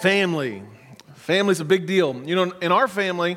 Family. 0.00 0.62
Family's 1.12 1.60
a 1.60 1.64
big 1.64 1.86
deal. 1.86 2.16
You 2.24 2.34
know, 2.34 2.52
in 2.62 2.72
our 2.72 2.88
family, 2.88 3.36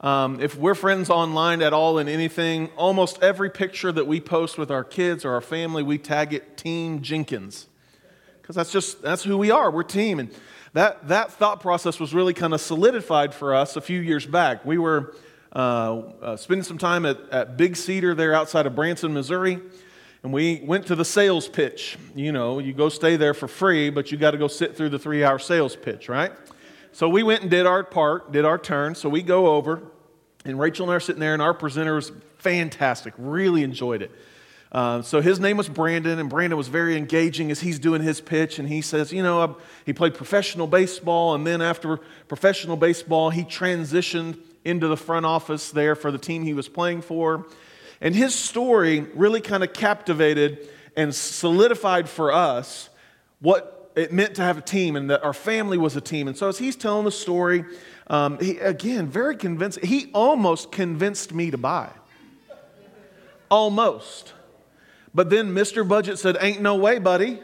um, 0.00 0.40
if 0.40 0.56
we're 0.56 0.76
friends 0.76 1.10
online 1.10 1.62
at 1.62 1.72
all 1.72 1.98
in 1.98 2.08
anything, 2.08 2.68
almost 2.76 3.20
every 3.24 3.50
picture 3.50 3.90
that 3.90 4.06
we 4.06 4.20
post 4.20 4.56
with 4.56 4.70
our 4.70 4.84
kids 4.84 5.24
or 5.24 5.32
our 5.32 5.40
family, 5.40 5.82
we 5.82 5.98
tag 5.98 6.32
it 6.32 6.56
Team 6.56 7.02
Jenkins. 7.02 7.66
Because 8.40 8.54
that's 8.54 8.70
just, 8.70 9.02
that's 9.02 9.24
who 9.24 9.36
we 9.36 9.50
are. 9.50 9.68
We're 9.68 9.82
team. 9.82 10.20
And 10.20 10.30
that, 10.74 11.08
that 11.08 11.32
thought 11.32 11.60
process 11.60 11.98
was 11.98 12.14
really 12.14 12.34
kind 12.34 12.54
of 12.54 12.60
solidified 12.60 13.34
for 13.34 13.52
us 13.52 13.74
a 13.74 13.80
few 13.80 14.00
years 14.00 14.26
back. 14.26 14.64
We 14.64 14.78
were 14.78 15.16
uh, 15.52 16.02
uh, 16.22 16.36
spending 16.36 16.62
some 16.62 16.78
time 16.78 17.04
at, 17.04 17.18
at 17.30 17.56
Big 17.56 17.74
Cedar 17.74 18.14
there 18.14 18.32
outside 18.32 18.66
of 18.66 18.76
Branson, 18.76 19.12
Missouri. 19.12 19.60
And 20.22 20.32
we 20.32 20.60
went 20.64 20.86
to 20.86 20.94
the 20.94 21.04
sales 21.04 21.48
pitch. 21.48 21.96
You 22.14 22.32
know, 22.32 22.58
you 22.58 22.72
go 22.72 22.88
stay 22.88 23.16
there 23.16 23.34
for 23.34 23.48
free, 23.48 23.90
but 23.90 24.10
you 24.10 24.18
got 24.18 24.32
to 24.32 24.38
go 24.38 24.48
sit 24.48 24.76
through 24.76 24.88
the 24.88 24.98
three 24.98 25.22
hour 25.22 25.38
sales 25.38 25.76
pitch, 25.76 26.08
right? 26.08 26.32
So 26.92 27.08
we 27.08 27.22
went 27.22 27.42
and 27.42 27.50
did 27.50 27.66
our 27.66 27.84
part, 27.84 28.32
did 28.32 28.44
our 28.44 28.58
turn. 28.58 28.94
So 28.94 29.08
we 29.08 29.22
go 29.22 29.48
over, 29.48 29.82
and 30.44 30.58
Rachel 30.58 30.84
and 30.86 30.92
I 30.92 30.96
are 30.96 31.00
sitting 31.00 31.20
there, 31.20 31.34
and 31.34 31.42
our 31.42 31.54
presenter 31.54 31.94
was 31.94 32.10
fantastic. 32.38 33.12
Really 33.18 33.62
enjoyed 33.62 34.02
it. 34.02 34.10
Uh, 34.72 35.00
so 35.02 35.20
his 35.20 35.38
name 35.38 35.56
was 35.56 35.68
Brandon, 35.68 36.18
and 36.18 36.28
Brandon 36.28 36.56
was 36.56 36.68
very 36.68 36.96
engaging 36.96 37.50
as 37.50 37.60
he's 37.60 37.78
doing 37.78 38.02
his 38.02 38.20
pitch. 38.20 38.58
And 38.58 38.68
he 38.68 38.80
says, 38.80 39.12
You 39.12 39.22
know, 39.22 39.58
he 39.84 39.92
played 39.92 40.14
professional 40.14 40.66
baseball, 40.66 41.34
and 41.34 41.46
then 41.46 41.62
after 41.62 41.98
professional 42.28 42.76
baseball, 42.76 43.30
he 43.30 43.44
transitioned 43.44 44.38
into 44.64 44.88
the 44.88 44.96
front 44.96 45.24
office 45.24 45.70
there 45.70 45.94
for 45.94 46.10
the 46.10 46.18
team 46.18 46.42
he 46.42 46.52
was 46.52 46.68
playing 46.68 47.00
for. 47.00 47.46
And 48.00 48.14
his 48.14 48.34
story 48.34 49.00
really 49.14 49.40
kind 49.40 49.64
of 49.64 49.72
captivated 49.72 50.68
and 50.96 51.14
solidified 51.14 52.08
for 52.08 52.32
us 52.32 52.88
what 53.40 53.92
it 53.96 54.12
meant 54.12 54.34
to 54.36 54.42
have 54.42 54.58
a 54.58 54.62
team 54.62 54.96
and 54.96 55.10
that 55.10 55.24
our 55.24 55.32
family 55.32 55.78
was 55.78 55.96
a 55.96 56.00
team. 56.00 56.28
And 56.28 56.36
so 56.36 56.48
as 56.48 56.58
he's 56.58 56.76
telling 56.76 57.04
the 57.04 57.10
story, 57.10 57.64
um, 58.08 58.38
he, 58.38 58.58
again, 58.58 59.08
very 59.08 59.36
convincing. 59.36 59.86
He 59.86 60.10
almost 60.12 60.70
convinced 60.70 61.32
me 61.32 61.50
to 61.50 61.58
buy. 61.58 61.90
Almost. 63.50 64.34
But 65.14 65.30
then 65.30 65.54
Mr. 65.54 65.86
Budget 65.86 66.18
said, 66.18 66.36
Ain't 66.40 66.60
no 66.60 66.76
way, 66.76 66.98
buddy. 66.98 67.40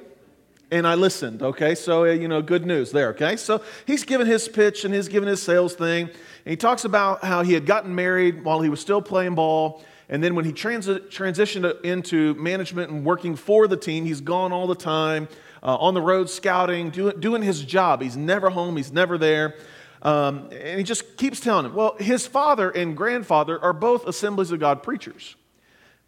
And 0.70 0.86
I 0.86 0.94
listened, 0.94 1.42
okay? 1.42 1.74
So, 1.74 2.05
uh, 2.05 2.12
you 2.12 2.28
know, 2.28 2.40
good 2.40 2.64
news 2.64 2.92
there, 2.92 3.10
okay? 3.10 3.36
So 3.36 3.62
he's 3.86 4.05
giving 4.05 4.27
his 4.27 4.48
pitch 4.48 4.86
and 4.86 4.94
he's 4.94 5.08
giving 5.08 5.28
his 5.28 5.42
sales 5.42 5.74
thing. 5.74 6.06
And 6.06 6.50
he 6.50 6.56
talks 6.56 6.86
about 6.86 7.22
how 7.22 7.42
he 7.42 7.52
had 7.52 7.66
gotten 7.66 7.94
married 7.94 8.42
while 8.42 8.62
he 8.62 8.70
was 8.70 8.80
still 8.80 9.02
playing 9.02 9.34
ball. 9.34 9.84
And 10.12 10.22
then 10.22 10.34
when 10.34 10.44
he 10.44 10.52
trans- 10.52 10.86
transitioned 10.86 11.82
into 11.86 12.34
management 12.34 12.91
and 12.91 13.02
working 13.02 13.34
for 13.34 13.66
the 13.66 13.78
team, 13.78 14.05
he's 14.05 14.20
gone 14.20 14.52
all 14.52 14.66
the 14.66 14.74
time 14.74 15.27
uh, 15.62 15.74
on 15.77 15.94
the 15.94 16.02
road 16.02 16.28
scouting, 16.28 16.91
doing, 16.91 17.18
doing 17.18 17.41
his 17.41 17.62
job. 17.62 18.02
He's 18.02 18.14
never 18.14 18.50
home, 18.50 18.77
he's 18.77 18.92
never 18.92 19.16
there. 19.16 19.55
Um, 20.02 20.50
and 20.52 20.77
he 20.77 20.84
just 20.84 21.16
keeps 21.16 21.40
telling 21.40 21.64
him, 21.64 21.74
well, 21.74 21.96
his 21.98 22.27
father 22.27 22.68
and 22.68 22.94
grandfather 22.94 23.58
are 23.64 23.72
both 23.72 24.06
Assemblies 24.06 24.50
of 24.50 24.60
God 24.60 24.83
preachers. 24.83 25.34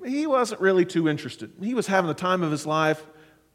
He 0.05 0.27
wasn't 0.27 0.61
really 0.61 0.85
too 0.85 1.09
interested. 1.09 1.53
He 1.63 1.73
was 1.73 1.87
having 1.87 2.09
the 2.09 2.15
time 2.15 2.43
of 2.43 2.51
his 2.51 2.67
life, 2.67 3.03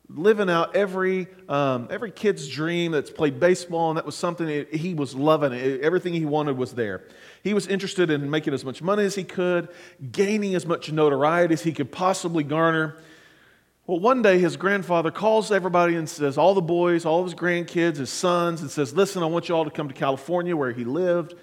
living 0.07 0.49
out 0.49 0.75
every, 0.75 1.27
um, 1.47 1.87
every 1.91 2.09
kid's 2.09 2.47
dream 2.47 2.91
that's 2.91 3.11
played 3.11 3.39
baseball, 3.39 3.91
and 3.91 3.97
that 3.97 4.05
was 4.05 4.15
something 4.15 4.65
he 4.71 4.95
was 4.95 5.13
loving. 5.13 5.53
Everything 5.53 6.13
he 6.13 6.25
wanted 6.25 6.57
was 6.57 6.73
there. 6.73 7.03
He 7.43 7.53
was 7.53 7.67
interested 7.67 8.09
in 8.09 8.29
making 8.29 8.53
as 8.53 8.65
much 8.65 8.81
money 8.81 9.03
as 9.03 9.15
he 9.15 9.23
could, 9.23 9.69
gaining 10.11 10.55
as 10.55 10.65
much 10.65 10.91
notoriety 10.91 11.53
as 11.53 11.61
he 11.61 11.71
could 11.71 11.91
possibly 11.91 12.43
garner. 12.43 12.97
Well, 13.87 13.99
one 13.99 14.21
day 14.21 14.39
his 14.39 14.57
grandfather 14.57 15.09
calls 15.09 15.51
everybody 15.51 15.95
and 15.95 16.07
says, 16.07 16.37
all 16.37 16.53
the 16.53 16.61
boys, 16.61 17.05
all 17.05 17.19
of 17.19 17.25
his 17.25 17.33
grandkids, 17.33 17.97
his 17.97 18.11
sons, 18.11 18.61
and 18.61 18.69
says, 18.69 18.93
Listen, 18.93 19.23
I 19.23 19.25
want 19.25 19.49
you 19.49 19.55
all 19.55 19.65
to 19.65 19.71
come 19.71 19.87
to 19.87 19.93
California 19.93 20.55
where 20.55 20.71
he 20.71 20.83
lived. 20.83 21.33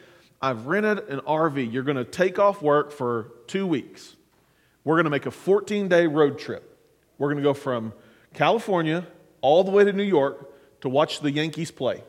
I've 0.41 0.67
rented 0.67 1.09
an 1.09 1.21
RV. 1.21 1.73
You're 1.73 1.83
going 1.83 1.97
to 1.97 2.05
take 2.05 2.39
off 2.39 2.63
work 2.63 2.93
for 2.93 3.33
two 3.47 3.67
weeks. 3.67 4.15
We're 4.85 4.95
going 4.95 5.05
to 5.05 5.11
make 5.11 5.27
a 5.27 5.31
14 5.31 5.89
day 5.89 6.07
road 6.07 6.39
trip. 6.39 6.79
We're 7.19 7.29
going 7.29 7.43
to 7.43 7.43
go 7.43 7.55
from 7.55 7.93
California 8.35 9.07
all 9.41 9.65
the 9.65 9.71
way 9.71 9.85
to 9.85 9.93
New 9.93 10.03
York 10.03 10.53
to 10.83 10.89
watch 10.89 11.21
the 11.21 11.31
Yankees 11.31 11.71
play 11.71 12.05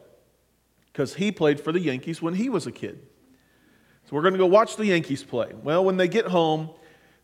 because 0.91 1.15
he 1.15 1.31
played 1.31 1.59
for 1.59 1.71
the 1.71 1.79
Yankees 1.79 2.21
when 2.21 2.35
he 2.35 2.49
was 2.49 2.67
a 2.67 2.71
kid. 2.71 2.99
So 4.07 4.15
we're 4.15 4.21
going 4.21 4.35
to 4.35 4.39
go 4.39 4.45
watch 4.45 4.77
the 4.77 4.85
Yankees 4.85 5.21
play. 5.21 5.51
Well, 5.63 5.83
when 5.83 5.97
they 5.97 6.07
get 6.07 6.27
home, 6.27 6.69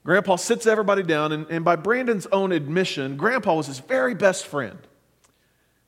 Grandpa 0.03 0.35
sits 0.35 0.67
everybody 0.67 1.01
down, 1.01 1.31
and, 1.31 1.47
and 1.49 1.63
by 1.63 1.77
Brandon's 1.77 2.27
own 2.27 2.51
admission, 2.51 3.15
Grandpa 3.15 3.55
was 3.55 3.67
his 3.67 3.79
very 3.79 4.13
best 4.13 4.45
friend. 4.45 4.77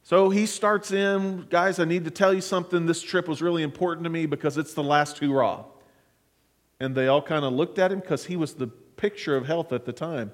So 0.04 0.30
he 0.30 0.46
starts 0.46 0.92
in, 0.92 1.48
guys, 1.50 1.80
I 1.80 1.86
need 1.86 2.06
to 2.06 2.12
tell 2.12 2.34
you 2.34 2.40
something. 2.40 2.86
This 2.86 3.02
trip 3.02 3.28
was 3.28 3.42
really 3.42 3.62
important 3.62 4.06
to 4.06 4.10
me 4.10 4.26
because 4.26 4.58
it's 4.58 4.74
the 4.74 4.84
last 4.84 5.18
hurrah. 5.18 5.66
And 6.80 6.96
they 6.96 7.08
all 7.08 7.22
kind 7.22 7.44
of 7.44 7.52
looked 7.52 7.78
at 7.78 7.92
him 7.92 8.00
because 8.00 8.26
he 8.26 8.38
was 8.38 8.54
the 8.54 8.68
picture 8.68 9.36
of 9.36 9.46
health 9.46 9.74
at 9.74 9.84
the 9.84 9.92
time. 9.92 10.32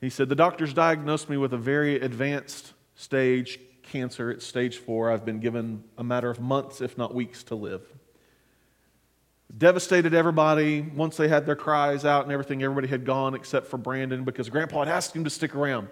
He 0.00 0.10
said, 0.10 0.28
The 0.28 0.36
doctors 0.36 0.72
diagnosed 0.72 1.28
me 1.28 1.38
with 1.38 1.52
a 1.54 1.58
very 1.58 1.96
advanced 2.00 2.72
stage 2.94 3.58
cancer. 3.82 4.30
It's 4.30 4.46
stage 4.46 4.76
four. 4.76 5.10
I've 5.10 5.24
been 5.24 5.40
given 5.40 5.82
a 5.96 6.04
matter 6.04 6.30
of 6.30 6.38
months, 6.38 6.80
if 6.80 6.96
not 6.96 7.14
weeks, 7.14 7.42
to 7.44 7.56
live 7.56 7.82
devastated 9.56 10.14
everybody. 10.14 10.82
Once 10.82 11.16
they 11.16 11.28
had 11.28 11.46
their 11.46 11.56
cries 11.56 12.04
out 12.04 12.24
and 12.24 12.32
everything, 12.32 12.62
everybody 12.62 12.88
had 12.88 13.04
gone 13.04 13.34
except 13.34 13.66
for 13.66 13.78
Brandon 13.78 14.24
because 14.24 14.48
Grandpa 14.48 14.80
had 14.80 14.88
asked 14.88 15.14
him 15.16 15.24
to 15.24 15.30
stick 15.30 15.54
around. 15.54 15.88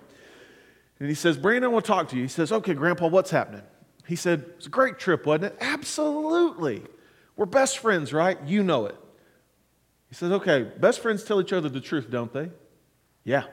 And 0.98 1.08
he 1.08 1.14
says, 1.14 1.36
Brandon, 1.36 1.64
I 1.64 1.68
want 1.68 1.84
to 1.84 1.90
talk 1.90 2.08
to 2.10 2.16
you. 2.16 2.22
He 2.22 2.28
says, 2.28 2.52
Okay, 2.52 2.74
Grandpa, 2.74 3.08
what's 3.08 3.30
happening? 3.30 3.62
He 4.06 4.16
said, 4.16 4.44
It's 4.56 4.66
a 4.66 4.70
great 4.70 4.98
trip, 4.98 5.26
wasn't 5.26 5.44
it? 5.44 5.56
Absolutely. 5.60 6.82
We're 7.36 7.46
best 7.46 7.78
friends, 7.78 8.12
right? 8.12 8.38
You 8.46 8.62
know 8.62 8.86
it. 8.86 8.96
He 10.08 10.14
says, 10.14 10.32
Okay, 10.32 10.62
best 10.78 11.00
friends 11.00 11.24
tell 11.24 11.40
each 11.40 11.52
other 11.52 11.68
the 11.68 11.80
truth, 11.80 12.10
don't 12.10 12.32
they? 12.32 12.50
Yeah. 13.24 13.44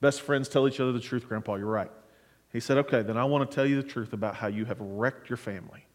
Best 0.00 0.22
friends 0.22 0.48
tell 0.48 0.66
each 0.66 0.80
other 0.80 0.92
the 0.92 1.00
truth, 1.00 1.28
Grandpa, 1.28 1.56
you're 1.56 1.66
right. 1.66 1.90
He 2.52 2.60
said, 2.60 2.78
Okay, 2.78 3.02
then 3.02 3.16
I 3.16 3.24
want 3.24 3.48
to 3.48 3.54
tell 3.54 3.66
you 3.66 3.76
the 3.80 3.88
truth 3.88 4.12
about 4.12 4.36
how 4.36 4.46
you 4.46 4.64
have 4.64 4.80
wrecked 4.80 5.28
your 5.28 5.36
family. 5.36 5.86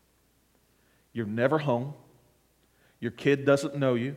You're 1.13 1.25
never 1.25 1.57
home. 1.57 1.93
Your 2.99 3.11
kid 3.11 3.45
doesn't 3.45 3.75
know 3.75 3.95
you. 3.95 4.15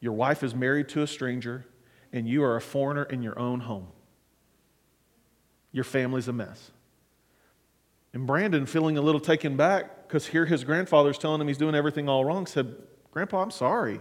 Your 0.00 0.12
wife 0.12 0.42
is 0.42 0.54
married 0.54 0.88
to 0.90 1.02
a 1.02 1.06
stranger, 1.06 1.66
and 2.12 2.28
you 2.28 2.42
are 2.44 2.56
a 2.56 2.60
foreigner 2.60 3.04
in 3.04 3.22
your 3.22 3.38
own 3.38 3.60
home. 3.60 3.88
Your 5.72 5.84
family's 5.84 6.28
a 6.28 6.32
mess. 6.32 6.70
And 8.12 8.26
Brandon, 8.26 8.66
feeling 8.66 8.96
a 8.96 9.02
little 9.02 9.20
taken 9.20 9.56
back 9.56 10.06
because 10.06 10.26
here 10.26 10.46
his 10.46 10.62
grandfather's 10.62 11.18
telling 11.18 11.40
him 11.40 11.48
he's 11.48 11.58
doing 11.58 11.74
everything 11.74 12.08
all 12.08 12.24
wrong, 12.24 12.46
said, 12.46 12.74
Grandpa, 13.10 13.42
I'm 13.42 13.50
sorry. 13.50 14.00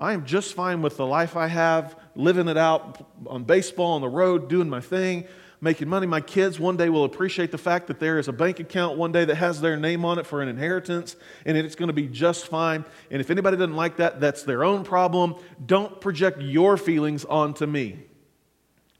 I 0.00 0.12
am 0.12 0.26
just 0.26 0.54
fine 0.54 0.82
with 0.82 0.96
the 0.96 1.06
life 1.06 1.36
I 1.36 1.46
have, 1.46 1.96
living 2.16 2.48
it 2.48 2.56
out 2.56 3.06
on 3.26 3.44
baseball, 3.44 3.92
on 3.92 4.00
the 4.00 4.08
road, 4.08 4.48
doing 4.48 4.68
my 4.68 4.80
thing 4.80 5.26
making 5.62 5.88
money. 5.88 6.06
My 6.06 6.20
kids 6.20 6.58
one 6.58 6.76
day 6.76 6.90
will 6.90 7.04
appreciate 7.04 7.52
the 7.52 7.56
fact 7.56 7.86
that 7.86 8.00
there 8.00 8.18
is 8.18 8.26
a 8.26 8.32
bank 8.32 8.58
account 8.60 8.98
one 8.98 9.12
day 9.12 9.24
that 9.24 9.36
has 9.36 9.60
their 9.60 9.76
name 9.76 10.04
on 10.04 10.18
it 10.18 10.26
for 10.26 10.42
an 10.42 10.48
inheritance, 10.48 11.16
and 11.46 11.56
it's 11.56 11.76
going 11.76 11.86
to 11.86 11.94
be 11.94 12.08
just 12.08 12.48
fine. 12.48 12.84
And 13.10 13.20
if 13.20 13.30
anybody 13.30 13.56
doesn't 13.56 13.76
like 13.76 13.96
that, 13.96 14.20
that's 14.20 14.42
their 14.42 14.64
own 14.64 14.82
problem. 14.84 15.36
Don't 15.64 16.00
project 16.00 16.42
your 16.42 16.76
feelings 16.76 17.24
onto 17.24 17.64
me. 17.64 18.00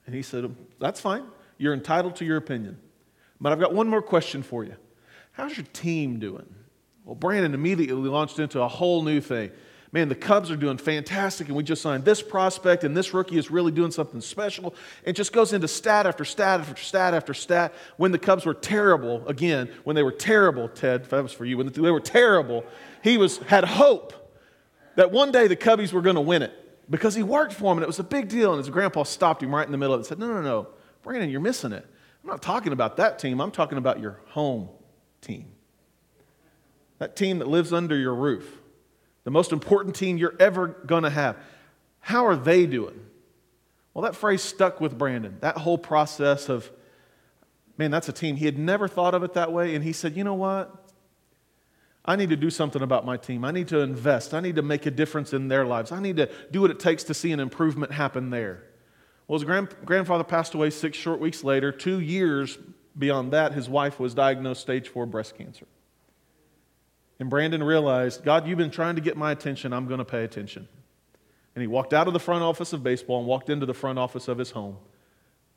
And 0.06 0.14
he 0.14 0.22
said, 0.22 0.54
That's 0.78 1.00
fine. 1.00 1.24
You're 1.58 1.74
entitled 1.74 2.16
to 2.16 2.24
your 2.24 2.36
opinion. 2.36 2.78
But 3.40 3.52
I've 3.52 3.60
got 3.60 3.74
one 3.74 3.88
more 3.88 4.02
question 4.02 4.42
for 4.44 4.64
you. 4.64 4.76
How's 5.32 5.56
your 5.56 5.66
team 5.72 6.20
doing? 6.20 6.46
Well, 7.04 7.16
Brandon 7.16 7.54
immediately 7.54 8.08
launched 8.08 8.38
into 8.38 8.62
a 8.62 8.68
whole 8.68 9.02
new 9.02 9.20
thing 9.20 9.50
man, 9.92 10.08
the 10.08 10.14
Cubs 10.14 10.50
are 10.50 10.56
doing 10.56 10.78
fantastic, 10.78 11.48
and 11.48 11.56
we 11.56 11.62
just 11.62 11.82
signed 11.82 12.04
this 12.04 12.22
prospect, 12.22 12.82
and 12.82 12.96
this 12.96 13.12
rookie 13.12 13.36
is 13.36 13.50
really 13.50 13.70
doing 13.70 13.90
something 13.90 14.22
special. 14.22 14.74
It 15.04 15.12
just 15.12 15.34
goes 15.34 15.52
into 15.52 15.68
stat 15.68 16.06
after 16.06 16.24
stat 16.24 16.60
after 16.60 16.82
stat 16.82 17.12
after 17.12 17.34
stat. 17.34 17.74
When 17.98 18.10
the 18.10 18.18
Cubs 18.18 18.46
were 18.46 18.54
terrible, 18.54 19.26
again, 19.28 19.70
when 19.84 19.94
they 19.94 20.02
were 20.02 20.12
terrible, 20.12 20.68
Ted, 20.70 21.04
that 21.04 21.22
was 21.22 21.32
for 21.32 21.44
you, 21.44 21.58
when 21.58 21.68
they 21.68 21.90
were 21.90 22.00
terrible, 22.00 22.64
he 23.02 23.18
was, 23.18 23.36
had 23.38 23.64
hope 23.64 24.14
that 24.96 25.12
one 25.12 25.30
day 25.30 25.46
the 25.46 25.56
Cubbies 25.56 25.92
were 25.92 26.02
going 26.02 26.16
to 26.16 26.22
win 26.22 26.42
it 26.42 26.52
because 26.88 27.14
he 27.14 27.22
worked 27.22 27.52
for 27.52 27.70
him, 27.70 27.78
and 27.78 27.84
it 27.84 27.86
was 27.86 27.98
a 27.98 28.04
big 28.04 28.28
deal. 28.28 28.52
And 28.52 28.58
his 28.58 28.70
grandpa 28.70 29.02
stopped 29.02 29.42
him 29.42 29.54
right 29.54 29.66
in 29.66 29.72
the 29.72 29.78
middle 29.78 29.94
of 29.94 29.98
it 29.98 30.02
and 30.02 30.06
said, 30.06 30.18
No, 30.18 30.28
no, 30.28 30.40
no, 30.40 30.68
Brandon, 31.02 31.28
you're 31.28 31.40
missing 31.40 31.72
it. 31.72 31.86
I'm 32.22 32.30
not 32.30 32.40
talking 32.40 32.72
about 32.72 32.96
that 32.96 33.18
team, 33.18 33.40
I'm 33.40 33.50
talking 33.50 33.76
about 33.76 34.00
your 34.00 34.20
home 34.28 34.70
team. 35.20 35.52
That 36.98 37.14
team 37.14 37.40
that 37.40 37.48
lives 37.48 37.72
under 37.72 37.96
your 37.96 38.14
roof 38.14 38.61
the 39.24 39.30
most 39.30 39.52
important 39.52 39.94
team 39.94 40.18
you're 40.18 40.36
ever 40.40 40.68
going 40.68 41.04
to 41.04 41.10
have. 41.10 41.36
How 42.00 42.26
are 42.26 42.36
they 42.36 42.66
doing? 42.66 43.00
Well, 43.94 44.02
that 44.02 44.16
phrase 44.16 44.42
stuck 44.42 44.80
with 44.80 44.96
Brandon. 44.98 45.36
That 45.40 45.58
whole 45.58 45.78
process 45.78 46.48
of, 46.48 46.70
man, 47.78 47.90
that's 47.90 48.08
a 48.08 48.12
team. 48.12 48.36
He 48.36 48.46
had 48.46 48.58
never 48.58 48.88
thought 48.88 49.14
of 49.14 49.22
it 49.22 49.34
that 49.34 49.52
way. 49.52 49.74
And 49.74 49.84
he 49.84 49.92
said, 49.92 50.16
you 50.16 50.24
know 50.24 50.34
what? 50.34 50.74
I 52.04 52.16
need 52.16 52.30
to 52.30 52.36
do 52.36 52.50
something 52.50 52.82
about 52.82 53.04
my 53.04 53.16
team. 53.16 53.44
I 53.44 53.52
need 53.52 53.68
to 53.68 53.78
invest. 53.78 54.34
I 54.34 54.40
need 54.40 54.56
to 54.56 54.62
make 54.62 54.86
a 54.86 54.90
difference 54.90 55.32
in 55.32 55.46
their 55.48 55.64
lives. 55.64 55.92
I 55.92 56.00
need 56.00 56.16
to 56.16 56.28
do 56.50 56.60
what 56.60 56.70
it 56.70 56.80
takes 56.80 57.04
to 57.04 57.14
see 57.14 57.30
an 57.30 57.38
improvement 57.38 57.92
happen 57.92 58.30
there. 58.30 58.64
Well, 59.28 59.38
his 59.38 59.44
grand- 59.44 59.76
grandfather 59.84 60.24
passed 60.24 60.54
away 60.54 60.70
six 60.70 60.98
short 60.98 61.20
weeks 61.20 61.44
later. 61.44 61.70
Two 61.70 62.00
years 62.00 62.58
beyond 62.98 63.32
that, 63.32 63.52
his 63.52 63.68
wife 63.68 64.00
was 64.00 64.14
diagnosed 64.14 64.60
stage 64.60 64.88
four 64.88 65.06
breast 65.06 65.38
cancer. 65.38 65.66
And 67.22 67.30
Brandon 67.30 67.62
realized, 67.62 68.24
God, 68.24 68.48
you've 68.48 68.58
been 68.58 68.72
trying 68.72 68.96
to 68.96 69.00
get 69.00 69.16
my 69.16 69.30
attention. 69.30 69.72
I'm 69.72 69.86
going 69.86 69.98
to 69.98 70.04
pay 70.04 70.24
attention. 70.24 70.66
And 71.54 71.62
he 71.62 71.68
walked 71.68 71.92
out 71.92 72.08
of 72.08 72.14
the 72.14 72.18
front 72.18 72.42
office 72.42 72.72
of 72.72 72.82
baseball 72.82 73.20
and 73.20 73.28
walked 73.28 73.48
into 73.48 73.64
the 73.64 73.74
front 73.74 73.96
office 73.96 74.26
of 74.26 74.38
his 74.38 74.50
home 74.50 74.76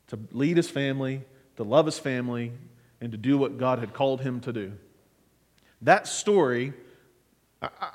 to 0.06 0.18
lead 0.30 0.56
his 0.56 0.70
family, 0.70 1.24
to 1.56 1.64
love 1.64 1.84
his 1.84 1.98
family, 1.98 2.52
and 3.00 3.10
to 3.10 3.18
do 3.18 3.36
what 3.36 3.58
God 3.58 3.80
had 3.80 3.92
called 3.92 4.20
him 4.20 4.38
to 4.42 4.52
do. 4.52 4.74
That 5.82 6.06
story, 6.06 6.72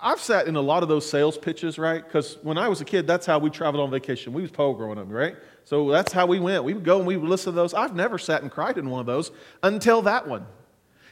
I've 0.01 0.19
sat 0.19 0.47
in 0.47 0.57
a 0.57 0.61
lot 0.61 0.83
of 0.83 0.89
those 0.89 1.09
sales 1.09 1.37
pitches, 1.37 1.79
right? 1.79 2.05
Because 2.05 2.39
when 2.41 2.57
I 2.57 2.67
was 2.67 2.81
a 2.81 2.85
kid, 2.85 3.07
that's 3.07 3.25
how 3.25 3.39
we 3.39 3.49
traveled 3.49 3.81
on 3.81 3.89
vacation. 3.89 4.33
We 4.33 4.41
was 4.41 4.51
po 4.51 4.73
growing 4.73 4.97
up, 4.97 5.05
right? 5.09 5.37
So 5.63 5.89
that's 5.89 6.11
how 6.11 6.25
we 6.25 6.41
went. 6.41 6.65
We 6.65 6.73
would 6.73 6.83
go 6.83 6.97
and 6.97 7.07
we 7.07 7.15
would 7.15 7.29
listen 7.29 7.53
to 7.53 7.55
those. 7.55 7.73
I've 7.73 7.95
never 7.95 8.17
sat 8.17 8.41
and 8.41 8.51
cried 8.51 8.77
in 8.77 8.89
one 8.89 8.99
of 8.99 9.05
those 9.05 9.31
until 9.63 10.01
that 10.01 10.27
one. 10.27 10.45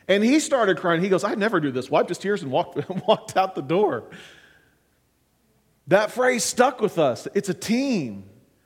And 0.09 0.23
he 0.23 0.39
started 0.39 0.77
crying. 0.77 1.01
He 1.01 1.07
goes, 1.07 1.23
I 1.23 1.35
never 1.35 1.59
do 1.59 1.71
this. 1.71 1.89
Wiped 1.89 2.09
his 2.09 2.17
tears 2.17 2.41
and 2.41 2.51
walked, 2.51 2.89
walked 3.07 3.37
out 3.37 3.53
the 3.53 3.61
door. 3.61 4.05
That 5.87 6.11
phrase 6.11 6.43
stuck 6.43 6.81
with 6.81 6.97
us. 6.97 7.27
It's 7.35 7.47
a 7.47 7.53
team. 7.53 8.25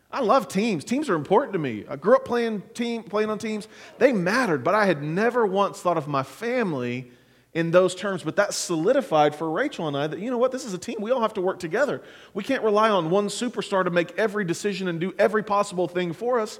I 0.09 0.21
love 0.21 0.47
teams. 0.47 0.85
Teams 0.85 1.09
are 1.09 1.15
important 1.15 1.53
to 1.53 1.59
me. 1.59 1.83
I 1.89 1.97
grew 1.97 2.15
up 2.15 2.23
playing 2.23 2.61
team, 2.73 3.03
playing 3.03 3.29
on 3.29 3.39
teams. 3.39 3.67
They 3.97 4.13
mattered, 4.13 4.63
but 4.63 4.73
I 4.73 4.85
had 4.85 5.03
never 5.03 5.45
once 5.45 5.81
thought 5.81 5.97
of 5.97 6.07
my 6.07 6.23
family 6.23 7.11
in 7.53 7.71
those 7.71 7.93
terms. 7.93 8.23
But 8.23 8.37
that 8.37 8.53
solidified 8.53 9.35
for 9.35 9.49
Rachel 9.49 9.87
and 9.87 9.97
I 9.97 10.07
that, 10.07 10.19
you 10.19 10.31
know 10.31 10.37
what, 10.37 10.51
this 10.51 10.65
is 10.65 10.73
a 10.73 10.77
team. 10.77 10.97
We 11.01 11.11
all 11.11 11.21
have 11.21 11.33
to 11.33 11.41
work 11.41 11.59
together. 11.59 12.01
We 12.33 12.43
can't 12.43 12.63
rely 12.63 12.89
on 12.89 13.09
one 13.09 13.27
superstar 13.27 13.83
to 13.83 13.89
make 13.89 14.17
every 14.17 14.45
decision 14.45 14.87
and 14.87 14.99
do 14.99 15.13
every 15.19 15.43
possible 15.43 15.87
thing 15.87 16.13
for 16.13 16.39
us. 16.39 16.59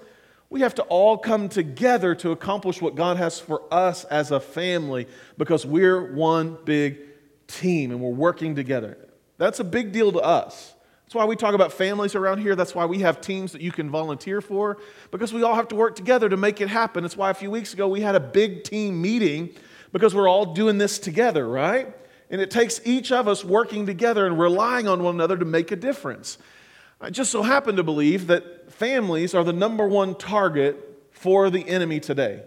We 0.53 0.61
have 0.61 0.75
to 0.75 0.83
all 0.83 1.17
come 1.17 1.49
together 1.49 2.13
to 2.13 2.29
accomplish 2.29 2.79
what 2.79 2.93
God 2.93 3.17
has 3.17 3.39
for 3.39 3.63
us 3.73 4.03
as 4.03 4.29
a 4.29 4.39
family 4.39 5.07
because 5.35 5.65
we're 5.65 6.13
one 6.13 6.59
big 6.63 6.99
team 7.47 7.89
and 7.89 7.99
we're 7.99 8.11
working 8.11 8.53
together. 8.53 8.95
That's 9.39 9.59
a 9.59 9.63
big 9.63 9.91
deal 9.91 10.11
to 10.11 10.19
us. 10.19 10.75
That's 11.05 11.15
why 11.15 11.25
we 11.25 11.35
talk 11.35 11.55
about 11.55 11.73
families 11.73 12.13
around 12.13 12.37
here. 12.37 12.55
That's 12.55 12.75
why 12.75 12.85
we 12.85 12.99
have 12.99 13.19
teams 13.19 13.51
that 13.53 13.61
you 13.61 13.71
can 13.71 13.89
volunteer 13.89 14.41
for 14.41 14.77
because 15.09 15.33
we 15.33 15.41
all 15.41 15.55
have 15.55 15.69
to 15.69 15.75
work 15.75 15.95
together 15.95 16.29
to 16.29 16.37
make 16.37 16.61
it 16.61 16.69
happen. 16.69 17.01
That's 17.01 17.17
why 17.17 17.31
a 17.31 17.33
few 17.33 17.49
weeks 17.49 17.73
ago 17.73 17.87
we 17.87 18.01
had 18.01 18.13
a 18.13 18.19
big 18.19 18.63
team 18.63 19.01
meeting 19.01 19.49
because 19.91 20.13
we're 20.13 20.29
all 20.29 20.53
doing 20.53 20.77
this 20.77 20.99
together, 20.99 21.47
right? 21.47 21.95
And 22.29 22.39
it 22.39 22.51
takes 22.51 22.79
each 22.85 23.11
of 23.11 23.27
us 23.27 23.43
working 23.43 23.87
together 23.87 24.27
and 24.27 24.37
relying 24.37 24.87
on 24.87 25.01
one 25.01 25.15
another 25.15 25.35
to 25.35 25.45
make 25.45 25.71
a 25.71 25.75
difference. 25.75 26.37
I 27.03 27.09
just 27.09 27.31
so 27.31 27.41
happen 27.41 27.75
to 27.75 27.83
believe 27.83 28.27
that 28.27 28.71
families 28.71 29.35
are 29.35 29.43
the 29.43 29.51
number 29.51 29.85
one 29.85 30.15
target 30.15 30.77
for 31.11 31.49
the 31.49 31.67
enemy 31.67 31.99
today. 31.99 32.43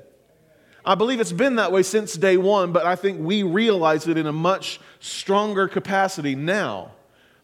I 0.82 0.94
believe 0.94 1.20
it's 1.20 1.30
been 1.30 1.56
that 1.56 1.72
way 1.72 1.82
since 1.82 2.14
day 2.14 2.38
one, 2.38 2.72
but 2.72 2.86
I 2.86 2.96
think 2.96 3.20
we 3.20 3.42
realize 3.42 4.08
it 4.08 4.16
in 4.16 4.26
a 4.26 4.32
much 4.32 4.80
stronger 4.98 5.68
capacity 5.68 6.34
now. 6.34 6.92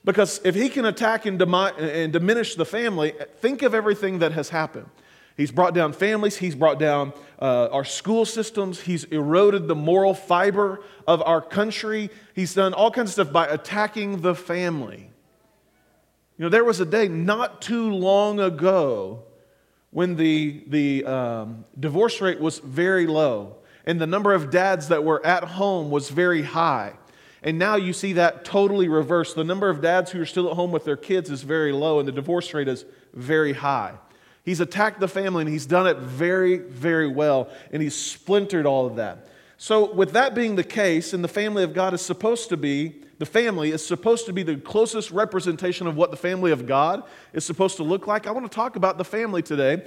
Because 0.06 0.40
if 0.42 0.54
he 0.54 0.70
can 0.70 0.86
attack 0.86 1.26
and, 1.26 1.38
demi- 1.38 1.72
and 1.78 2.14
diminish 2.14 2.54
the 2.54 2.64
family, 2.64 3.12
think 3.40 3.60
of 3.60 3.74
everything 3.74 4.20
that 4.20 4.32
has 4.32 4.48
happened. 4.48 4.88
He's 5.36 5.52
brought 5.52 5.74
down 5.74 5.92
families, 5.92 6.36
he's 6.38 6.54
brought 6.54 6.78
down 6.78 7.12
uh, 7.38 7.68
our 7.72 7.84
school 7.84 8.24
systems, 8.24 8.80
he's 8.80 9.04
eroded 9.04 9.68
the 9.68 9.74
moral 9.74 10.14
fiber 10.14 10.82
of 11.06 11.20
our 11.20 11.42
country, 11.42 12.08
he's 12.34 12.54
done 12.54 12.72
all 12.72 12.90
kinds 12.90 13.10
of 13.10 13.26
stuff 13.26 13.32
by 13.34 13.46
attacking 13.48 14.22
the 14.22 14.34
family. 14.34 15.11
You 16.42 16.46
know, 16.46 16.50
there 16.50 16.64
was 16.64 16.80
a 16.80 16.84
day 16.84 17.06
not 17.06 17.62
too 17.62 17.92
long 17.92 18.40
ago 18.40 19.22
when 19.92 20.16
the, 20.16 20.64
the 20.66 21.04
um, 21.04 21.64
divorce 21.78 22.20
rate 22.20 22.40
was 22.40 22.58
very 22.58 23.06
low 23.06 23.58
and 23.86 24.00
the 24.00 24.08
number 24.08 24.32
of 24.32 24.50
dads 24.50 24.88
that 24.88 25.04
were 25.04 25.24
at 25.24 25.44
home 25.44 25.88
was 25.88 26.10
very 26.10 26.42
high. 26.42 26.94
And 27.44 27.60
now 27.60 27.76
you 27.76 27.92
see 27.92 28.14
that 28.14 28.44
totally 28.44 28.88
reversed. 28.88 29.36
The 29.36 29.44
number 29.44 29.70
of 29.70 29.80
dads 29.80 30.10
who 30.10 30.20
are 30.20 30.26
still 30.26 30.50
at 30.50 30.56
home 30.56 30.72
with 30.72 30.84
their 30.84 30.96
kids 30.96 31.30
is 31.30 31.44
very 31.44 31.70
low, 31.70 32.00
and 32.00 32.08
the 32.08 32.12
divorce 32.12 32.52
rate 32.52 32.66
is 32.66 32.86
very 33.14 33.52
high. 33.52 33.94
He's 34.44 34.58
attacked 34.58 34.98
the 34.98 35.06
family, 35.06 35.42
and 35.42 35.48
he's 35.48 35.66
done 35.66 35.86
it 35.86 35.98
very, 35.98 36.58
very 36.58 37.06
well, 37.06 37.50
and 37.70 37.80
he's 37.80 37.94
splintered 37.94 38.66
all 38.66 38.84
of 38.84 38.96
that. 38.96 39.28
So, 39.58 39.92
with 39.92 40.10
that 40.14 40.34
being 40.34 40.56
the 40.56 40.64
case, 40.64 41.12
and 41.12 41.22
the 41.22 41.28
family 41.28 41.62
of 41.62 41.72
God 41.72 41.94
is 41.94 42.02
supposed 42.02 42.48
to 42.48 42.56
be 42.56 42.96
the 43.22 43.26
family 43.26 43.70
is 43.70 43.86
supposed 43.86 44.26
to 44.26 44.32
be 44.32 44.42
the 44.42 44.56
closest 44.56 45.12
representation 45.12 45.86
of 45.86 45.94
what 45.94 46.10
the 46.10 46.16
family 46.16 46.50
of 46.50 46.66
God 46.66 47.04
is 47.32 47.44
supposed 47.44 47.76
to 47.76 47.84
look 47.84 48.08
like. 48.08 48.26
I 48.26 48.32
want 48.32 48.50
to 48.50 48.52
talk 48.52 48.74
about 48.74 48.98
the 48.98 49.04
family 49.04 49.42
today 49.42 49.86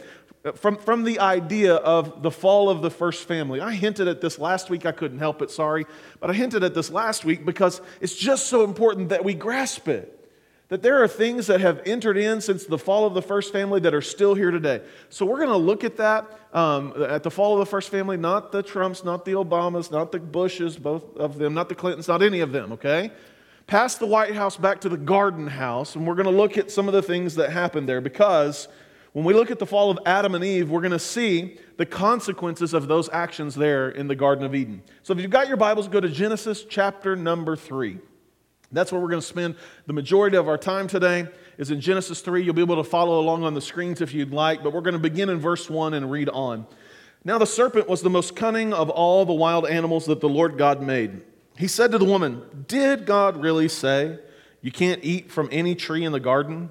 from, 0.53 0.77
from 0.77 1.03
the 1.03 1.19
idea 1.19 1.75
of 1.75 2.21
the 2.21 2.31
fall 2.31 2.69
of 2.69 2.81
the 2.81 2.89
first 2.89 3.27
family. 3.27 3.59
I 3.59 3.73
hinted 3.73 4.07
at 4.07 4.21
this 4.21 4.39
last 4.39 4.69
week. 4.69 4.85
I 4.85 4.93
couldn't 4.93 5.19
help 5.19 5.41
it, 5.41 5.51
sorry. 5.51 5.85
But 6.21 6.29
I 6.29 6.33
hinted 6.33 6.63
at 6.63 6.73
this 6.73 6.89
last 6.89 7.25
week 7.25 7.43
because 7.43 7.81
it's 7.99 8.15
just 8.15 8.47
so 8.47 8.63
important 8.63 9.09
that 9.09 9.25
we 9.25 9.33
grasp 9.33 9.89
it. 9.89 10.14
That 10.69 10.81
there 10.81 11.03
are 11.03 11.07
things 11.07 11.47
that 11.47 11.61
have 11.61 11.81
entered 11.85 12.17
in 12.17 12.41
since 12.41 12.65
the 12.65 12.77
fall 12.77 13.05
of 13.05 13.13
the 13.13 13.21
first 13.21 13.51
family 13.51 13.79
that 13.81 13.93
are 13.93 14.01
still 14.01 14.33
here 14.33 14.49
today. 14.49 14.81
So 15.09 15.25
we're 15.25 15.37
going 15.37 15.49
to 15.49 15.57
look 15.57 15.83
at 15.83 15.97
that 15.97 16.39
um, 16.53 16.93
at 17.03 17.21
the 17.21 17.29
fall 17.29 17.53
of 17.53 17.59
the 17.59 17.67
first 17.67 17.89
family, 17.89 18.17
not 18.17 18.51
the 18.51 18.63
Trumps, 18.63 19.03
not 19.03 19.25
the 19.25 19.33
Obamas, 19.33 19.91
not 19.91 20.11
the 20.11 20.19
Bushes, 20.19 20.75
both 20.77 21.15
of 21.17 21.37
them, 21.37 21.53
not 21.53 21.69
the 21.69 21.75
Clintons, 21.75 22.07
not 22.07 22.23
any 22.23 22.39
of 22.39 22.51
them, 22.51 22.71
okay? 22.71 23.11
Past 23.67 23.99
the 23.99 24.07
White 24.07 24.33
House 24.33 24.57
back 24.57 24.81
to 24.81 24.89
the 24.89 24.97
Garden 24.97 25.47
House, 25.47 25.95
and 25.95 26.07
we're 26.07 26.15
going 26.15 26.25
to 26.25 26.31
look 26.31 26.57
at 26.57 26.71
some 26.71 26.87
of 26.87 26.93
the 26.93 27.01
things 27.01 27.35
that 27.35 27.51
happened 27.51 27.89
there 27.89 28.01
because 28.01 28.67
when 29.13 29.23
we 29.23 29.33
look 29.33 29.51
at 29.51 29.59
the 29.59 29.65
fall 29.65 29.91
of 29.91 29.99
Adam 30.05 30.35
and 30.35 30.43
Eve, 30.43 30.69
we're 30.69 30.81
going 30.81 30.91
to 30.91 30.99
see 30.99 31.57
the 31.77 31.85
consequences 31.85 32.73
of 32.73 32.87
those 32.87 33.09
actions 33.09 33.55
there 33.55 33.89
in 33.89 34.07
the 34.07 34.15
Garden 34.15 34.45
of 34.45 34.53
Eden. 34.53 34.81
So 35.03 35.13
if 35.13 35.19
you've 35.19 35.31
got 35.31 35.47
your 35.47 35.57
Bibles, 35.57 35.87
go 35.87 36.01
to 36.01 36.09
Genesis 36.09 36.65
chapter 36.67 37.15
number 37.15 37.55
3. 37.55 37.97
That's 38.71 38.91
where 38.91 38.99
we're 38.99 39.09
going 39.09 39.21
to 39.21 39.27
spend 39.27 39.55
the 39.85 39.93
majority 39.93 40.37
of 40.37 40.47
our 40.47 40.57
time 40.57 40.87
today 40.87 41.27
is 41.57 41.71
in 41.71 41.79
Genesis 41.79 42.21
3. 42.21 42.43
You'll 42.43 42.53
be 42.53 42.61
able 42.61 42.75
to 42.77 42.83
follow 42.83 43.19
along 43.19 43.43
on 43.43 43.53
the 43.53 43.61
screens 43.61 44.01
if 44.01 44.13
you'd 44.13 44.31
like, 44.31 44.63
but 44.63 44.73
we're 44.73 44.81
going 44.81 44.93
to 44.93 44.99
begin 44.99 45.29
in 45.29 45.39
verse 45.39 45.69
1 45.69 45.93
and 45.93 46.11
read 46.11 46.29
on. 46.29 46.65
Now 47.23 47.37
the 47.37 47.45
serpent 47.45 47.87
was 47.87 48.01
the 48.01 48.09
most 48.09 48.35
cunning 48.35 48.73
of 48.73 48.89
all 48.89 49.25
the 49.25 49.33
wild 49.33 49.67
animals 49.67 50.05
that 50.05 50.21
the 50.21 50.29
Lord 50.29 50.57
God 50.57 50.81
made. 50.81 51.21
He 51.57 51.67
said 51.67 51.91
to 51.91 51.97
the 51.97 52.05
woman, 52.05 52.65
Did 52.67 53.05
God 53.05 53.41
really 53.41 53.67
say 53.67 54.19
you 54.61 54.71
can't 54.71 55.03
eat 55.03 55.31
from 55.31 55.49
any 55.51 55.75
tree 55.75 56.03
in 56.03 56.11
the 56.11 56.19
garden? 56.19 56.69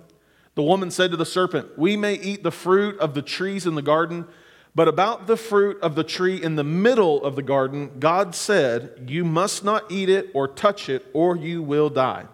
The 0.54 0.62
woman 0.62 0.90
said 0.90 1.10
to 1.10 1.16
the 1.16 1.26
serpent, 1.26 1.78
We 1.78 1.96
may 1.96 2.14
eat 2.14 2.42
the 2.42 2.52
fruit 2.52 2.98
of 2.98 3.14
the 3.14 3.22
trees 3.22 3.66
in 3.66 3.74
the 3.74 3.82
garden. 3.82 4.26
But 4.74 4.88
about 4.88 5.28
the 5.28 5.36
fruit 5.36 5.80
of 5.82 5.94
the 5.94 6.02
tree 6.02 6.42
in 6.42 6.56
the 6.56 6.64
middle 6.64 7.24
of 7.24 7.36
the 7.36 7.42
garden, 7.42 8.00
God 8.00 8.34
said, 8.34 9.06
You 9.06 9.24
must 9.24 9.62
not 9.62 9.90
eat 9.90 10.08
it 10.08 10.30
or 10.34 10.48
touch 10.48 10.88
it, 10.88 11.06
or 11.12 11.36
you 11.36 11.62
will 11.62 11.88
die. 11.88 12.26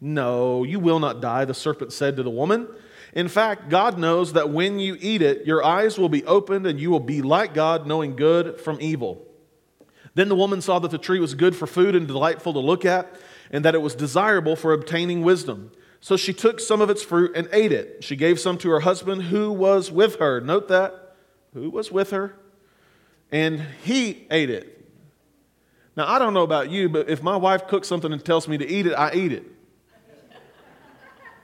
No, 0.00 0.62
you 0.62 0.78
will 0.78 1.00
not 1.00 1.20
die, 1.20 1.44
the 1.44 1.54
serpent 1.54 1.92
said 1.92 2.16
to 2.16 2.22
the 2.22 2.30
woman. 2.30 2.68
In 3.12 3.26
fact, 3.26 3.68
God 3.68 3.98
knows 3.98 4.34
that 4.34 4.50
when 4.50 4.78
you 4.78 4.96
eat 5.00 5.22
it, 5.22 5.46
your 5.46 5.64
eyes 5.64 5.98
will 5.98 6.08
be 6.08 6.24
opened 6.24 6.66
and 6.66 6.78
you 6.78 6.90
will 6.90 7.00
be 7.00 7.22
like 7.22 7.54
God, 7.54 7.86
knowing 7.86 8.14
good 8.14 8.60
from 8.60 8.78
evil. 8.80 9.26
Then 10.14 10.28
the 10.28 10.36
woman 10.36 10.60
saw 10.60 10.78
that 10.78 10.92
the 10.92 10.98
tree 10.98 11.18
was 11.18 11.34
good 11.34 11.56
for 11.56 11.66
food 11.66 11.96
and 11.96 12.06
delightful 12.06 12.52
to 12.52 12.60
look 12.60 12.84
at, 12.84 13.12
and 13.50 13.64
that 13.64 13.74
it 13.74 13.82
was 13.82 13.96
desirable 13.96 14.54
for 14.54 14.72
obtaining 14.72 15.22
wisdom. 15.22 15.72
So 16.00 16.16
she 16.16 16.32
took 16.32 16.60
some 16.60 16.80
of 16.80 16.90
its 16.90 17.02
fruit 17.02 17.32
and 17.34 17.48
ate 17.52 17.72
it. 17.72 18.04
She 18.04 18.14
gave 18.14 18.38
some 18.38 18.58
to 18.58 18.70
her 18.70 18.80
husband 18.80 19.24
who 19.24 19.50
was 19.50 19.90
with 19.90 20.16
her. 20.20 20.40
Note 20.40 20.68
that 20.68 21.07
who 21.54 21.70
was 21.70 21.90
with 21.90 22.10
her, 22.10 22.34
and 23.30 23.60
he 23.82 24.26
ate 24.30 24.50
it. 24.50 24.74
Now, 25.96 26.06
I 26.06 26.18
don't 26.18 26.32
know 26.32 26.44
about 26.44 26.70
you, 26.70 26.88
but 26.88 27.08
if 27.08 27.22
my 27.22 27.36
wife 27.36 27.66
cooks 27.66 27.88
something 27.88 28.12
and 28.12 28.24
tells 28.24 28.46
me 28.46 28.56
to 28.58 28.66
eat 28.66 28.86
it, 28.86 28.94
I 28.94 29.12
eat 29.14 29.32
it. 29.32 29.44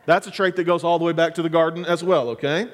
That's 0.07 0.27
a 0.27 0.31
trait 0.31 0.57
that 0.57 0.65
goes 0.65 0.85
all 0.85 0.99
the 0.99 1.05
way 1.05 1.13
back 1.13 1.35
to 1.35 1.43
the 1.43 1.49
garden 1.49 1.85
as 1.85 2.05
well, 2.05 2.29
okay? 2.31 2.69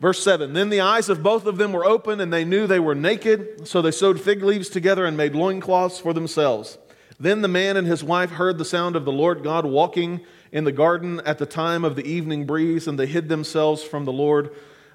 Verse 0.00 0.22
7 0.22 0.52
Then 0.52 0.70
the 0.70 0.80
eyes 0.80 1.08
of 1.08 1.22
both 1.22 1.46
of 1.46 1.56
them 1.56 1.72
were 1.72 1.84
open, 1.84 2.20
and 2.20 2.32
they 2.32 2.44
knew 2.44 2.66
they 2.66 2.80
were 2.80 2.94
naked. 2.94 3.66
So 3.66 3.82
they 3.82 3.90
sewed 3.90 4.20
fig 4.20 4.42
leaves 4.42 4.68
together 4.68 5.06
and 5.06 5.16
made 5.16 5.34
loincloths 5.34 5.98
for 5.98 6.12
themselves. 6.12 6.78
Then 7.18 7.42
the 7.42 7.48
man 7.48 7.76
and 7.76 7.86
his 7.86 8.02
wife 8.02 8.30
heard 8.30 8.58
the 8.58 8.64
sound 8.64 8.96
of 8.96 9.04
the 9.04 9.12
Lord 9.12 9.42
God 9.42 9.64
walking 9.64 10.20
in 10.50 10.64
the 10.64 10.72
garden 10.72 11.20
at 11.24 11.38
the 11.38 11.46
time 11.46 11.84
of 11.84 11.96
the 11.96 12.06
evening 12.06 12.44
breeze, 12.44 12.86
and 12.86 12.98
they 12.98 13.06
hid 13.06 13.28
themselves 13.28 13.82
from 13.82 14.04
the 14.04 14.12
Lord 14.12 14.50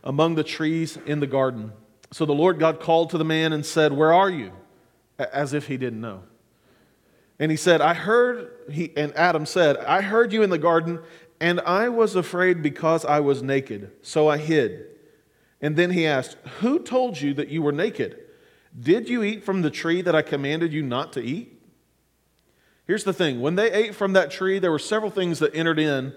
among 0.10 0.34
the 0.34 0.44
trees 0.44 0.98
in 1.06 1.20
the 1.20 1.28
garden. 1.28 1.72
So 2.12 2.26
the 2.26 2.34
Lord 2.34 2.58
God 2.58 2.80
called 2.80 3.12
to 3.12 3.20
the 3.20 3.24
man 3.24 3.54
and 3.54 3.64
said, 3.64 3.94
Where 3.94 4.12
are 4.12 4.30
you? 4.30 4.52
As 5.20 5.54
if 5.54 5.68
he 5.68 5.78
didn't 5.78 6.02
know. 6.02 6.24
And 7.38 7.52
he 7.52 7.58
said, 7.58 7.80
I 7.80 7.94
heard, 7.94 8.50
he, 8.72 8.92
and 8.98 9.16
Adam 9.16 9.46
said, 9.46 9.78
I 9.78 10.02
heard 10.02 10.34
you 10.34 10.42
in 10.42 10.50
the 10.50 10.58
garden, 10.58 11.00
and 11.40 11.62
I 11.62 11.90
was 11.90 12.16
afraid 12.16 12.64
because 12.64 13.06
I 13.06 13.20
was 13.20 13.44
naked, 13.44 13.92
so 14.02 14.28
I 14.28 14.40
hid. 14.40 14.88
And 15.62 15.76
then 15.76 15.92
he 15.92 16.08
asked, 16.08 16.38
Who 16.62 16.80
told 16.80 17.22
you 17.22 17.36
that 17.36 17.50
you 17.50 17.62
were 17.62 17.72
naked? 17.72 18.18
Did 18.78 19.10
you 19.10 19.22
eat 19.22 19.44
from 19.44 19.62
the 19.62 19.70
tree 19.70 20.02
that 20.02 20.16
I 20.16 20.24
commanded 20.24 20.74
you 20.74 20.82
not 20.82 21.14
to 21.14 21.22
eat? 21.22 21.62
Here's 22.88 23.04
the 23.04 23.14
thing 23.14 23.42
when 23.42 23.54
they 23.54 23.72
ate 23.72 23.94
from 23.94 24.14
that 24.14 24.32
tree, 24.32 24.58
there 24.58 24.72
were 24.72 24.80
several 24.80 25.12
things 25.12 25.38
that 25.38 25.54
entered 25.54 25.78
in 25.78 26.16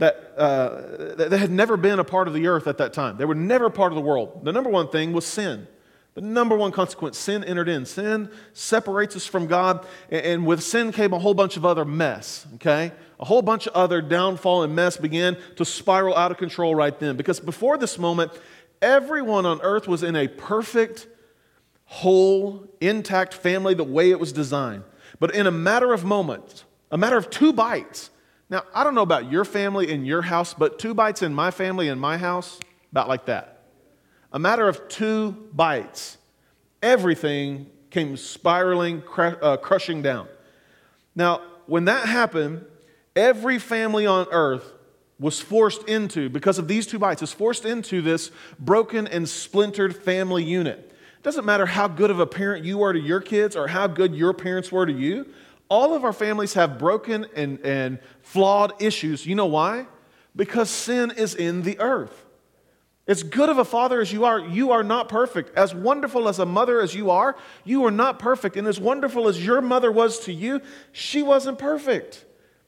that, 0.00 0.32
uh, 0.36 1.14
that 1.16 1.38
had 1.38 1.50
never 1.50 1.76
been 1.76 1.98
a 1.98 2.04
part 2.04 2.26
of 2.26 2.34
the 2.34 2.46
earth 2.46 2.66
at 2.66 2.78
that 2.78 2.94
time. 2.94 3.18
They 3.18 3.26
were 3.26 3.34
never 3.34 3.68
part 3.68 3.92
of 3.92 3.96
the 3.96 4.02
world. 4.02 4.44
The 4.44 4.52
number 4.52 4.70
one 4.70 4.88
thing 4.88 5.12
was 5.12 5.26
sin. 5.26 5.68
The 6.14 6.22
number 6.22 6.56
one 6.56 6.72
consequence 6.72 7.18
sin 7.18 7.44
entered 7.44 7.68
in. 7.68 7.84
Sin 7.84 8.30
separates 8.54 9.14
us 9.14 9.26
from 9.26 9.46
God, 9.46 9.86
and 10.10 10.46
with 10.46 10.62
sin 10.62 10.90
came 10.90 11.12
a 11.12 11.18
whole 11.18 11.34
bunch 11.34 11.56
of 11.58 11.66
other 11.66 11.84
mess, 11.84 12.46
okay? 12.54 12.92
A 13.20 13.24
whole 13.26 13.42
bunch 13.42 13.66
of 13.66 13.74
other 13.74 14.00
downfall 14.00 14.62
and 14.62 14.74
mess 14.74 14.96
began 14.96 15.36
to 15.56 15.64
spiral 15.66 16.16
out 16.16 16.30
of 16.30 16.38
control 16.38 16.74
right 16.74 16.98
then. 16.98 17.16
Because 17.16 17.38
before 17.38 17.76
this 17.76 17.98
moment, 17.98 18.32
everyone 18.80 19.44
on 19.44 19.60
earth 19.60 19.86
was 19.86 20.02
in 20.02 20.16
a 20.16 20.26
perfect, 20.28 21.06
whole, 21.84 22.66
intact 22.80 23.34
family 23.34 23.74
the 23.74 23.84
way 23.84 24.10
it 24.10 24.18
was 24.18 24.32
designed. 24.32 24.82
But 25.20 25.34
in 25.34 25.46
a 25.46 25.50
matter 25.50 25.92
of 25.92 26.04
moments, 26.04 26.64
a 26.90 26.96
matter 26.96 27.18
of 27.18 27.28
two 27.28 27.52
bites, 27.52 28.10
now, 28.50 28.64
I 28.74 28.82
don't 28.82 28.96
know 28.96 29.02
about 29.02 29.30
your 29.30 29.44
family 29.44 29.90
in 29.90 30.04
your 30.04 30.22
house, 30.22 30.54
but 30.54 30.80
two 30.80 30.92
bites 30.92 31.22
in 31.22 31.32
my 31.32 31.52
family 31.52 31.86
in 31.86 32.00
my 32.00 32.18
house, 32.18 32.58
about 32.90 33.08
like 33.08 33.26
that. 33.26 33.62
A 34.32 34.38
matter 34.38 34.68
of 34.68 34.88
two 34.88 35.48
bites, 35.52 36.18
everything 36.82 37.70
came 37.90 38.16
spiraling, 38.16 39.02
cr- 39.02 39.38
uh, 39.40 39.56
crushing 39.56 40.02
down. 40.02 40.28
Now, 41.14 41.42
when 41.66 41.84
that 41.84 42.06
happened, 42.06 42.64
every 43.14 43.60
family 43.60 44.06
on 44.06 44.26
earth 44.32 44.72
was 45.20 45.40
forced 45.40 45.84
into, 45.84 46.28
because 46.28 46.58
of 46.58 46.66
these 46.66 46.86
two 46.86 46.98
bites, 46.98 47.22
is 47.22 47.32
forced 47.32 47.64
into 47.64 48.02
this 48.02 48.32
broken 48.58 49.06
and 49.06 49.28
splintered 49.28 49.94
family 49.94 50.42
unit. 50.42 50.78
It 51.18 51.22
doesn't 51.22 51.44
matter 51.44 51.66
how 51.66 51.86
good 51.86 52.10
of 52.10 52.18
a 52.18 52.26
parent 52.26 52.64
you 52.64 52.82
are 52.82 52.92
to 52.92 52.98
your 52.98 53.20
kids 53.20 53.54
or 53.54 53.68
how 53.68 53.86
good 53.86 54.14
your 54.14 54.32
parents 54.32 54.72
were 54.72 54.86
to 54.86 54.92
you. 54.92 55.26
All 55.70 55.94
of 55.94 56.04
our 56.04 56.12
families 56.12 56.54
have 56.54 56.78
broken 56.78 57.26
and, 57.36 57.60
and 57.64 58.00
flawed 58.22 58.82
issues. 58.82 59.24
You 59.24 59.36
know 59.36 59.46
why? 59.46 59.86
Because 60.34 60.68
sin 60.68 61.12
is 61.16 61.34
in 61.34 61.62
the 61.62 61.78
earth. 61.78 62.26
As 63.06 63.22
good 63.22 63.48
of 63.48 63.58
a 63.58 63.64
father 63.64 64.00
as 64.00 64.12
you 64.12 64.24
are, 64.24 64.38
you 64.38 64.72
are 64.72 64.82
not 64.82 65.08
perfect. 65.08 65.56
As 65.56 65.74
wonderful 65.74 66.28
as 66.28 66.38
a 66.38 66.46
mother 66.46 66.80
as 66.80 66.94
you 66.94 67.10
are, 67.10 67.36
you 67.64 67.84
are 67.84 67.90
not 67.90 68.18
perfect. 68.18 68.56
And 68.56 68.66
as 68.66 68.78
wonderful 68.78 69.28
as 69.28 69.44
your 69.44 69.60
mother 69.60 69.90
was 69.90 70.20
to 70.20 70.32
you, 70.32 70.60
she 70.92 71.22
wasn't 71.22 71.58
perfect. 71.58 72.24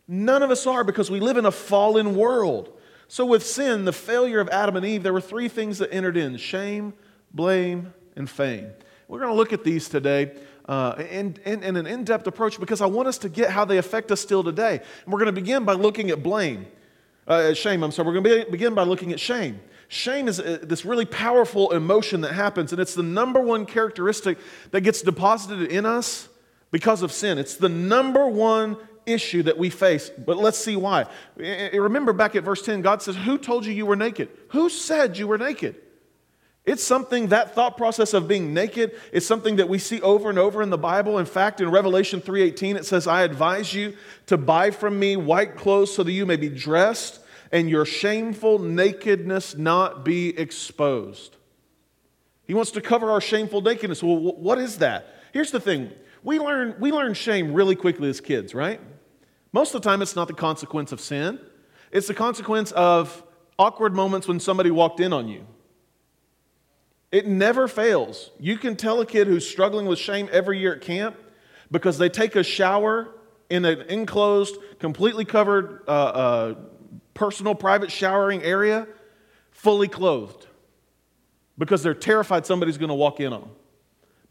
None 0.09 0.42
of 0.42 0.50
us 0.50 0.66
are 0.66 0.85
because 0.85 1.11
we 1.11 1.21
live 1.21 1.37
in 1.37 1.47
a 1.47 1.52
fallen 1.52 2.16
world. 2.16 2.73
So, 3.09 3.26
with 3.26 3.44
sin, 3.44 3.85
the 3.85 3.92
failure 3.92 4.40
of 4.40 4.49
Adam 4.49 4.76
and 4.76 4.87
Eve, 4.87 5.02
there 5.02 5.12
were 5.12 5.21
three 5.21 5.49
things 5.49 5.78
that 5.78 5.92
entered 5.92 6.16
in 6.16 6.38
shame, 6.38 6.94
blame, 7.32 7.92
and 8.16 8.28
fame. 8.28 8.71
We're 9.06 9.18
going 9.18 9.30
to 9.30 9.37
look 9.37 9.52
at 9.52 9.64
these 9.64 9.88
today 9.88 10.32
uh, 10.66 10.95
in, 11.11 11.37
in, 11.45 11.62
in 11.62 11.76
an 11.76 11.87
in 11.87 12.04
depth 12.04 12.26
approach 12.26 12.59
because 12.61 12.81
I 12.81 12.87
want 12.87 13.09
us 13.09 13.19
to 13.19 13.28
get 13.28 13.50
how 13.50 13.64
they 13.64 13.78
affect 13.78 14.11
us 14.12 14.21
still 14.21 14.45
today. 14.45 14.81
And 15.04 15.12
we're 15.12 15.19
going 15.19 15.35
to 15.35 15.40
begin 15.40 15.64
by 15.64 15.75
looking 15.75 16.11
at 16.11 16.23
blame, 16.23 16.66
uh, 17.26 17.54
shame. 17.54 17.83
I'm 17.83 17.92
sorry, 17.92 18.07
we're 18.07 18.21
going 18.21 18.45
to 18.45 18.50
begin 18.50 18.75
by 18.75 18.85
looking 18.85 19.12
at 19.12 19.21
shame. 19.21 19.61
Shame 19.88 20.28
is 20.28 20.40
uh, 20.40 20.59
this 20.62 20.85
really 20.85 21.04
powerful 21.04 21.73
emotion 21.73 22.23
that 22.23 22.33
happens, 22.33 22.73
and 22.73 22.81
it's 22.81 22.95
the 22.95 23.02
number 23.02 23.40
one 23.40 23.66
characteristic 23.66 24.38
that 24.71 24.81
gets 24.81 25.02
deposited 25.02 25.71
in 25.71 25.85
us 25.85 26.28
because 26.71 27.02
of 27.02 27.12
sin. 27.12 27.38
It's 27.38 27.57
the 27.57 27.69
number 27.69 28.26
one 28.26 28.76
issue 29.04 29.42
that 29.42 29.59
we 29.59 29.71
face. 29.71 30.11
But 30.11 30.38
let's 30.38 30.59
see 30.59 30.76
why. 30.76 31.07
Remember 31.37 32.12
back 32.12 32.37
at 32.37 32.45
verse 32.45 32.62
10, 32.62 32.83
God 32.83 33.02
says, 33.02 33.16
Who 33.16 33.37
told 33.38 33.66
you 33.66 33.73
you 33.73 33.87
were 33.87 33.97
naked? 33.97 34.28
Who 34.49 34.69
said 34.69 35.19
you 35.19 35.28
were 35.28 35.38
naked? 35.38 35.76
It's 36.64 36.85
something, 36.85 37.28
that 37.28 37.54
thought 37.54 37.76
process 37.76 38.14
of 38.14 38.28
being 38.28 38.54
naked 38.54 38.92
is 39.11 39.26
something 39.26 39.57
that 39.57 39.69
we 39.69 39.78
see 39.78 40.00
over 40.00 40.31
and 40.31 40.38
over 40.38 40.62
in 40.62 40.71
the 40.71 40.78
Bible. 40.78 41.19
In 41.19 41.26
fact, 41.26 41.61
in 41.61 41.71
Revelation 41.71 42.21
3.18, 42.21 42.76
it 42.76 42.87
says, 42.87 43.09
I 43.09 43.23
advise 43.23 43.75
you 43.75 43.97
to 44.26 44.37
buy 44.37 44.71
from 44.71 44.99
me 44.99 45.16
white 45.16 45.57
clothes 45.57 45.92
so 45.92 46.04
that 46.04 46.12
you 46.12 46.25
may 46.25 46.37
be 46.37 46.49
dressed 46.49 47.21
and 47.50 47.69
your 47.69 47.85
shameful 47.85 48.61
nakedness 48.61 49.57
not 49.57 50.04
be 50.04 50.38
exposed. 50.38 51.37
He 52.47 52.54
wants 52.54 52.71
to 52.73 52.81
cover 52.81 53.11
our 53.11 53.21
shameful 53.21 53.61
nakedness. 53.61 54.02
Well, 54.02 54.19
what 54.19 54.59
is 54.59 54.78
that? 54.78 55.07
Here's 55.33 55.50
the 55.50 55.61
thing 55.61 55.90
we 56.23 56.38
learn, 56.38 56.76
we 56.78 56.92
learn 56.92 57.14
shame 57.14 57.52
really 57.52 57.75
quickly 57.75 58.09
as 58.09 58.21
kids, 58.21 58.54
right? 58.54 58.81
Most 59.52 59.75
of 59.75 59.83
the 59.83 59.88
time, 59.88 60.00
it's 60.00 60.14
not 60.14 60.28
the 60.28 60.35
consequence 60.35 60.92
of 60.92 61.00
sin, 61.00 61.40
it's 61.90 62.07
the 62.07 62.14
consequence 62.14 62.71
of 62.73 63.23
awkward 63.59 63.95
moments 63.95 64.28
when 64.28 64.38
somebody 64.38 64.71
walked 64.71 65.00
in 65.00 65.12
on 65.12 65.28
you. 65.28 65.47
It 67.12 67.26
never 67.26 67.69
fails. 67.69 68.31
You 68.40 68.57
can 68.57 68.75
tell 68.75 69.00
a 69.00 69.07
kid 69.07 69.26
who's 69.26 69.47
struggling 69.47 69.87
with 69.87 69.99
shame 69.99 70.28
every 70.33 70.59
year 70.59 70.75
at 70.75 70.81
camp 70.81 71.16
because 71.71 71.99
they 71.99 72.09
take 72.09 72.35
a 72.37 72.42
shower 72.42 73.09
in 73.50 73.66
an 73.66 73.83
enclosed, 73.83 74.57
completely 74.78 75.26
covered 75.26 75.83
uh, 75.87 75.90
uh, 75.90 76.54
personal 77.12 77.54
private 77.54 77.92
showering 77.92 78.42
area 78.42 78.87
fully 79.50 79.88
clothed 79.88 80.47
because 81.59 81.83
they're 81.83 81.92
terrified 81.92 82.47
somebody's 82.47 82.78
going 82.78 82.88
to 82.88 82.95
walk 82.95 83.21
in 83.21 83.33
on 83.35 83.42
them 83.42 83.50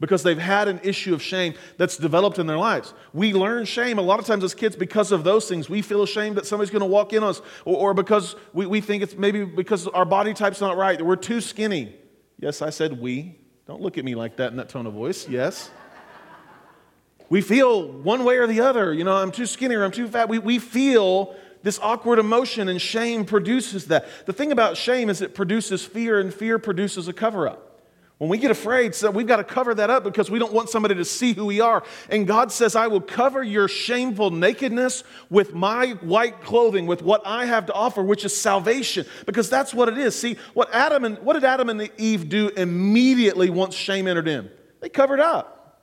because 0.00 0.24
they've 0.24 0.36
had 0.36 0.66
an 0.66 0.80
issue 0.82 1.14
of 1.14 1.22
shame 1.22 1.54
that's 1.76 1.96
developed 1.96 2.40
in 2.40 2.48
their 2.48 2.58
lives. 2.58 2.92
We 3.12 3.32
learn 3.32 3.64
shame 3.64 4.00
a 4.00 4.02
lot 4.02 4.18
of 4.18 4.26
times 4.26 4.42
as 4.42 4.52
kids 4.52 4.74
because 4.74 5.12
of 5.12 5.22
those 5.22 5.48
things. 5.48 5.70
We 5.70 5.80
feel 5.80 6.02
ashamed 6.02 6.36
that 6.36 6.46
somebody's 6.46 6.72
going 6.72 6.80
to 6.80 6.86
walk 6.86 7.12
in 7.12 7.22
on 7.22 7.30
us, 7.30 7.42
or, 7.64 7.76
or 7.76 7.94
because 7.94 8.34
we, 8.52 8.66
we, 8.66 8.80
think 8.80 9.04
it's 9.04 9.14
maybe 9.14 9.44
because 9.44 9.86
our 9.86 10.04
body 10.04 10.34
type's 10.34 10.60
not 10.60 10.76
right, 10.76 10.98
that 10.98 11.04
we're 11.04 11.14
too 11.14 11.40
skinny. 11.40 11.94
Yes, 12.42 12.60
I 12.60 12.70
said 12.70 13.00
we. 13.00 13.38
Don't 13.68 13.80
look 13.80 13.98
at 13.98 14.04
me 14.04 14.16
like 14.16 14.38
that 14.38 14.50
in 14.50 14.56
that 14.56 14.68
tone 14.68 14.84
of 14.88 14.94
voice. 14.94 15.28
Yes. 15.28 15.70
we 17.28 17.40
feel 17.40 17.86
one 17.86 18.24
way 18.24 18.38
or 18.38 18.48
the 18.48 18.62
other. 18.62 18.92
You 18.92 19.04
know, 19.04 19.14
I'm 19.14 19.30
too 19.30 19.46
skinny 19.46 19.76
or 19.76 19.84
I'm 19.84 19.92
too 19.92 20.08
fat. 20.08 20.28
We, 20.28 20.40
we 20.40 20.58
feel 20.58 21.36
this 21.62 21.78
awkward 21.78 22.18
emotion, 22.18 22.68
and 22.68 22.82
shame 22.82 23.24
produces 23.24 23.86
that. 23.86 24.08
The 24.26 24.32
thing 24.32 24.50
about 24.50 24.76
shame 24.76 25.08
is 25.08 25.22
it 25.22 25.36
produces 25.36 25.84
fear, 25.84 26.18
and 26.18 26.34
fear 26.34 26.58
produces 26.58 27.06
a 27.06 27.12
cover 27.12 27.46
up. 27.46 27.71
When 28.22 28.28
we 28.28 28.38
get 28.38 28.52
afraid, 28.52 28.94
so 28.94 29.10
we've 29.10 29.26
got 29.26 29.38
to 29.38 29.44
cover 29.44 29.74
that 29.74 29.90
up 29.90 30.04
because 30.04 30.30
we 30.30 30.38
don't 30.38 30.52
want 30.52 30.68
somebody 30.68 30.94
to 30.94 31.04
see 31.04 31.32
who 31.32 31.44
we 31.44 31.60
are. 31.60 31.82
And 32.08 32.24
God 32.24 32.52
says, 32.52 32.76
I 32.76 32.86
will 32.86 33.00
cover 33.00 33.42
your 33.42 33.66
shameful 33.66 34.30
nakedness 34.30 35.02
with 35.28 35.54
my 35.54 35.94
white 36.02 36.40
clothing, 36.40 36.86
with 36.86 37.02
what 37.02 37.22
I 37.26 37.46
have 37.46 37.66
to 37.66 37.72
offer, 37.72 38.00
which 38.00 38.24
is 38.24 38.40
salvation. 38.40 39.06
Because 39.26 39.50
that's 39.50 39.74
what 39.74 39.88
it 39.88 39.98
is. 39.98 40.14
See, 40.14 40.36
what 40.54 40.72
Adam 40.72 41.04
and 41.04 41.18
what 41.18 41.32
did 41.32 41.42
Adam 41.42 41.68
and 41.68 41.90
Eve 41.98 42.28
do 42.28 42.50
immediately 42.50 43.50
once 43.50 43.74
shame 43.74 44.06
entered 44.06 44.28
in? 44.28 44.48
They 44.78 44.88
covered 44.88 45.18
up. 45.18 45.82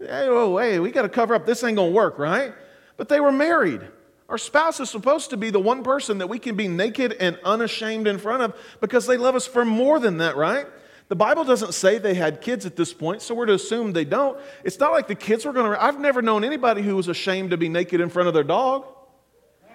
Hey, 0.00 0.26
oh, 0.26 0.58
hey, 0.58 0.80
we 0.80 0.90
got 0.90 1.02
to 1.02 1.08
cover 1.08 1.36
up. 1.36 1.46
This 1.46 1.62
ain't 1.62 1.76
gonna 1.76 1.92
work, 1.92 2.18
right? 2.18 2.52
But 2.96 3.08
they 3.08 3.20
were 3.20 3.30
married. 3.30 3.82
Our 4.28 4.38
spouse 4.38 4.80
is 4.80 4.90
supposed 4.90 5.30
to 5.30 5.36
be 5.36 5.50
the 5.50 5.60
one 5.60 5.84
person 5.84 6.18
that 6.18 6.26
we 6.26 6.40
can 6.40 6.56
be 6.56 6.66
naked 6.66 7.12
and 7.20 7.38
unashamed 7.44 8.08
in 8.08 8.18
front 8.18 8.42
of 8.42 8.56
because 8.80 9.06
they 9.06 9.16
love 9.16 9.36
us 9.36 9.46
for 9.46 9.64
more 9.64 10.00
than 10.00 10.18
that, 10.18 10.34
right? 10.34 10.66
The 11.10 11.16
Bible 11.16 11.42
doesn't 11.42 11.74
say 11.74 11.98
they 11.98 12.14
had 12.14 12.40
kids 12.40 12.64
at 12.64 12.76
this 12.76 12.94
point, 12.94 13.20
so 13.20 13.34
we're 13.34 13.46
to 13.46 13.54
assume 13.54 13.92
they 13.92 14.04
don't. 14.04 14.38
It's 14.62 14.78
not 14.78 14.92
like 14.92 15.08
the 15.08 15.16
kids 15.16 15.44
were 15.44 15.52
going 15.52 15.68
to. 15.68 15.82
I've 15.82 15.98
never 15.98 16.22
known 16.22 16.44
anybody 16.44 16.82
who 16.82 16.94
was 16.94 17.08
ashamed 17.08 17.50
to 17.50 17.56
be 17.56 17.68
naked 17.68 18.00
in 18.00 18.10
front 18.10 18.28
of 18.28 18.34
their 18.34 18.44
dog. 18.44 18.86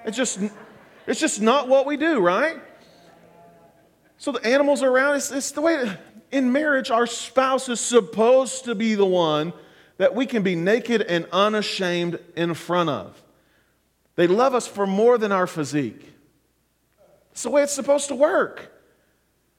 It's 0.05 0.15
just, 0.15 0.39
it's 1.05 1.19
just 1.19 1.41
not 1.41 1.67
what 1.67 1.85
we 1.85 1.97
do, 1.97 2.21
right? 2.21 2.55
So 4.17 4.31
the 4.31 4.45
animals 4.45 4.81
are 4.81 4.89
around. 4.89 5.17
It's, 5.17 5.29
it's 5.29 5.51
the 5.51 5.59
way 5.59 5.97
in 6.31 6.53
marriage, 6.53 6.89
our 6.89 7.05
spouse 7.05 7.67
is 7.67 7.81
supposed 7.81 8.63
to 8.63 8.73
be 8.73 8.95
the 8.95 9.05
one 9.05 9.51
that 9.97 10.15
we 10.15 10.25
can 10.25 10.41
be 10.41 10.55
naked 10.55 11.01
and 11.01 11.27
unashamed 11.33 12.17
in 12.37 12.53
front 12.53 12.89
of. 12.89 13.21
They 14.15 14.27
love 14.27 14.55
us 14.55 14.67
for 14.67 14.87
more 14.87 15.17
than 15.17 15.33
our 15.33 15.47
physique. 15.47 16.13
It's 17.33 17.43
the 17.43 17.49
way 17.49 17.61
it's 17.61 17.73
supposed 17.73 18.07
to 18.07 18.15
work. 18.15 18.71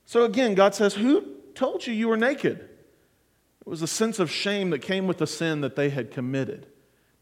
So 0.06 0.24
again, 0.24 0.54
God 0.54 0.74
says, 0.74 0.94
Who 0.94 1.35
told 1.56 1.86
you 1.86 1.92
you 1.92 2.08
were 2.08 2.16
naked? 2.16 2.58
It 2.58 3.68
was 3.68 3.82
a 3.82 3.88
sense 3.88 4.18
of 4.18 4.30
shame 4.30 4.70
that 4.70 4.80
came 4.80 5.06
with 5.06 5.18
the 5.18 5.26
sin 5.26 5.62
that 5.62 5.74
they 5.74 5.88
had 5.88 6.10
committed. 6.12 6.68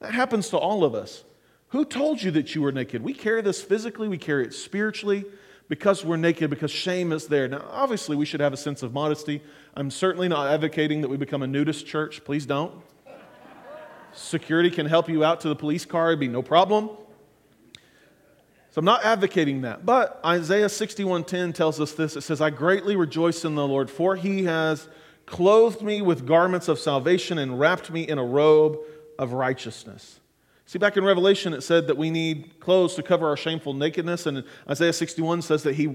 That 0.01 0.13
happens 0.13 0.51
to 0.51 0.59
all 0.59 0.85
of 0.85 0.95
us. 0.95 1.25
Who 1.69 1.85
told 1.85 2.23
you 2.23 2.31
that 2.33 2.55
you 2.55 2.61
were 2.61 2.73
naked? 2.73 3.03
We 3.03 3.15
carry 3.15 3.41
this 3.41 3.63
physically, 3.63 4.09
we 4.09 4.19
carry 4.19 4.45
it 4.45 4.53
spiritually 4.55 5.25
because 5.69 6.05
we're 6.05 6.17
naked, 6.17 6.51
because 6.51 6.71
shame 6.71 7.13
is 7.13 7.27
there. 7.27 7.49
Now, 7.49 7.65
obviously, 7.71 8.17
we 8.17 8.27
should 8.27 8.41
have 8.41 8.53
a 8.53 8.57
sense 8.57 8.83
of 8.83 8.93
modesty. 8.93 9.43
I'm 9.75 9.91
certainly 9.91 10.29
not 10.29 10.53
advocating 10.53 11.01
that 11.01 11.09
we 11.09 11.17
become 11.17 11.43
a 11.43 11.47
nudist 11.47 11.87
church. 11.87 12.23
Please 12.25 12.45
don't. 12.45 12.83
Security 14.13 14.71
can 14.71 14.87
help 14.87 15.09
you 15.09 15.25
out 15.25 15.41
to 15.41 15.49
the 15.49 15.57
police 15.57 15.85
car, 15.85 16.09
it'd 16.09 16.21
be 16.21 16.29
no 16.29 16.43
problem. 16.43 16.91
So 18.75 18.81
I'm 18.81 18.85
not 18.85 19.05
advocating 19.05 19.61
that. 19.61 19.87
But 19.87 20.19
Isaiah 20.27 20.69
61:10 20.69 21.53
tells 21.53 21.81
us 21.81 21.93
this. 21.93 22.17
It 22.17 22.23
says, 22.23 22.41
"I 22.41 22.51
greatly 22.51 22.97
rejoice 22.97 23.45
in 23.45 23.55
the 23.55 23.65
Lord, 23.65 23.89
for 23.89 24.17
he 24.17 24.47
has 24.47 24.89
clothed 25.27 25.81
me 25.81 26.03
with 26.03 26.27
garments 26.27 26.67
of 26.67 26.81
salvation 26.81 27.39
and 27.39 27.61
wrapped 27.61 27.93
me 27.93 28.03
in 28.03 28.19
a 28.19 28.25
robe 28.25 28.79
of 29.17 29.33
righteousness." 29.33 30.19
See, 30.67 30.81
back 30.81 30.97
in 30.97 31.05
Revelation, 31.05 31.55
it 31.55 31.61
said 31.61 31.87
that 31.87 31.97
we 31.97 32.11
need 32.11 32.59
clothes 32.59 32.97
to 32.97 33.05
cover 33.05 33.29
our 33.29 33.37
shameful 33.37 33.75
nakedness. 33.75 34.27
And 34.27 34.43
Isaiah 34.69 34.93
61 34.93 35.43
says 35.43 35.63
that 35.63 35.77
he, 35.77 35.89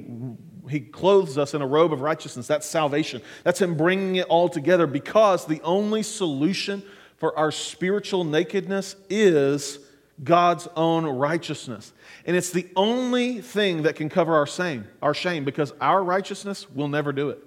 he 0.69 0.79
clothes 0.79 1.37
us 1.37 1.53
in 1.53 1.61
a 1.61 1.67
robe 1.67 1.91
of 1.91 1.99
righteousness. 1.99 2.47
That's 2.47 2.65
salvation. 2.65 3.21
That's 3.43 3.59
Him 3.59 3.75
bringing 3.75 4.15
it 4.15 4.27
all 4.27 4.47
together 4.47 4.87
because 4.87 5.45
the 5.45 5.59
only 5.65 6.01
solution 6.01 6.83
for 7.17 7.37
our 7.37 7.51
spiritual 7.51 8.23
nakedness 8.23 8.95
is 9.09 9.79
God's 10.23 10.67
own 10.75 11.05
righteousness. 11.05 11.93
And 12.25 12.35
it's 12.35 12.51
the 12.51 12.67
only 12.75 13.41
thing 13.41 13.83
that 13.83 13.95
can 13.95 14.09
cover 14.09 14.35
our 14.35 14.47
shame, 14.47 14.87
our 15.01 15.13
shame 15.13 15.45
because 15.45 15.73
our 15.79 16.03
righteousness 16.03 16.69
will 16.69 16.87
never 16.87 17.11
do 17.11 17.29
it. 17.29 17.43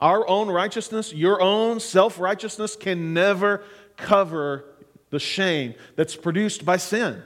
Our 0.00 0.28
own 0.28 0.48
righteousness, 0.48 1.12
your 1.12 1.42
own 1.42 1.80
self 1.80 2.18
righteousness 2.20 2.76
can 2.76 3.12
never 3.12 3.64
cover 3.96 4.64
the 5.10 5.18
shame 5.18 5.74
that's 5.96 6.14
produced 6.14 6.64
by 6.64 6.76
sin. 6.76 7.22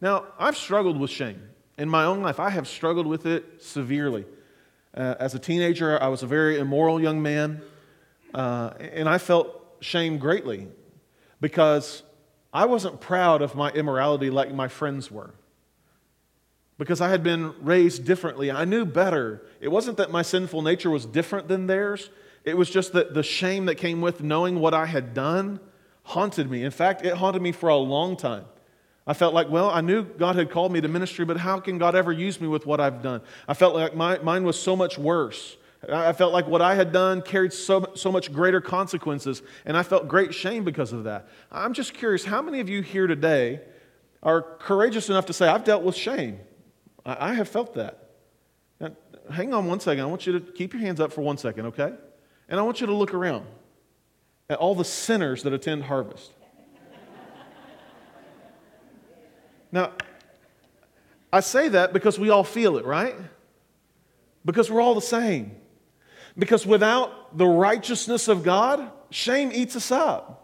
Now, 0.00 0.26
I've 0.38 0.56
struggled 0.56 0.98
with 0.98 1.10
shame 1.10 1.42
in 1.78 1.88
my 1.88 2.04
own 2.04 2.22
life. 2.22 2.38
I 2.38 2.50
have 2.50 2.68
struggled 2.68 3.06
with 3.06 3.26
it 3.26 3.62
severely. 3.62 4.24
Uh, 4.94 5.14
as 5.18 5.34
a 5.34 5.38
teenager, 5.38 6.00
I 6.02 6.08
was 6.08 6.22
a 6.22 6.26
very 6.26 6.58
immoral 6.58 7.00
young 7.00 7.22
man, 7.22 7.62
uh, 8.34 8.70
and 8.78 9.08
I 9.08 9.18
felt 9.18 9.76
shame 9.80 10.18
greatly 10.18 10.68
because 11.40 12.02
I 12.52 12.66
wasn't 12.66 13.00
proud 13.00 13.42
of 13.42 13.54
my 13.54 13.70
immorality 13.70 14.30
like 14.30 14.52
my 14.52 14.68
friends 14.68 15.10
were. 15.10 15.34
Because 16.78 17.00
I 17.00 17.10
had 17.10 17.22
been 17.22 17.54
raised 17.60 18.04
differently. 18.04 18.50
I 18.50 18.64
knew 18.64 18.84
better. 18.84 19.42
It 19.60 19.68
wasn't 19.68 19.96
that 19.98 20.10
my 20.10 20.22
sinful 20.22 20.62
nature 20.62 20.90
was 20.90 21.06
different 21.06 21.48
than 21.48 21.66
theirs, 21.66 22.10
it 22.44 22.56
was 22.56 22.68
just 22.68 22.92
that 22.94 23.14
the 23.14 23.22
shame 23.22 23.66
that 23.66 23.76
came 23.76 24.00
with 24.00 24.20
knowing 24.20 24.58
what 24.58 24.74
I 24.74 24.86
had 24.86 25.14
done 25.14 25.60
haunted 26.02 26.50
me. 26.50 26.64
In 26.64 26.72
fact, 26.72 27.04
it 27.04 27.14
haunted 27.14 27.40
me 27.40 27.52
for 27.52 27.68
a 27.68 27.76
long 27.76 28.16
time. 28.16 28.46
I 29.06 29.14
felt 29.14 29.34
like, 29.34 29.48
well, 29.48 29.70
I 29.70 29.80
knew 29.80 30.02
God 30.02 30.36
had 30.36 30.50
called 30.50 30.72
me 30.72 30.80
to 30.80 30.88
ministry, 30.88 31.24
but 31.24 31.36
how 31.36 31.58
can 31.60 31.78
God 31.78 31.94
ever 31.94 32.12
use 32.12 32.40
me 32.40 32.48
with 32.48 32.66
what 32.66 32.80
I've 32.80 33.02
done? 33.02 33.20
I 33.48 33.54
felt 33.54 33.74
like 33.74 33.94
my, 33.94 34.18
mine 34.18 34.44
was 34.44 34.58
so 34.58 34.76
much 34.76 34.98
worse. 34.98 35.56
I 35.90 36.12
felt 36.12 36.32
like 36.32 36.46
what 36.46 36.62
I 36.62 36.76
had 36.76 36.92
done 36.92 37.22
carried 37.22 37.52
so, 37.52 37.92
so 37.94 38.12
much 38.12 38.32
greater 38.32 38.60
consequences, 38.60 39.42
and 39.64 39.76
I 39.76 39.82
felt 39.82 40.06
great 40.06 40.32
shame 40.32 40.62
because 40.62 40.92
of 40.92 41.04
that. 41.04 41.28
I'm 41.50 41.74
just 41.74 41.92
curious 41.92 42.24
how 42.24 42.40
many 42.40 42.60
of 42.60 42.68
you 42.68 42.82
here 42.82 43.08
today 43.08 43.60
are 44.22 44.42
courageous 44.42 45.08
enough 45.08 45.26
to 45.26 45.32
say, 45.32 45.48
I've 45.48 45.64
dealt 45.64 45.82
with 45.82 45.96
shame? 45.96 46.38
I, 47.04 47.30
I 47.30 47.34
have 47.34 47.48
felt 47.48 47.74
that. 47.74 48.10
Now, 48.78 48.92
hang 49.32 49.52
on 49.52 49.66
one 49.66 49.80
second. 49.80 50.04
I 50.04 50.06
want 50.06 50.24
you 50.24 50.38
to 50.38 50.40
keep 50.52 50.72
your 50.72 50.82
hands 50.82 51.00
up 51.00 51.12
for 51.12 51.22
one 51.22 51.36
second, 51.36 51.66
okay? 51.66 51.92
And 52.48 52.60
I 52.60 52.62
want 52.62 52.80
you 52.80 52.86
to 52.86 52.94
look 52.94 53.12
around 53.12 53.44
at 54.48 54.58
all 54.58 54.76
the 54.76 54.84
sinners 54.84 55.42
that 55.42 55.52
attend 55.52 55.82
Harvest. 55.82 56.30
now, 59.72 59.90
I 61.32 61.40
say 61.40 61.68
that 61.70 61.92
because 61.92 62.20
we 62.20 62.30
all 62.30 62.44
feel 62.44 62.76
it, 62.76 62.84
right? 62.84 63.16
Because 64.44 64.70
we're 64.70 64.80
all 64.80 64.94
the 64.94 65.00
same. 65.00 65.56
Because 66.38 66.66
without 66.66 67.36
the 67.36 67.46
righteousness 67.46 68.28
of 68.28 68.42
God, 68.42 68.90
shame 69.10 69.50
eats 69.52 69.76
us 69.76 69.90
up. 69.90 70.42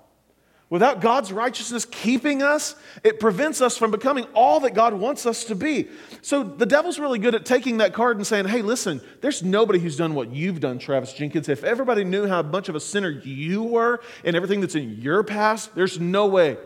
Without 0.71 1.01
God's 1.01 1.33
righteousness 1.33 1.87
keeping 1.87 2.43
us, 2.43 2.77
it 3.03 3.19
prevents 3.19 3.63
us 3.63 3.79
from 3.79 3.91
becoming 3.91 4.25
all 4.35 4.61
that 4.61 4.75
God 4.75 4.93
wants 4.93 5.25
us 5.25 5.45
to 5.45 5.55
be. 5.55 5.89
So 6.21 6.43
the 6.43 6.67
devil's 6.67 6.99
really 6.99 7.19
good 7.19 7.35
at 7.35 7.47
taking 7.47 7.79
that 7.79 7.95
card 7.95 8.19
and 8.19 8.27
saying, 8.27 8.47
hey, 8.49 8.61
listen, 8.61 9.01
there's 9.23 9.43
nobody 9.43 9.79
who's 9.79 9.97
done 9.97 10.15
what 10.15 10.31
you've 10.31 10.61
done, 10.61 10.79
Travis 10.79 11.15
Jenkins. 11.15 11.49
If 11.49 11.65
everybody 11.65 12.05
knew 12.05 12.27
how 12.27 12.43
much 12.43 12.69
of 12.69 12.75
a 12.75 12.81
sinner 12.81 13.09
you 13.09 13.63
were 13.63 14.01
and 14.25 14.37
everything 14.37 14.61
that's 14.61 14.75
in 14.75 15.01
your 15.01 15.23
past, 15.23 15.75
there's 15.75 15.99
no 15.99 16.27
way. 16.27 16.59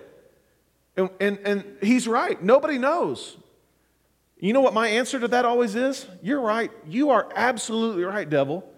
And, 0.96 1.08
and, 1.20 1.38
and 1.44 1.64
he's 1.80 2.08
right. 2.08 2.42
Nobody 2.42 2.78
knows. 2.78 3.36
You 4.40 4.52
know 4.52 4.62
what 4.62 4.74
my 4.74 4.88
answer 4.88 5.20
to 5.20 5.28
that 5.28 5.44
always 5.44 5.76
is? 5.76 6.08
You're 6.22 6.40
right. 6.40 6.72
You 6.88 7.10
are 7.10 7.28
absolutely 7.36 8.02
right, 8.02 8.28
devil 8.28 8.68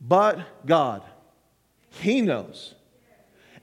but 0.00 0.66
God. 0.66 1.02
He 1.90 2.20
knows. 2.20 2.74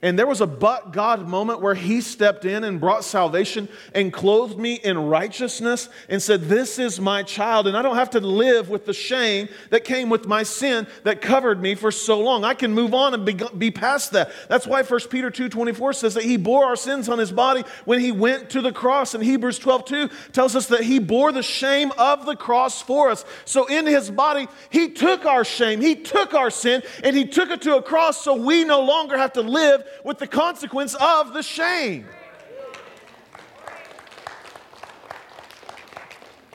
And 0.00 0.16
there 0.16 0.28
was 0.28 0.40
a 0.40 0.46
but 0.46 0.92
God 0.92 1.26
moment 1.26 1.60
where 1.60 1.74
He 1.74 2.00
stepped 2.00 2.44
in 2.44 2.62
and 2.62 2.80
brought 2.80 3.02
salvation 3.02 3.68
and 3.92 4.12
clothed 4.12 4.56
me 4.56 4.74
in 4.74 4.96
righteousness 4.96 5.88
and 6.08 6.22
said, 6.22 6.42
This 6.42 6.78
is 6.78 7.00
my 7.00 7.24
child. 7.24 7.66
And 7.66 7.76
I 7.76 7.82
don't 7.82 7.96
have 7.96 8.10
to 8.10 8.20
live 8.20 8.70
with 8.70 8.86
the 8.86 8.92
shame 8.92 9.48
that 9.70 9.82
came 9.82 10.08
with 10.08 10.28
my 10.28 10.44
sin 10.44 10.86
that 11.02 11.20
covered 11.20 11.60
me 11.60 11.74
for 11.74 11.90
so 11.90 12.20
long. 12.20 12.44
I 12.44 12.54
can 12.54 12.72
move 12.72 12.94
on 12.94 13.12
and 13.12 13.24
be, 13.24 13.40
be 13.56 13.72
past 13.72 14.12
that. 14.12 14.30
That's 14.48 14.68
why 14.68 14.84
1 14.84 15.00
Peter 15.10 15.32
2 15.32 15.48
24 15.48 15.92
says 15.94 16.14
that 16.14 16.22
He 16.22 16.36
bore 16.36 16.64
our 16.64 16.76
sins 16.76 17.08
on 17.08 17.18
His 17.18 17.32
body 17.32 17.64
when 17.84 17.98
He 17.98 18.12
went 18.12 18.50
to 18.50 18.62
the 18.62 18.72
cross. 18.72 19.14
And 19.14 19.24
Hebrews 19.24 19.58
12 19.58 19.84
2 19.84 20.10
tells 20.30 20.54
us 20.54 20.68
that 20.68 20.84
He 20.84 21.00
bore 21.00 21.32
the 21.32 21.42
shame 21.42 21.90
of 21.98 22.24
the 22.24 22.36
cross 22.36 22.80
for 22.80 23.10
us. 23.10 23.24
So 23.44 23.66
in 23.66 23.84
His 23.84 24.12
body, 24.12 24.46
He 24.70 24.90
took 24.90 25.26
our 25.26 25.44
shame, 25.44 25.80
He 25.80 25.96
took 25.96 26.34
our 26.34 26.50
sin, 26.50 26.84
and 27.02 27.16
He 27.16 27.24
took 27.26 27.50
it 27.50 27.62
to 27.62 27.78
a 27.78 27.82
cross 27.82 28.22
so 28.22 28.36
we 28.36 28.62
no 28.62 28.82
longer 28.82 29.18
have 29.18 29.32
to 29.32 29.42
live 29.42 29.86
with 30.04 30.18
the 30.18 30.26
consequence 30.26 30.94
of 30.94 31.32
the 31.32 31.42
shame. 31.42 32.06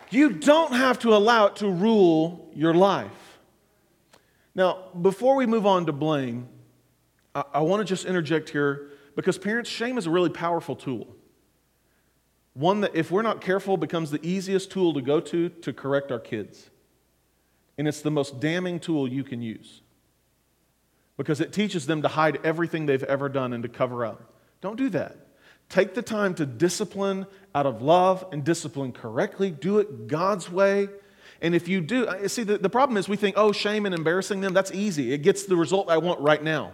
You 0.10 0.30
don't 0.30 0.74
have 0.74 1.00
to 1.00 1.16
allow 1.16 1.48
it 1.48 1.56
to 1.58 1.70
rule 1.70 2.52
your 2.54 2.74
life. 2.74 3.10
Now, 4.56 4.84
before 5.02 5.36
we 5.36 5.46
move 5.46 5.66
on 5.66 5.88
to 5.88 5.92
blame, 5.92 6.48
I, 7.34 7.44
I 7.56 7.62
want 7.62 7.82
to 7.82 7.86
just 7.86 8.06
interject 8.06 8.50
here 8.50 8.90
because 9.16 9.38
parents, 9.38 9.70
shame 9.70 9.98
is 9.98 10.06
a 10.06 10.12
really 10.12 10.30
powerful 10.30 10.76
tool. 10.76 11.08
One 12.54 12.82
that, 12.82 12.96
if 12.96 13.10
we're 13.10 13.24
not 13.24 13.42
careful, 13.42 13.78
becomes 13.78 14.12
the 14.12 14.24
easiest 14.26 14.70
tool 14.70 14.94
to 14.94 15.02
go 15.02 15.20
to 15.20 15.50
to 15.50 15.74
correct 15.74 16.12
our 16.12 16.20
kids. 16.20 16.70
And 17.78 17.88
it's 17.88 18.02
the 18.02 18.12
most 18.12 18.40
damning 18.40 18.80
tool 18.80 19.08
you 19.08 19.24
can 19.24 19.42
use 19.42 19.82
because 21.18 21.42
it 21.42 21.54
teaches 21.54 21.86
them 21.86 22.02
to 22.02 22.08
hide 22.08 22.40
everything 22.44 22.86
they've 22.86 23.04
ever 23.04 23.30
done 23.30 23.54
and 23.54 23.64
to 23.64 23.70
cover 23.70 24.06
up. 24.06 24.34
Don't 24.62 24.78
do 24.78 24.90
that. 24.90 25.18
Take 25.70 25.94
the 25.94 26.02
time 26.02 26.36
to 26.36 26.46
discipline 26.46 27.26
out 27.56 27.66
of 27.66 27.82
love 27.82 28.26
and 28.32 28.44
discipline 28.44 28.92
correctly. 28.92 29.52
Do 29.52 29.80
it 29.80 30.08
God's 30.08 30.52
way. 30.52 30.88
And 31.42 31.56
if 31.56 31.68
you 31.68 31.82
do, 31.82 32.06
uh, 32.06 32.28
see, 32.28 32.44
the, 32.44 32.58
the 32.58 32.70
problem 32.70 32.98
is 32.98 33.10
we 33.10 33.18
think, 33.18 33.36
oh, 33.38 33.52
shame 33.52 33.86
and 33.86 33.94
embarrassing 33.94 34.42
them, 34.42 34.54
that's 34.54 34.72
easy. 34.72 35.14
It 35.14 35.20
gets 35.20 35.46
the 35.46 35.56
result 35.56 35.90
I 35.90 35.98
want 35.98 36.20
right 36.22 36.42
now. 36.42 36.74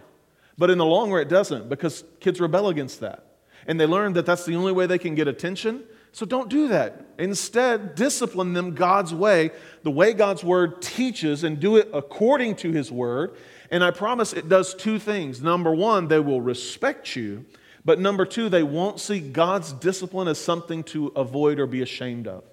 But 0.56 0.70
in 0.70 0.78
the 0.78 0.84
long 0.84 1.10
run, 1.10 1.22
it 1.22 1.28
doesn't 1.28 1.68
because 1.68 2.04
kids 2.20 2.40
rebel 2.40 2.68
against 2.68 3.00
that. 3.00 3.26
And 3.66 3.80
they 3.80 3.86
learn 3.86 4.12
that 4.14 4.26
that's 4.26 4.44
the 4.44 4.54
only 4.54 4.72
way 4.72 4.86
they 4.86 4.98
can 4.98 5.14
get 5.14 5.28
attention. 5.28 5.84
So 6.12 6.26
don't 6.26 6.48
do 6.48 6.68
that. 6.68 7.06
Instead, 7.18 7.94
discipline 7.94 8.52
them 8.52 8.74
God's 8.74 9.14
way, 9.14 9.50
the 9.82 9.90
way 9.90 10.12
God's 10.12 10.42
word 10.42 10.82
teaches, 10.82 11.44
and 11.44 11.60
do 11.60 11.76
it 11.76 11.88
according 11.92 12.56
to 12.56 12.72
his 12.72 12.90
word. 12.90 13.36
And 13.70 13.84
I 13.84 13.90
promise 13.92 14.32
it 14.32 14.48
does 14.48 14.74
two 14.74 14.98
things. 14.98 15.40
Number 15.40 15.72
one, 15.72 16.08
they 16.08 16.18
will 16.18 16.40
respect 16.40 17.14
you. 17.14 17.46
But 17.84 18.00
number 18.00 18.26
two, 18.26 18.48
they 18.48 18.62
won't 18.62 19.00
see 19.00 19.20
God's 19.20 19.72
discipline 19.72 20.28
as 20.28 20.38
something 20.38 20.82
to 20.84 21.08
avoid 21.16 21.58
or 21.58 21.66
be 21.66 21.80
ashamed 21.80 22.26
of. 22.26 22.44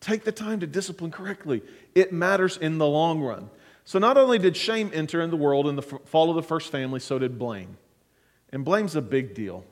Take 0.00 0.24
the 0.24 0.32
time 0.32 0.60
to 0.60 0.66
discipline 0.66 1.12
correctly, 1.12 1.62
it 1.94 2.12
matters 2.12 2.56
in 2.56 2.78
the 2.78 2.86
long 2.86 3.20
run. 3.22 3.48
So, 3.84 3.98
not 3.98 4.16
only 4.16 4.38
did 4.38 4.56
shame 4.56 4.90
enter 4.92 5.20
in 5.20 5.30
the 5.30 5.36
world 5.36 5.66
in 5.66 5.76
the 5.76 5.82
fall 5.82 6.30
of 6.30 6.36
the 6.36 6.42
first 6.42 6.70
family, 6.70 7.00
so 7.00 7.18
did 7.18 7.38
blame. 7.38 7.78
And 8.50 8.64
blame's 8.64 8.96
a 8.96 9.02
big 9.02 9.34
deal. 9.34 9.64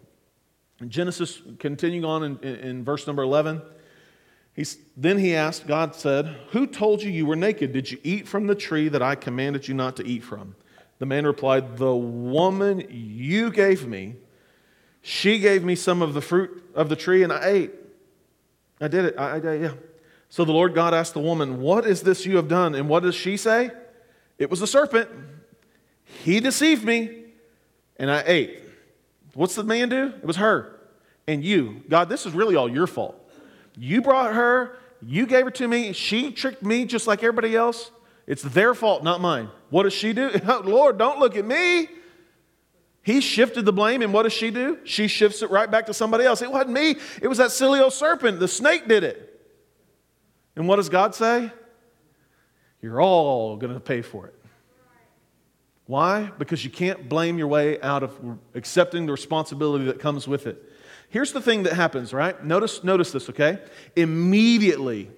In 0.81 0.89
Genesis, 0.89 1.43
continuing 1.59 2.05
on 2.05 2.23
in, 2.25 2.39
in, 2.39 2.55
in 2.57 2.85
verse 2.85 3.07
number 3.07 3.23
11, 3.23 3.61
He's, 4.55 4.79
then 4.97 5.19
he 5.19 5.35
asked, 5.35 5.67
God 5.67 5.95
said, 5.95 6.37
Who 6.51 6.67
told 6.67 7.03
you 7.03 7.11
you 7.11 7.27
were 7.27 7.37
naked? 7.37 7.73
Did 7.73 7.91
you 7.91 7.99
eat 8.03 8.27
from 8.27 8.47
the 8.47 8.55
tree 8.55 8.89
that 8.89 9.03
I 9.03 9.15
commanded 9.15 9.69
you 9.69 9.75
not 9.75 9.97
to 9.97 10.07
eat 10.07 10.25
from? 10.25 10.55
The 10.99 11.07
man 11.07 11.27
replied, 11.27 11.77
The 11.77 11.95
woman 11.95 12.87
you 12.91 13.51
gave 13.51 13.87
me, 13.87 14.17
she 15.03 15.39
gave 15.39 15.65
me 15.65 15.75
some 15.75 16.03
of 16.03 16.15
the 16.15 16.21
fruit 16.21 16.63
of 16.75 16.89
the 16.89 16.97
tree 16.97 17.23
and 17.23 17.33
I 17.33 17.47
ate. 17.47 17.71
I 18.81 18.89
did 18.89 19.05
it. 19.07 19.15
I, 19.19 19.37
I, 19.37 19.55
yeah. 19.55 19.73
So 20.29 20.45
the 20.45 20.53
Lord 20.53 20.75
God 20.75 20.95
asked 20.95 21.15
the 21.15 21.21
woman, 21.21 21.61
What 21.61 21.87
is 21.87 22.03
this 22.03 22.27
you 22.27 22.37
have 22.37 22.49
done? 22.49 22.75
And 22.75 22.89
what 22.89 23.03
does 23.03 23.15
she 23.15 23.37
say? 23.37 23.71
It 24.39 24.51
was 24.51 24.61
the 24.61 24.67
serpent. 24.67 25.09
He 26.25 26.41
deceived 26.41 26.85
me 26.85 27.25
and 27.99 28.11
I 28.11 28.23
ate. 28.27 28.63
What's 29.35 29.55
the 29.55 29.63
man 29.63 29.91
do? 29.91 30.09
It 30.09 30.25
was 30.25 30.37
her. 30.37 30.81
And 31.27 31.45
you. 31.45 31.83
God, 31.89 32.09
this 32.09 32.27
is 32.27 32.33
really 32.33 32.57
all 32.57 32.69
your 32.69 32.87
fault. 32.87 33.20
You 33.81 34.03
brought 34.03 34.35
her, 34.35 34.77
you 35.01 35.25
gave 35.25 35.47
her 35.47 35.51
to 35.53 35.67
me, 35.67 35.95
she 35.95 36.33
tricked 36.33 36.63
me 36.63 36.85
just 36.85 37.07
like 37.07 37.21
everybody 37.21 37.57
else. 37.57 37.91
It's 38.27 38.43
their 38.43 38.75
fault, 38.75 39.03
not 39.03 39.23
mine. 39.23 39.49
What 39.71 39.85
does 39.85 39.95
she 39.95 40.13
do? 40.13 40.31
Oh, 40.47 40.61
Lord, 40.63 40.99
don't 40.99 41.19
look 41.19 41.35
at 41.35 41.47
me. 41.47 41.89
He 43.03 43.23
shifted 43.23 43.65
the 43.65 43.73
blame, 43.73 44.03
and 44.03 44.13
what 44.13 44.25
does 44.25 44.35
she 44.35 44.51
do? 44.51 44.79
She 44.85 45.09
shifts 45.09 45.41
it 45.41 45.51
right 45.51 45.71
back 45.71 45.87
to 45.87 45.95
somebody 45.95 46.25
else. 46.25 46.43
It 46.43 46.53
wasn't 46.53 46.73
me, 46.73 46.97
it 47.23 47.27
was 47.27 47.39
that 47.39 47.53
silly 47.53 47.81
old 47.81 47.95
serpent. 47.95 48.39
The 48.39 48.49
snake 48.49 48.87
did 48.87 49.03
it. 49.03 49.41
And 50.57 50.69
what 50.69 50.77
does 50.77 50.91
God 50.91 51.15
say? 51.15 51.51
You're 52.83 53.01
all 53.01 53.57
going 53.57 53.73
to 53.73 53.81
pay 53.81 54.03
for 54.03 54.27
it. 54.27 54.35
Why? 55.87 56.31
Because 56.39 56.67
you 56.67 56.71
can't 56.71 57.09
blame 57.09 57.39
your 57.39 57.49
way 57.49 57.81
out 57.81 58.03
of 58.03 58.15
accepting 58.55 59.07
the 59.07 59.13
responsibility 59.13 59.87
that 59.87 60.01
comes 60.01 60.29
with 60.29 60.47
it. 60.47 60.71
Here's 61.11 61.33
the 61.33 61.41
thing 61.41 61.65
that 61.65 61.75
happens, 61.75 62.13
right? 62.13 62.43
Notice, 62.43 62.83
notice 62.83 63.11
this, 63.11 63.29
okay? 63.31 63.59
Immediately, 63.97 65.11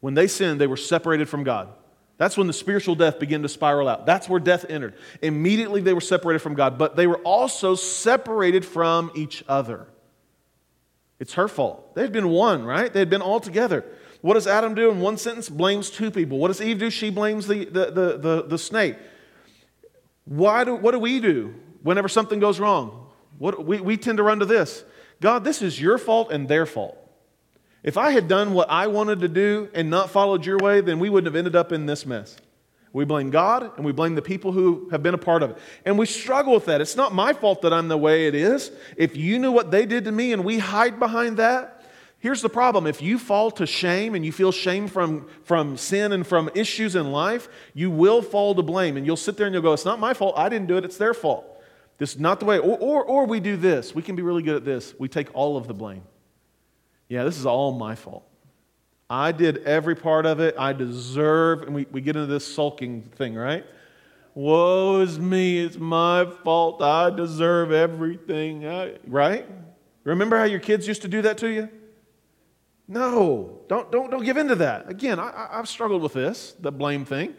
when 0.00 0.14
they 0.14 0.26
sinned, 0.26 0.60
they 0.60 0.66
were 0.66 0.76
separated 0.76 1.28
from 1.28 1.44
God. 1.44 1.68
That's 2.18 2.36
when 2.36 2.46
the 2.46 2.52
spiritual 2.52 2.94
death 2.94 3.18
began 3.18 3.40
to 3.42 3.48
spiral 3.48 3.88
out. 3.88 4.04
That's 4.04 4.28
where 4.28 4.38
death 4.38 4.66
entered. 4.68 4.94
Immediately, 5.22 5.80
they 5.80 5.94
were 5.94 6.02
separated 6.02 6.40
from 6.40 6.54
God, 6.54 6.76
but 6.76 6.94
they 6.94 7.06
were 7.06 7.16
also 7.18 7.74
separated 7.74 8.66
from 8.66 9.10
each 9.14 9.42
other. 9.48 9.86
It's 11.18 11.32
her 11.34 11.48
fault. 11.48 11.94
They 11.94 12.02
had 12.02 12.12
been 12.12 12.28
one, 12.28 12.64
right? 12.64 12.92
They 12.92 12.98
had 12.98 13.08
been 13.08 13.22
all 13.22 13.40
together. 13.40 13.86
What 14.20 14.34
does 14.34 14.46
Adam 14.46 14.74
do 14.74 14.90
in 14.90 15.00
one 15.00 15.16
sentence? 15.16 15.48
Blames 15.48 15.88
two 15.88 16.10
people. 16.10 16.36
What 16.36 16.48
does 16.48 16.60
Eve 16.60 16.78
do? 16.78 16.90
She 16.90 17.08
blames 17.08 17.46
the, 17.46 17.64
the, 17.64 17.90
the, 17.90 18.18
the, 18.18 18.44
the 18.48 18.58
snake. 18.58 18.96
Why 20.26 20.64
do, 20.64 20.74
what 20.74 20.90
do 20.92 20.98
we 20.98 21.20
do 21.20 21.54
whenever 21.82 22.08
something 22.08 22.40
goes 22.40 22.60
wrong? 22.60 23.08
What, 23.38 23.64
we, 23.64 23.80
we 23.80 23.96
tend 23.96 24.18
to 24.18 24.22
run 24.22 24.40
to 24.40 24.46
this 24.46 24.84
God, 25.20 25.44
this 25.44 25.62
is 25.62 25.80
your 25.80 25.98
fault 25.98 26.32
and 26.32 26.48
their 26.48 26.66
fault. 26.66 26.96
If 27.82 27.96
I 27.96 28.10
had 28.10 28.28
done 28.28 28.52
what 28.52 28.70
I 28.70 28.88
wanted 28.88 29.20
to 29.20 29.28
do 29.28 29.68
and 29.74 29.88
not 29.88 30.10
followed 30.10 30.44
your 30.44 30.58
way, 30.58 30.80
then 30.80 30.98
we 30.98 31.08
wouldn't 31.08 31.32
have 31.32 31.38
ended 31.38 31.56
up 31.56 31.72
in 31.72 31.86
this 31.86 32.04
mess. 32.04 32.36
We 32.92 33.04
blame 33.04 33.30
God 33.30 33.76
and 33.76 33.84
we 33.84 33.92
blame 33.92 34.16
the 34.16 34.22
people 34.22 34.52
who 34.52 34.88
have 34.90 35.02
been 35.02 35.14
a 35.14 35.18
part 35.18 35.42
of 35.42 35.50
it. 35.50 35.58
And 35.84 35.96
we 35.96 36.06
struggle 36.06 36.54
with 36.54 36.64
that. 36.66 36.80
It's 36.80 36.96
not 36.96 37.14
my 37.14 37.32
fault 37.32 37.62
that 37.62 37.72
I'm 37.72 37.88
the 37.88 37.96
way 37.96 38.26
it 38.26 38.34
is. 38.34 38.72
If 38.96 39.16
you 39.16 39.38
knew 39.38 39.52
what 39.52 39.70
they 39.70 39.86
did 39.86 40.04
to 40.04 40.12
me 40.12 40.32
and 40.32 40.44
we 40.44 40.58
hide 40.58 40.98
behind 40.98 41.36
that, 41.36 41.84
here's 42.18 42.42
the 42.42 42.48
problem. 42.48 42.86
If 42.86 43.00
you 43.00 43.18
fall 43.18 43.52
to 43.52 43.66
shame 43.66 44.16
and 44.16 44.26
you 44.26 44.32
feel 44.32 44.50
shame 44.50 44.88
from, 44.88 45.28
from 45.44 45.76
sin 45.76 46.12
and 46.12 46.26
from 46.26 46.50
issues 46.54 46.96
in 46.96 47.12
life, 47.12 47.48
you 47.74 47.90
will 47.90 48.22
fall 48.22 48.56
to 48.56 48.62
blame. 48.62 48.96
And 48.96 49.06
you'll 49.06 49.16
sit 49.16 49.36
there 49.36 49.46
and 49.46 49.54
you'll 49.54 49.62
go, 49.62 49.72
It's 49.72 49.84
not 49.84 50.00
my 50.00 50.12
fault. 50.12 50.34
I 50.36 50.48
didn't 50.48 50.66
do 50.66 50.76
it. 50.76 50.84
It's 50.84 50.96
their 50.96 51.14
fault. 51.14 51.49
This 52.00 52.14
is 52.14 52.18
not 52.18 52.40
the 52.40 52.46
way. 52.46 52.58
Or, 52.58 52.78
or, 52.78 53.04
or 53.04 53.26
we 53.26 53.40
do 53.40 53.58
this. 53.58 53.94
We 53.94 54.00
can 54.00 54.16
be 54.16 54.22
really 54.22 54.42
good 54.42 54.56
at 54.56 54.64
this. 54.64 54.94
We 54.98 55.06
take 55.06 55.28
all 55.34 55.58
of 55.58 55.68
the 55.68 55.74
blame. 55.74 56.02
Yeah, 57.10 57.24
this 57.24 57.36
is 57.36 57.44
all 57.44 57.72
my 57.72 57.94
fault. 57.94 58.26
I 59.10 59.32
did 59.32 59.58
every 59.64 59.94
part 59.94 60.24
of 60.24 60.40
it. 60.40 60.54
I 60.58 60.72
deserve, 60.72 61.62
and 61.62 61.74
we, 61.74 61.86
we 61.92 62.00
get 62.00 62.16
into 62.16 62.26
this 62.26 62.46
sulking 62.46 63.02
thing, 63.02 63.34
right? 63.34 63.66
Woe 64.34 65.00
is 65.00 65.18
me. 65.18 65.58
It's 65.58 65.76
my 65.76 66.24
fault. 66.42 66.80
I 66.80 67.10
deserve 67.10 67.70
everything. 67.70 68.66
I, 68.66 68.94
right? 69.06 69.46
Remember 70.04 70.38
how 70.38 70.44
your 70.44 70.60
kids 70.60 70.88
used 70.88 71.02
to 71.02 71.08
do 71.08 71.20
that 71.20 71.36
to 71.38 71.48
you? 71.48 71.68
No, 72.88 73.60
don't, 73.68 73.92
don't, 73.92 74.10
don't 74.10 74.24
give 74.24 74.38
in 74.38 74.48
to 74.48 74.54
that. 74.54 74.88
Again, 74.88 75.20
I, 75.20 75.48
I've 75.52 75.68
struggled 75.68 76.00
with 76.00 76.14
this, 76.14 76.54
the 76.60 76.72
blame 76.72 77.04
thing. 77.04 77.34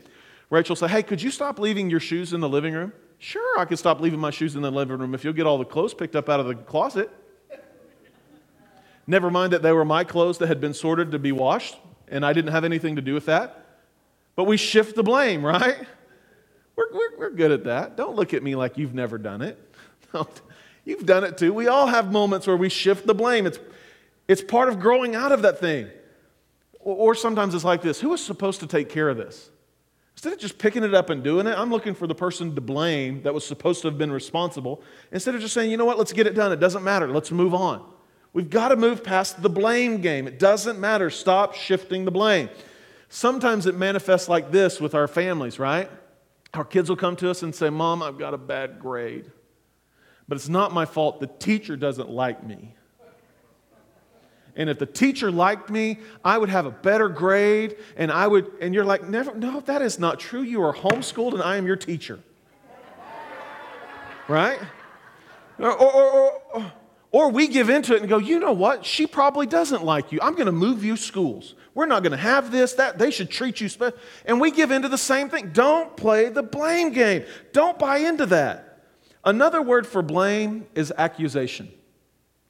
Rachel 0.51 0.75
said, 0.75 0.91
Hey, 0.91 1.01
could 1.01 1.19
you 1.19 1.31
stop 1.31 1.57
leaving 1.57 1.89
your 1.89 1.99
shoes 1.99 2.31
in 2.31 2.41
the 2.41 2.49
living 2.49 2.75
room? 2.75 2.93
Sure, 3.23 3.59
I 3.59 3.65
could 3.65 3.77
stop 3.77 4.01
leaving 4.01 4.19
my 4.19 4.31
shoes 4.31 4.55
in 4.55 4.63
the 4.63 4.71
living 4.71 4.97
room 4.97 5.13
if 5.13 5.23
you'll 5.23 5.33
get 5.33 5.45
all 5.45 5.59
the 5.59 5.63
clothes 5.63 5.93
picked 5.93 6.15
up 6.15 6.27
out 6.27 6.39
of 6.39 6.47
the 6.47 6.55
closet. 6.55 7.07
Never 9.05 9.29
mind 9.29 9.53
that 9.53 9.61
they 9.61 9.71
were 9.71 9.85
my 9.85 10.03
clothes 10.03 10.39
that 10.39 10.47
had 10.47 10.59
been 10.59 10.73
sorted 10.73 11.11
to 11.11 11.19
be 11.19 11.31
washed, 11.31 11.77
and 12.07 12.25
I 12.25 12.33
didn't 12.33 12.51
have 12.51 12.63
anything 12.63 12.95
to 12.95 13.01
do 13.01 13.13
with 13.13 13.27
that. 13.27 13.63
But 14.35 14.45
we 14.45 14.57
shift 14.57 14.95
the 14.95 15.03
blame, 15.03 15.45
right? 15.45 15.77
We're, 16.75 16.91
we're, 16.91 17.17
we're 17.19 17.29
good 17.29 17.51
at 17.51 17.65
that. 17.65 17.95
Don't 17.95 18.15
look 18.15 18.33
at 18.33 18.41
me 18.41 18.55
like 18.55 18.79
you've 18.79 18.95
never 18.95 19.19
done 19.19 19.43
it. 19.43 19.75
you've 20.83 21.05
done 21.05 21.23
it 21.23 21.37
too. 21.37 21.53
We 21.53 21.67
all 21.67 21.85
have 21.85 22.11
moments 22.11 22.47
where 22.47 22.57
we 22.57 22.69
shift 22.69 23.05
the 23.05 23.13
blame. 23.13 23.45
It's, 23.45 23.59
it's 24.27 24.41
part 24.41 24.67
of 24.67 24.79
growing 24.79 25.13
out 25.13 25.31
of 25.31 25.43
that 25.43 25.59
thing. 25.59 25.89
Or, 26.79 26.95
or 27.11 27.15
sometimes 27.15 27.53
it's 27.53 27.63
like 27.63 27.83
this 27.83 28.01
who 28.01 28.11
is 28.13 28.25
supposed 28.25 28.61
to 28.61 28.67
take 28.67 28.89
care 28.89 29.09
of 29.09 29.17
this? 29.17 29.50
Instead 30.13 30.33
of 30.33 30.39
just 30.39 30.57
picking 30.57 30.83
it 30.83 30.93
up 30.93 31.09
and 31.09 31.23
doing 31.23 31.47
it, 31.47 31.57
I'm 31.57 31.71
looking 31.71 31.93
for 31.93 32.05
the 32.05 32.15
person 32.15 32.53
to 32.55 32.61
blame 32.61 33.23
that 33.23 33.33
was 33.33 33.45
supposed 33.45 33.81
to 33.81 33.87
have 33.87 33.97
been 33.97 34.11
responsible. 34.11 34.83
Instead 35.11 35.35
of 35.35 35.41
just 35.41 35.53
saying, 35.53 35.71
you 35.71 35.77
know 35.77 35.85
what, 35.85 35.97
let's 35.97 36.13
get 36.13 36.27
it 36.27 36.35
done. 36.35 36.51
It 36.51 36.59
doesn't 36.59 36.83
matter. 36.83 37.07
Let's 37.07 37.31
move 37.31 37.53
on. 37.53 37.83
We've 38.33 38.49
got 38.49 38.69
to 38.69 38.75
move 38.75 39.03
past 39.03 39.41
the 39.41 39.49
blame 39.49 39.99
game. 40.01 40.27
It 40.27 40.39
doesn't 40.39 40.79
matter. 40.79 41.09
Stop 41.09 41.53
shifting 41.53 42.05
the 42.05 42.11
blame. 42.11 42.49
Sometimes 43.09 43.65
it 43.65 43.75
manifests 43.75 44.29
like 44.29 44.51
this 44.51 44.79
with 44.79 44.95
our 44.95 45.07
families, 45.07 45.59
right? 45.59 45.89
Our 46.53 46.63
kids 46.63 46.87
will 46.89 46.97
come 46.97 47.15
to 47.17 47.29
us 47.29 47.43
and 47.43 47.53
say, 47.53 47.69
Mom, 47.69 48.01
I've 48.01 48.17
got 48.17 48.33
a 48.33 48.37
bad 48.37 48.79
grade. 48.79 49.31
But 50.27 50.37
it's 50.37 50.49
not 50.49 50.73
my 50.73 50.85
fault. 50.85 51.19
The 51.19 51.27
teacher 51.27 51.75
doesn't 51.75 52.09
like 52.09 52.45
me. 52.45 52.75
And 54.55 54.69
if 54.69 54.79
the 54.79 54.85
teacher 54.85 55.31
liked 55.31 55.69
me, 55.69 55.99
I 56.23 56.37
would 56.37 56.49
have 56.49 56.65
a 56.65 56.71
better 56.71 57.09
grade. 57.09 57.77
And 57.95 58.11
I 58.11 58.27
would, 58.27 58.51
and 58.59 58.73
you're 58.73 58.85
like, 58.85 59.07
never, 59.07 59.33
no, 59.33 59.61
that 59.61 59.81
is 59.81 59.97
not 59.99 60.19
true. 60.19 60.41
You 60.41 60.63
are 60.63 60.73
homeschooled 60.73 61.33
and 61.33 61.41
I 61.41 61.57
am 61.57 61.65
your 61.65 61.77
teacher. 61.77 62.19
Right? 64.27 64.59
Or, 65.57 65.71
or, 65.73 66.31
or, 66.53 66.73
or 67.11 67.29
we 67.29 67.47
give 67.47 67.69
into 67.69 67.93
it 67.95 68.01
and 68.01 68.09
go, 68.09 68.17
you 68.17 68.39
know 68.39 68.53
what? 68.53 68.85
She 68.85 69.05
probably 69.05 69.45
doesn't 69.45 69.83
like 69.83 70.11
you. 70.11 70.19
I'm 70.21 70.33
going 70.33 70.45
to 70.45 70.53
move 70.53 70.83
you 70.85 70.95
schools. 70.95 71.55
We're 71.73 71.85
not 71.85 72.03
going 72.03 72.11
to 72.11 72.17
have 72.17 72.51
this, 72.51 72.73
that. 72.73 72.97
They 72.97 73.11
should 73.11 73.29
treat 73.29 73.59
you 73.59 73.67
special. 73.67 73.97
And 74.25 74.39
we 74.39 74.51
give 74.51 74.71
into 74.71 74.87
the 74.87 74.97
same 74.97 75.29
thing. 75.29 75.51
Don't 75.51 75.95
play 75.97 76.29
the 76.29 76.43
blame 76.43 76.91
game. 76.91 77.25
Don't 77.51 77.77
buy 77.77 77.97
into 77.97 78.25
that. 78.27 78.85
Another 79.23 79.61
word 79.61 79.85
for 79.85 80.01
blame 80.01 80.67
is 80.73 80.93
accusation. 80.97 81.69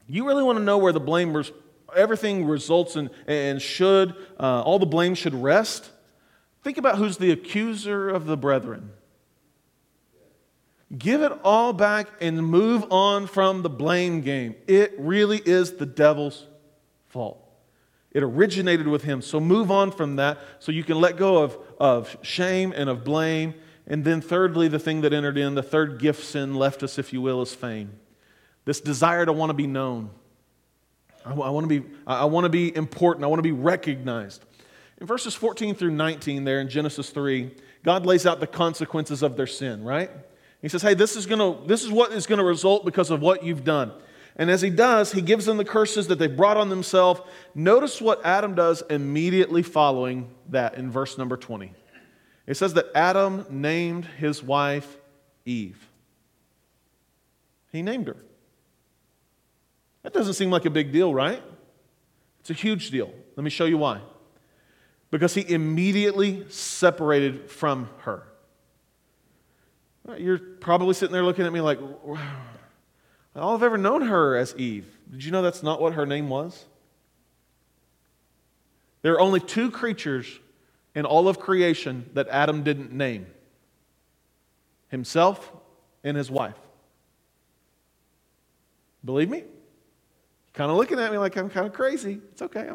You 0.07 0.27
really 0.27 0.43
want 0.43 0.57
to 0.57 0.63
know 0.63 0.77
where 0.77 0.93
the 0.93 0.99
blame, 0.99 1.35
res- 1.35 1.51
everything 1.95 2.45
results 2.45 2.95
in 2.95 3.09
and 3.27 3.61
should, 3.61 4.15
uh, 4.39 4.61
all 4.61 4.79
the 4.79 4.85
blame 4.85 5.15
should 5.15 5.33
rest? 5.33 5.89
Think 6.63 6.77
about 6.77 6.97
who's 6.97 7.17
the 7.17 7.31
accuser 7.31 8.09
of 8.09 8.25
the 8.25 8.37
brethren. 8.37 8.91
Give 10.97 11.21
it 11.21 11.31
all 11.43 11.71
back 11.73 12.07
and 12.19 12.45
move 12.45 12.85
on 12.91 13.27
from 13.27 13.61
the 13.61 13.69
blame 13.69 14.21
game. 14.21 14.55
It 14.67 14.93
really 14.97 15.41
is 15.43 15.73
the 15.73 15.85
devil's 15.85 16.45
fault. 17.07 17.37
It 18.11 18.23
originated 18.23 18.87
with 18.87 19.03
him. 19.03 19.21
So 19.21 19.39
move 19.39 19.71
on 19.71 19.91
from 19.91 20.17
that 20.17 20.39
so 20.59 20.71
you 20.71 20.83
can 20.83 20.99
let 20.99 21.15
go 21.15 21.43
of, 21.43 21.57
of 21.79 22.17
shame 22.21 22.73
and 22.75 22.89
of 22.89 23.05
blame. 23.05 23.53
And 23.87 24.03
then, 24.03 24.21
thirdly, 24.21 24.67
the 24.67 24.79
thing 24.79 25.01
that 25.01 25.13
entered 25.13 25.37
in, 25.37 25.55
the 25.55 25.63
third 25.63 25.97
gift 25.99 26.23
sin 26.23 26.55
left 26.55 26.83
us, 26.83 26.99
if 26.99 27.13
you 27.13 27.21
will, 27.21 27.41
is 27.41 27.53
fame. 27.53 27.93
This 28.65 28.81
desire 28.81 29.25
to 29.25 29.33
want 29.33 29.49
to 29.49 29.53
be 29.53 29.67
known. 29.67 30.11
I, 31.25 31.31
I 31.31 31.49
want 31.49 31.69
to 31.69 31.81
be, 31.81 31.87
I 32.05 32.25
want 32.25 32.45
to 32.45 32.49
be 32.49 32.75
important. 32.75 33.23
I 33.23 33.27
want 33.27 33.39
to 33.39 33.43
be 33.43 33.51
recognized. 33.51 34.45
In 34.99 35.07
verses 35.07 35.33
14 35.33 35.75
through 35.75 35.91
19, 35.91 36.43
there 36.43 36.61
in 36.61 36.69
Genesis 36.69 37.09
3, 37.09 37.51
God 37.83 38.05
lays 38.05 38.25
out 38.25 38.39
the 38.39 38.47
consequences 38.47 39.23
of 39.23 39.35
their 39.35 39.47
sin, 39.47 39.83
right? 39.83 40.11
He 40.61 40.69
says, 40.69 40.81
Hey, 40.81 40.93
this 40.93 41.15
is, 41.15 41.25
gonna, 41.25 41.65
this 41.65 41.83
is 41.83 41.91
what 41.91 42.11
is 42.11 42.27
going 42.27 42.39
to 42.39 42.45
result 42.45 42.85
because 42.85 43.09
of 43.09 43.21
what 43.21 43.43
you've 43.43 43.63
done. 43.63 43.91
And 44.35 44.49
as 44.49 44.61
he 44.61 44.69
does, 44.69 45.11
he 45.11 45.21
gives 45.21 45.45
them 45.45 45.57
the 45.57 45.65
curses 45.65 46.07
that 46.07 46.19
they 46.19 46.27
brought 46.27 46.57
on 46.57 46.69
themselves. 46.69 47.21
Notice 47.53 47.99
what 47.99 48.25
Adam 48.25 48.55
does 48.55 48.81
immediately 48.89 49.61
following 49.61 50.29
that 50.49 50.75
in 50.75 50.89
verse 50.89 51.17
number 51.17 51.35
20. 51.35 51.73
It 52.47 52.55
says 52.55 52.73
that 52.75 52.87
Adam 52.95 53.45
named 53.49 54.05
his 54.05 54.41
wife 54.41 54.97
Eve. 55.45 55.87
He 57.71 57.81
named 57.81 58.07
her. 58.07 58.17
That 60.03 60.13
doesn't 60.13 60.33
seem 60.33 60.49
like 60.49 60.65
a 60.65 60.69
big 60.69 60.91
deal, 60.91 61.13
right? 61.13 61.41
It's 62.39 62.49
a 62.49 62.53
huge 62.53 62.89
deal. 62.89 63.13
Let 63.35 63.43
me 63.43 63.49
show 63.49 63.65
you 63.65 63.77
why. 63.77 64.01
Because 65.11 65.33
he 65.33 65.47
immediately 65.47 66.45
separated 66.49 67.49
from 67.49 67.89
her. 67.99 68.23
You're 70.17 70.39
probably 70.39 70.93
sitting 70.93 71.13
there 71.13 71.23
looking 71.23 71.45
at 71.45 71.53
me 71.53 71.61
like, 71.61 71.79
all 73.35 73.55
I've 73.55 73.63
ever 73.63 73.77
known 73.77 74.01
her 74.01 74.35
as 74.35 74.55
Eve. 74.57 74.85
Did 75.11 75.23
you 75.23 75.31
know 75.31 75.41
that's 75.41 75.63
not 75.63 75.81
what 75.81 75.93
her 75.93 76.05
name 76.05 76.29
was? 76.29 76.65
There 79.03 79.13
are 79.13 79.19
only 79.19 79.39
two 79.39 79.71
creatures 79.71 80.39
in 80.95 81.05
all 81.05 81.27
of 81.27 81.39
creation 81.39 82.09
that 82.13 82.27
Adam 82.29 82.63
didn't 82.63 82.91
name 82.91 83.27
himself 84.89 85.51
and 86.03 86.17
his 86.17 86.29
wife. 86.29 86.57
Believe 89.03 89.29
me? 89.29 89.43
Kind 90.53 90.69
of 90.69 90.77
looking 90.77 90.99
at 90.99 91.11
me 91.11 91.17
like 91.17 91.37
I'm 91.37 91.49
kind 91.49 91.65
of 91.65 91.73
crazy. 91.73 92.19
It's 92.31 92.41
okay. 92.41 92.69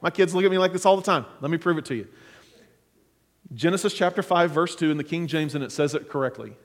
My 0.00 0.10
kids 0.10 0.34
look 0.34 0.44
at 0.44 0.50
me 0.50 0.58
like 0.58 0.72
this 0.72 0.86
all 0.86 0.96
the 0.96 1.02
time. 1.02 1.24
Let 1.40 1.50
me 1.50 1.58
prove 1.58 1.78
it 1.78 1.84
to 1.86 1.94
you. 1.94 2.06
Genesis 3.54 3.94
chapter 3.94 4.22
5, 4.22 4.50
verse 4.50 4.74
2 4.76 4.90
in 4.90 4.96
the 4.96 5.04
King 5.04 5.26
James, 5.26 5.54
and 5.54 5.62
it 5.62 5.72
says 5.72 5.94
it 5.94 6.08
correctly. 6.08 6.56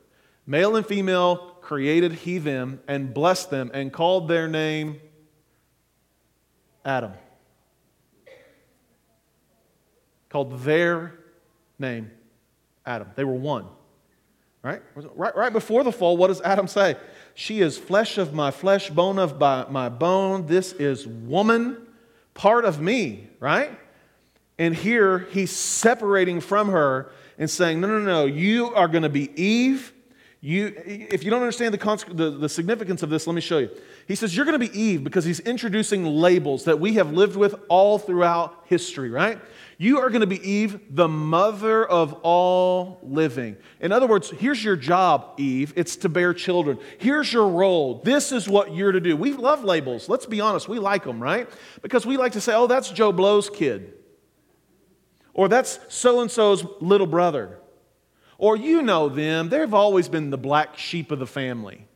Male 0.45 0.75
and 0.75 0.85
female 0.85 1.57
created 1.61 2.13
he 2.13 2.37
them 2.37 2.81
and 2.87 3.13
blessed 3.13 3.49
them 3.51 3.71
and 3.73 3.93
called 3.93 4.27
their 4.27 4.47
name 4.47 4.99
Adam. 6.83 7.13
Called 10.29 10.59
their 10.63 11.19
name 11.77 12.11
Adam. 12.85 13.09
They 13.15 13.23
were 13.23 13.33
one. 13.33 13.67
Right? 14.63 14.81
right? 15.15 15.35
Right 15.35 15.53
before 15.53 15.83
the 15.83 15.91
fall, 15.91 16.17
what 16.17 16.27
does 16.27 16.41
Adam 16.41 16.67
say? 16.67 16.95
She 17.33 17.61
is 17.61 17.77
flesh 17.77 18.17
of 18.17 18.33
my 18.33 18.51
flesh, 18.51 18.89
bone 18.89 19.17
of 19.17 19.39
my 19.39 19.89
bone. 19.89 20.45
This 20.45 20.73
is 20.73 21.07
woman, 21.07 21.77
part 22.33 22.65
of 22.65 22.79
me, 22.79 23.29
right? 23.39 23.77
And 24.59 24.75
here 24.75 25.19
he's 25.31 25.51
separating 25.51 26.41
from 26.41 26.69
her 26.69 27.11
and 27.39 27.49
saying, 27.49 27.81
No, 27.81 27.87
no, 27.87 27.99
no, 27.99 28.25
you 28.25 28.73
are 28.75 28.87
going 28.87 29.03
to 29.03 29.09
be 29.09 29.31
Eve 29.41 29.93
you, 30.43 30.73
if 30.75 31.23
you 31.23 31.29
don't 31.29 31.41
understand 31.41 31.71
the, 31.71 32.13
the, 32.13 32.31
the 32.31 32.49
significance 32.49 33.03
of 33.03 33.11
this, 33.11 33.27
let 33.27 33.35
me 33.35 33.41
show 33.41 33.59
you. 33.59 33.69
He 34.11 34.15
says, 34.15 34.35
You're 34.35 34.43
going 34.43 34.59
to 34.59 34.67
be 34.67 34.77
Eve 34.77 35.05
because 35.05 35.23
he's 35.23 35.39
introducing 35.39 36.03
labels 36.05 36.65
that 36.65 36.81
we 36.81 36.95
have 36.95 37.13
lived 37.13 37.37
with 37.37 37.55
all 37.69 37.97
throughout 37.97 38.65
history, 38.65 39.09
right? 39.09 39.39
You 39.77 39.99
are 39.99 40.09
going 40.09 40.19
to 40.19 40.27
be 40.27 40.45
Eve, 40.45 40.81
the 40.89 41.07
mother 41.07 41.85
of 41.85 42.11
all 42.21 42.99
living. 43.03 43.55
In 43.79 43.93
other 43.93 44.07
words, 44.07 44.29
here's 44.29 44.61
your 44.61 44.75
job, 44.75 45.35
Eve. 45.37 45.71
It's 45.77 45.95
to 45.95 46.09
bear 46.09 46.33
children. 46.33 46.77
Here's 46.97 47.31
your 47.31 47.47
role. 47.47 48.01
This 48.03 48.33
is 48.33 48.49
what 48.49 48.75
you're 48.75 48.91
to 48.91 48.99
do. 48.99 49.15
We 49.15 49.31
love 49.31 49.63
labels. 49.63 50.09
Let's 50.09 50.25
be 50.25 50.41
honest. 50.41 50.67
We 50.67 50.77
like 50.77 51.05
them, 51.05 51.23
right? 51.23 51.49
Because 51.81 52.05
we 52.05 52.17
like 52.17 52.33
to 52.33 52.41
say, 52.41 52.53
oh, 52.53 52.67
that's 52.67 52.89
Joe 52.91 53.13
Blow's 53.13 53.49
kid. 53.49 53.93
Or 55.33 55.47
that's 55.47 55.79
so 55.87 56.19
and 56.19 56.29
so's 56.29 56.65
little 56.81 57.07
brother. 57.07 57.59
or 58.37 58.57
you 58.57 58.81
know 58.81 59.07
them, 59.07 59.47
they've 59.47 59.73
always 59.73 60.09
been 60.09 60.31
the 60.31 60.37
black 60.37 60.77
sheep 60.77 61.11
of 61.11 61.19
the 61.19 61.25
family. 61.25 61.87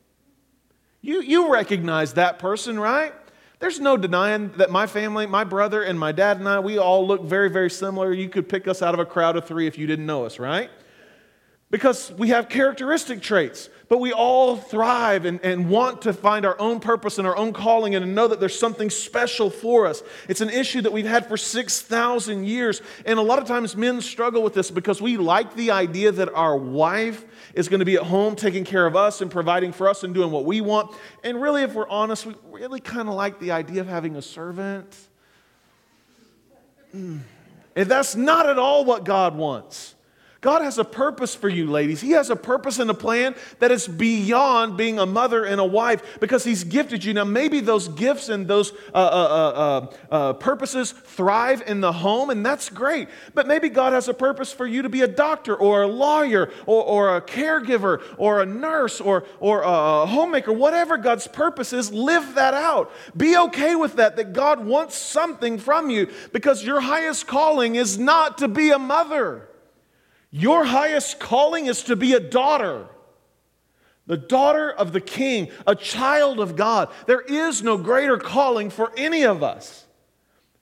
You, 1.06 1.22
you 1.22 1.54
recognize 1.54 2.14
that 2.14 2.40
person, 2.40 2.80
right? 2.80 3.14
There's 3.60 3.80
no 3.80 3.96
denying 3.96 4.54
that 4.54 4.72
my 4.72 4.88
family, 4.88 5.28
my 5.28 5.44
brother 5.44 5.84
and 5.84 6.00
my 6.00 6.12
dad 6.12 6.40
and 6.40 6.50
I, 6.50 6.60
we 6.60 6.80
all 6.80 7.06
look 7.06 7.22
very, 7.22 7.48
very 7.48 7.70
similar. 7.70 8.12
You 8.12 8.28
could 8.28 8.50
pick 8.50 8.68
us 8.68 8.82
out 8.82 8.96
of 8.96 9.00
a 9.00 9.06
crowd 9.06 9.38
of 9.38 9.46
three 9.46 9.68
if 9.68 9.78
you 9.78 9.86
didn't 9.86 10.08
know 10.08 10.26
us, 10.26 10.40
right? 10.40 10.72
Because 11.70 12.12
we 12.14 12.30
have 12.30 12.50
characteristic 12.50 13.22
traits, 13.22 13.70
but 13.88 14.00
we 14.00 14.12
all 14.12 14.56
thrive 14.56 15.26
and, 15.26 15.40
and 15.42 15.70
want 15.70 16.02
to 16.04 16.14
find 16.14 16.46
our 16.46 16.60
own 16.60 16.80
purpose 16.80 17.18
and 17.18 17.28
our 17.28 17.36
own 17.36 17.54
calling 17.54 17.96
and 17.96 18.16
know 18.16 18.28
that 18.28 18.40
there's 18.40 18.58
something 18.58 18.90
special 18.90 19.50
for 19.50 19.86
us. 19.86 20.02
It's 20.28 20.42
an 20.42 20.50
issue 20.50 20.82
that 20.82 20.92
we've 20.92 21.06
had 21.06 21.28
for 21.28 21.38
6,000 21.38 22.46
years. 22.46 22.82
And 23.06 23.20
a 23.20 23.22
lot 23.22 23.40
of 23.40 23.46
times 23.46 23.76
men 23.76 24.02
struggle 24.02 24.42
with 24.42 24.54
this 24.54 24.72
because 24.72 25.02
we 25.02 25.18
like 25.18 25.56
the 25.56 25.72
idea 25.72 26.12
that 26.12 26.34
our 26.34 26.58
wife 26.58 27.26
is 27.54 27.70
going 27.70 27.80
to 27.80 27.86
be 27.86 27.96
at 27.96 28.04
home 28.04 28.36
taking 28.36 28.64
care 28.64 28.86
of 28.86 28.96
us 28.96 29.22
and 29.22 29.30
providing 29.30 29.72
for 29.72 29.88
us 29.88 30.04
and 30.04 30.14
doing 30.14 30.32
what 30.32 30.46
we 30.46 30.62
want. 30.62 30.96
And 31.24 31.42
really, 31.42 31.64
if 31.64 31.74
we're 31.74 31.90
honest, 31.90 32.26
we 32.26 32.36
really 32.52 32.80
kind 32.80 33.08
of 33.08 33.16
like 33.16 33.40
the 33.40 33.52
idea 33.52 33.82
of 33.82 33.88
having 33.88 34.16
a 34.16 34.22
servant. 34.22 34.96
Mm. 36.96 37.20
And 37.76 37.90
that's 37.90 38.16
not 38.16 38.50
at 38.50 38.58
all 38.58 38.86
what 38.86 39.04
God 39.04 39.36
wants. 39.36 39.95
God 40.46 40.62
has 40.62 40.78
a 40.78 40.86
purpose 40.86 41.34
for 41.34 41.50
you, 41.50 41.66
ladies. 41.72 42.02
He 42.02 42.12
has 42.12 42.30
a 42.30 42.36
purpose 42.36 42.78
and 42.78 42.88
a 42.92 42.94
plan 42.94 43.34
that 43.58 43.72
is 43.72 43.88
beyond 43.88 44.78
being 44.78 45.00
a 45.00 45.06
mother 45.08 45.44
and 45.44 45.60
a 45.60 45.66
wife 45.66 46.20
because 46.20 46.44
He's 46.44 46.64
gifted 46.64 47.04
you. 47.04 47.16
Now, 47.16 47.24
maybe 47.24 47.62
those 47.62 47.88
gifts 47.88 48.30
and 48.30 48.48
those 48.48 48.72
uh, 48.94 48.98
uh, 48.98 49.88
uh, 50.12 50.14
uh, 50.14 50.34
purposes 50.34 50.92
thrive 50.92 51.64
in 51.66 51.82
the 51.82 51.92
home, 51.92 52.30
and 52.30 52.46
that's 52.46 52.70
great. 52.70 53.08
But 53.34 53.48
maybe 53.48 53.70
God 53.70 53.94
has 53.94 54.08
a 54.08 54.14
purpose 54.14 54.54
for 54.54 54.68
you 54.68 54.84
to 54.84 54.90
be 54.90 55.02
a 55.02 55.08
doctor 55.08 55.56
or 55.56 55.82
a 55.82 55.88
lawyer 55.88 56.52
or, 56.68 56.84
or 56.84 57.18
a 57.18 57.22
caregiver 57.22 58.04
or 58.20 58.44
a 58.44 58.46
nurse 58.46 59.02
or, 59.02 59.24
or 59.40 59.64
a 59.64 60.06
homemaker. 60.06 60.54
Whatever 60.54 60.98
God's 60.98 61.26
purpose 61.26 61.74
is, 61.74 61.92
live 61.92 62.36
that 62.36 62.54
out. 62.54 62.92
Be 63.18 63.36
okay 63.36 63.74
with 63.74 63.96
that, 63.96 64.16
that 64.18 64.34
God 64.34 64.64
wants 64.64 64.96
something 64.96 65.58
from 65.58 65.90
you 65.90 66.08
because 66.32 66.64
your 66.64 66.82
highest 66.82 67.26
calling 67.26 67.74
is 67.74 67.98
not 67.98 68.38
to 68.38 68.48
be 68.48 68.70
a 68.70 68.78
mother. 68.78 69.50
Your 70.38 70.66
highest 70.66 71.18
calling 71.18 71.68
is 71.68 71.84
to 71.84 71.96
be 71.96 72.12
a 72.12 72.20
daughter, 72.20 72.88
the 74.06 74.18
daughter 74.18 74.70
of 74.70 74.92
the 74.92 75.00
king, 75.00 75.50
a 75.66 75.76
child 75.76 76.42
of 76.42 76.58
God. 76.58 76.92
There 77.06 77.22
is 77.22 77.64
no 77.64 77.78
greater 77.78 78.18
calling 78.18 78.70
for 78.70 78.92
any 78.98 79.24
of 79.24 79.44
us. 79.44 79.86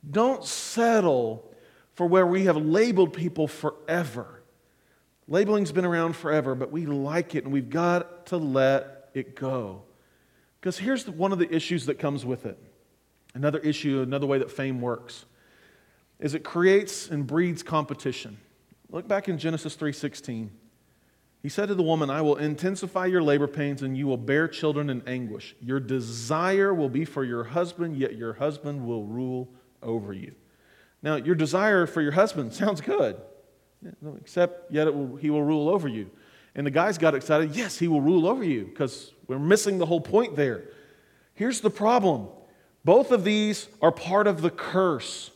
Don't 0.07 0.45
settle 0.45 1.51
for 1.95 2.05
where 2.05 2.27
we 2.27 2.45
have 2.45 2.55
labeled 2.55 3.13
people 3.13 3.47
forever. 3.47 4.43
Labeling's 5.27 5.71
been 5.71 5.85
around 5.85 6.15
forever, 6.15 6.53
but 6.53 6.71
we 6.71 6.85
like 6.85 7.33
it 7.33 7.43
and 7.43 7.51
we've 7.51 7.71
got 7.71 8.27
to 8.27 8.37
let 8.37 9.09
it 9.15 9.35
go. 9.35 9.81
Because 10.61 10.77
here's 10.77 11.09
one 11.09 11.31
of 11.31 11.39
the 11.39 11.51
issues 11.51 11.87
that 11.87 11.97
comes 11.97 12.23
with 12.23 12.45
it. 12.45 12.59
Another 13.33 13.57
issue, 13.57 14.03
another 14.03 14.27
way 14.27 14.37
that 14.37 14.51
fame 14.51 14.81
works, 14.81 15.25
is 16.19 16.35
it 16.35 16.43
creates 16.43 17.09
and 17.09 17.25
breeds 17.25 17.63
competition. 17.63 18.37
Look 18.93 19.07
back 19.07 19.27
in 19.27 19.39
Genesis 19.39 19.75
3:16. 19.75 20.51
He 21.41 21.49
said 21.49 21.67
to 21.67 21.75
the 21.75 21.83
woman, 21.83 22.09
I 22.09 22.21
will 22.21 22.37
intensify 22.37 23.07
your 23.07 23.23
labor 23.23 23.47
pains 23.47 23.81
and 23.81 23.97
you 23.97 24.07
will 24.07 24.17
bear 24.17 24.47
children 24.47 24.89
in 24.89 25.01
anguish. 25.05 25.55
Your 25.59 25.79
desire 25.79 26.73
will 26.73 26.87
be 26.87 27.03
for 27.03 27.25
your 27.25 27.43
husband, 27.43 27.97
yet 27.97 28.15
your 28.15 28.33
husband 28.33 28.85
will 28.85 29.03
rule 29.03 29.49
over 29.81 30.13
you. 30.13 30.35
Now, 31.01 31.15
your 31.15 31.35
desire 31.35 31.85
for 31.85 32.01
your 32.01 32.13
husband 32.13 32.53
sounds 32.61 32.79
good, 32.79 33.17
except 34.21 34.71
yet 34.71 34.93
will, 34.93 35.17
he 35.17 35.29
will 35.29 35.43
rule 35.43 35.67
over 35.67 35.89
you. 35.89 36.09
And 36.55 36.65
the 36.65 36.71
guys 36.71 36.99
got 36.99 37.15
excited. 37.15 37.55
Yes, 37.55 37.79
he 37.79 37.87
will 37.87 37.99
rule 37.99 38.27
over 38.27 38.43
you 38.43 38.65
because 38.65 39.11
we're 39.27 39.39
missing 39.39 39.79
the 39.79 39.87
whole 39.87 40.01
point 40.01 40.35
there. 40.35 40.65
Here's 41.33 41.61
the 41.61 41.71
problem 41.71 42.27
both 42.85 43.11
of 43.11 43.23
these 43.23 43.67
are 43.81 43.91
part 43.91 44.27
of 44.27 44.41
the 44.41 44.51
curse. 44.51 45.31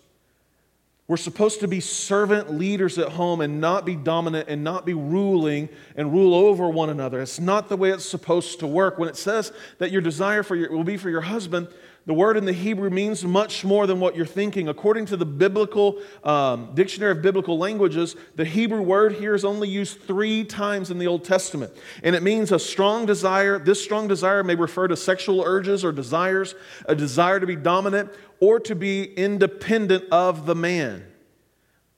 We're 1.07 1.15
supposed 1.15 1.61
to 1.61 1.69
be 1.69 1.79
servant 1.79 2.51
leaders 2.51 2.97
at 2.97 3.09
home 3.09 3.39
and 3.39 3.61
not 3.61 3.85
be 3.85 3.95
dominant 3.95 4.49
and 4.49 4.61
not 4.61 4.85
be 4.85 4.93
ruling 4.93 5.69
and 5.95 6.11
rule 6.11 6.35
over 6.35 6.69
one 6.69 6.89
another. 6.89 7.21
It's 7.21 7.39
not 7.39 7.69
the 7.69 7.77
way 7.77 7.91
it's 7.91 8.03
supposed 8.03 8.59
to 8.59 8.67
work. 8.67 8.97
When 8.97 9.07
it 9.07 9.15
says 9.15 9.53
that 9.77 9.89
your 9.89 10.01
desire 10.01 10.43
for 10.43 10.57
your, 10.57 10.69
will 10.69 10.83
be 10.83 10.97
for 10.97 11.09
your 11.09 11.21
husband, 11.21 11.69
the 12.07 12.13
word 12.13 12.37
in 12.37 12.45
the 12.45 12.53
Hebrew 12.53 12.89
means 12.89 13.25
much 13.25 13.65
more 13.65 13.85
than 13.85 13.99
what 13.99 14.15
you're 14.15 14.25
thinking. 14.25 14.69
According 14.69 15.07
to 15.07 15.17
the 15.17 15.25
biblical 15.25 16.01
um, 16.23 16.71
dictionary 16.73 17.11
of 17.11 17.21
biblical 17.21 17.57
languages, 17.57 18.15
the 18.35 18.45
Hebrew 18.45 18.81
word 18.81 19.13
here 19.15 19.35
is 19.35 19.43
only 19.43 19.67
used 19.67 20.01
three 20.03 20.45
times 20.45 20.89
in 20.89 20.99
the 20.99 21.07
Old 21.07 21.25
Testament. 21.25 21.73
And 22.03 22.15
it 22.15 22.23
means 22.23 22.53
a 22.53 22.59
strong 22.59 23.05
desire. 23.05 23.59
This 23.59 23.83
strong 23.83 24.07
desire 24.07 24.41
may 24.41 24.55
refer 24.55 24.87
to 24.87 24.95
sexual 24.95 25.43
urges 25.45 25.83
or 25.83 25.91
desires, 25.91 26.55
a 26.85 26.95
desire 26.95 27.41
to 27.41 27.45
be 27.45 27.57
dominant 27.57 28.09
or 28.39 28.59
to 28.61 28.75
be 28.75 29.03
independent 29.03 30.05
of 30.11 30.45
the 30.45 30.55
man. 30.55 31.05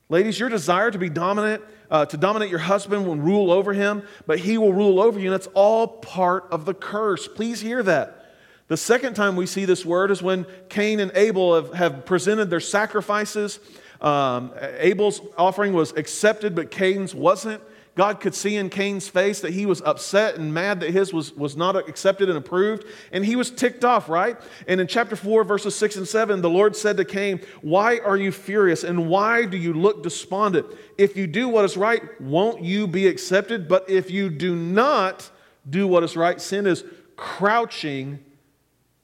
Ladies, 0.08 0.40
your 0.40 0.48
desire 0.48 0.90
to 0.90 0.98
be 0.98 1.08
dominant, 1.08 1.62
uh, 1.90 2.04
to 2.06 2.16
dominate 2.16 2.50
your 2.50 2.58
husband 2.58 3.06
will 3.06 3.16
rule 3.16 3.52
over 3.52 3.72
him, 3.72 4.02
but 4.26 4.40
he 4.40 4.58
will 4.58 4.72
rule 4.72 5.00
over 5.00 5.18
you, 5.18 5.26
and 5.26 5.34
it's 5.34 5.48
all 5.54 5.86
part 5.86 6.46
of 6.50 6.64
the 6.64 6.74
curse. 6.74 7.28
Please 7.28 7.60
hear 7.60 7.82
that. 7.82 8.34
The 8.68 8.76
second 8.76 9.14
time 9.14 9.34
we 9.34 9.46
see 9.46 9.64
this 9.64 9.84
word 9.84 10.10
is 10.10 10.22
when 10.22 10.46
Cain 10.68 11.00
and 11.00 11.10
Abel 11.14 11.54
have, 11.56 11.74
have 11.74 12.06
presented 12.06 12.50
their 12.50 12.60
sacrifices. 12.60 13.58
Um, 14.00 14.52
Abel's 14.78 15.20
offering 15.36 15.72
was 15.72 15.92
accepted, 15.92 16.54
but 16.54 16.70
Cain's 16.70 17.14
wasn't. 17.14 17.62
God 18.00 18.18
could 18.18 18.34
see 18.34 18.56
in 18.56 18.70
Cain's 18.70 19.10
face 19.10 19.42
that 19.42 19.52
he 19.52 19.66
was 19.66 19.82
upset 19.82 20.36
and 20.36 20.54
mad 20.54 20.80
that 20.80 20.88
his 20.88 21.12
was, 21.12 21.34
was 21.34 21.54
not 21.54 21.76
accepted 21.76 22.30
and 22.30 22.38
approved, 22.38 22.86
and 23.12 23.22
he 23.22 23.36
was 23.36 23.50
ticked 23.50 23.84
off, 23.84 24.08
right? 24.08 24.40
And 24.66 24.80
in 24.80 24.86
chapter 24.86 25.16
4, 25.16 25.44
verses 25.44 25.74
6 25.74 25.96
and 25.96 26.08
7, 26.08 26.40
the 26.40 26.48
Lord 26.48 26.74
said 26.74 26.96
to 26.96 27.04
Cain, 27.04 27.42
Why 27.60 27.98
are 27.98 28.16
you 28.16 28.32
furious 28.32 28.84
and 28.84 29.10
why 29.10 29.44
do 29.44 29.58
you 29.58 29.74
look 29.74 30.02
despondent? 30.02 30.64
If 30.96 31.14
you 31.14 31.26
do 31.26 31.46
what 31.46 31.66
is 31.66 31.76
right, 31.76 32.18
won't 32.18 32.62
you 32.62 32.86
be 32.86 33.06
accepted? 33.06 33.68
But 33.68 33.90
if 33.90 34.10
you 34.10 34.30
do 34.30 34.56
not 34.56 35.30
do 35.68 35.86
what 35.86 36.02
is 36.02 36.16
right, 36.16 36.40
sin 36.40 36.66
is 36.66 36.82
crouching 37.16 38.18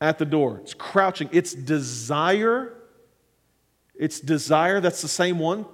at 0.00 0.16
the 0.16 0.24
door. 0.24 0.60
It's 0.62 0.72
crouching. 0.72 1.28
It's 1.32 1.52
desire. 1.52 2.72
It's 3.94 4.20
desire. 4.20 4.80
That's 4.80 5.02
the 5.02 5.08
same 5.08 5.38
one. 5.38 5.66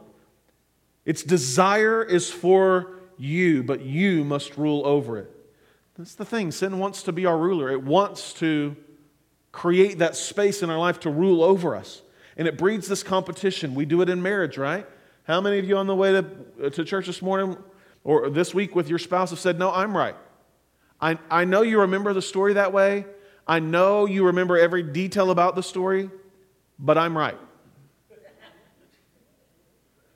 Its 1.04 1.22
desire 1.22 2.02
is 2.02 2.28
for 2.28 2.98
you, 3.18 3.62
but 3.62 3.82
you 3.82 4.24
must 4.24 4.56
rule 4.56 4.86
over 4.86 5.18
it. 5.18 5.30
That's 5.96 6.14
the 6.14 6.24
thing. 6.24 6.50
Sin 6.50 6.78
wants 6.78 7.02
to 7.04 7.12
be 7.12 7.26
our 7.26 7.38
ruler, 7.38 7.70
it 7.70 7.82
wants 7.82 8.32
to 8.34 8.76
create 9.52 9.98
that 9.98 10.16
space 10.16 10.62
in 10.62 10.70
our 10.70 10.78
life 10.78 11.00
to 11.00 11.10
rule 11.10 11.42
over 11.42 11.76
us. 11.76 12.02
And 12.36 12.48
it 12.48 12.56
breeds 12.56 12.88
this 12.88 13.02
competition. 13.02 13.74
We 13.74 13.84
do 13.84 14.00
it 14.00 14.08
in 14.08 14.22
marriage, 14.22 14.56
right? 14.56 14.86
How 15.24 15.40
many 15.40 15.58
of 15.58 15.66
you 15.66 15.76
on 15.76 15.86
the 15.86 15.94
way 15.94 16.12
to, 16.12 16.26
uh, 16.64 16.70
to 16.70 16.84
church 16.84 17.06
this 17.06 17.20
morning 17.20 17.56
or 18.02 18.30
this 18.30 18.54
week 18.54 18.74
with 18.74 18.88
your 18.88 18.98
spouse 18.98 19.30
have 19.30 19.38
said, 19.38 19.58
No, 19.58 19.70
I'm 19.70 19.96
right? 19.96 20.16
I, 21.00 21.18
I 21.30 21.44
know 21.44 21.62
you 21.62 21.80
remember 21.80 22.12
the 22.14 22.22
story 22.22 22.54
that 22.54 22.72
way, 22.72 23.04
I 23.46 23.58
know 23.58 24.06
you 24.06 24.26
remember 24.26 24.56
every 24.56 24.82
detail 24.82 25.30
about 25.30 25.56
the 25.56 25.62
story, 25.62 26.10
but 26.78 26.96
I'm 26.96 27.16
right. 27.16 27.38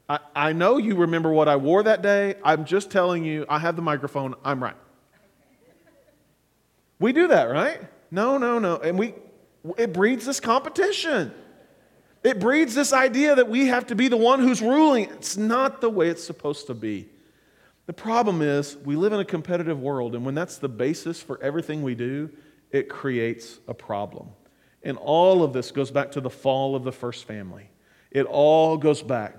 I, 0.08 0.18
I 0.34 0.52
know 0.52 0.76
you 0.78 0.94
remember 0.94 1.32
what 1.32 1.48
I 1.48 1.56
wore 1.56 1.82
that 1.82 2.02
day. 2.02 2.36
I'm 2.44 2.64
just 2.64 2.90
telling 2.90 3.24
you, 3.24 3.44
I 3.48 3.58
have 3.58 3.76
the 3.76 3.82
microphone, 3.82 4.34
I'm 4.44 4.62
right. 4.62 4.76
We 6.98 7.12
do 7.12 7.28
that, 7.28 7.44
right? 7.44 7.80
No, 8.10 8.38
no, 8.38 8.58
no. 8.58 8.76
And 8.76 8.98
we 8.98 9.14
it 9.76 9.92
breeds 9.92 10.24
this 10.24 10.40
competition. 10.40 11.32
It 12.22 12.40
breeds 12.40 12.74
this 12.74 12.92
idea 12.92 13.34
that 13.34 13.48
we 13.48 13.66
have 13.66 13.86
to 13.88 13.94
be 13.94 14.08
the 14.08 14.16
one 14.16 14.40
who's 14.40 14.62
ruling. 14.62 15.04
It's 15.10 15.36
not 15.36 15.80
the 15.80 15.90
way 15.90 16.08
it's 16.08 16.24
supposed 16.24 16.66
to 16.68 16.74
be. 16.74 17.08
The 17.86 17.92
problem 17.92 18.42
is, 18.42 18.76
we 18.84 18.96
live 18.96 19.12
in 19.12 19.20
a 19.20 19.24
competitive 19.24 19.80
world, 19.80 20.16
and 20.16 20.24
when 20.24 20.34
that's 20.34 20.58
the 20.58 20.68
basis 20.68 21.22
for 21.22 21.40
everything 21.40 21.82
we 21.82 21.94
do, 21.94 22.30
it 22.72 22.88
creates 22.88 23.60
a 23.68 23.74
problem. 23.74 24.28
And 24.82 24.98
all 24.98 25.44
of 25.44 25.52
this 25.52 25.70
goes 25.70 25.90
back 25.90 26.12
to 26.12 26.20
the 26.20 26.30
fall 26.30 26.74
of 26.74 26.82
the 26.82 26.90
first 26.90 27.26
family. 27.26 27.68
It 28.10 28.26
all 28.26 28.76
goes 28.76 29.02
back. 29.02 29.36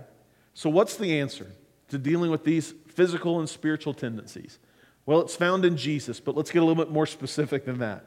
So, 0.58 0.72
what's 0.72 0.98
the 0.98 1.20
answer 1.20 1.52
to 1.90 2.00
dealing 2.00 2.32
with 2.32 2.44
these 2.44 2.74
physical 2.88 3.38
and 3.38 3.48
spiritual 3.48 3.94
tendencies? 3.94 4.58
Well, 5.06 5.22
it's 5.22 5.36
found 5.36 5.64
in 5.66 5.78
Jesus, 5.78 6.20
but 6.20 6.36
let's 6.36 6.50
get 6.50 6.64
a 6.64 6.66
little 6.66 6.84
bit 6.84 6.92
more 6.92 7.06
specific 7.06 7.66
than 7.66 7.78
that. 7.78 8.06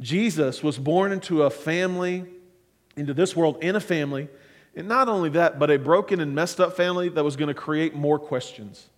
Jesus 0.00 0.64
was 0.64 0.78
born 0.78 1.12
into 1.12 1.44
a 1.44 1.50
family, 1.50 2.26
into 2.96 3.14
this 3.14 3.36
world 3.36 3.62
in 3.62 3.76
a 3.76 3.80
family, 3.80 4.28
and 4.74 4.88
not 4.88 5.08
only 5.08 5.28
that, 5.30 5.60
but 5.60 5.70
a 5.70 5.78
broken 5.78 6.18
and 6.18 6.34
messed 6.34 6.58
up 6.58 6.76
family 6.76 7.08
that 7.10 7.22
was 7.22 7.36
going 7.36 7.48
to 7.48 7.54
create 7.54 7.94
more 7.94 8.18
questions. 8.18 8.88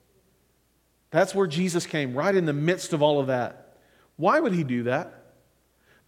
That's 1.10 1.34
where 1.34 1.46
Jesus 1.46 1.84
came, 1.84 2.14
right 2.14 2.34
in 2.34 2.46
the 2.46 2.54
midst 2.54 2.94
of 2.94 3.02
all 3.02 3.20
of 3.20 3.26
that. 3.26 3.76
Why 4.16 4.40
would 4.40 4.54
he 4.54 4.64
do 4.64 4.84
that? 4.84 5.18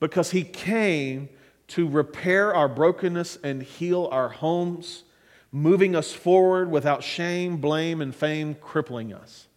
because 0.01 0.31
He 0.31 0.43
came 0.43 1.29
to 1.69 1.87
repair 1.87 2.55
our 2.55 2.69
brokenness 2.69 3.39
and 3.45 3.63
heal 3.63 4.09
our 4.11 4.31
homes, 4.31 5.05
moving 5.53 5.97
us 5.97 6.13
forward 6.13 6.71
without 6.71 7.03
shame, 7.03 7.57
blame, 7.57 8.01
and 8.01 8.15
fame 8.15 8.55
crippling 8.55 9.13
us. 9.13 9.49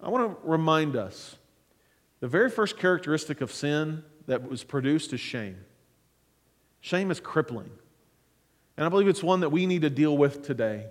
I 0.00 0.10
want 0.10 0.30
to 0.30 0.48
remind 0.48 0.94
us 0.96 1.36
the 2.20 2.28
very 2.28 2.50
first 2.50 2.76
characteristic 2.78 3.40
of 3.40 3.52
sin 3.52 4.04
that 4.26 4.48
was 4.48 4.64
produced 4.64 5.12
is 5.12 5.20
shame. 5.20 5.56
Shame 6.80 7.10
is 7.10 7.20
crippling. 7.20 7.70
And 8.76 8.86
I 8.86 8.88
believe 8.88 9.08
it's 9.08 9.22
one 9.22 9.40
that 9.40 9.50
we 9.50 9.66
need 9.66 9.82
to 9.82 9.90
deal 9.90 10.16
with 10.16 10.42
today. 10.42 10.86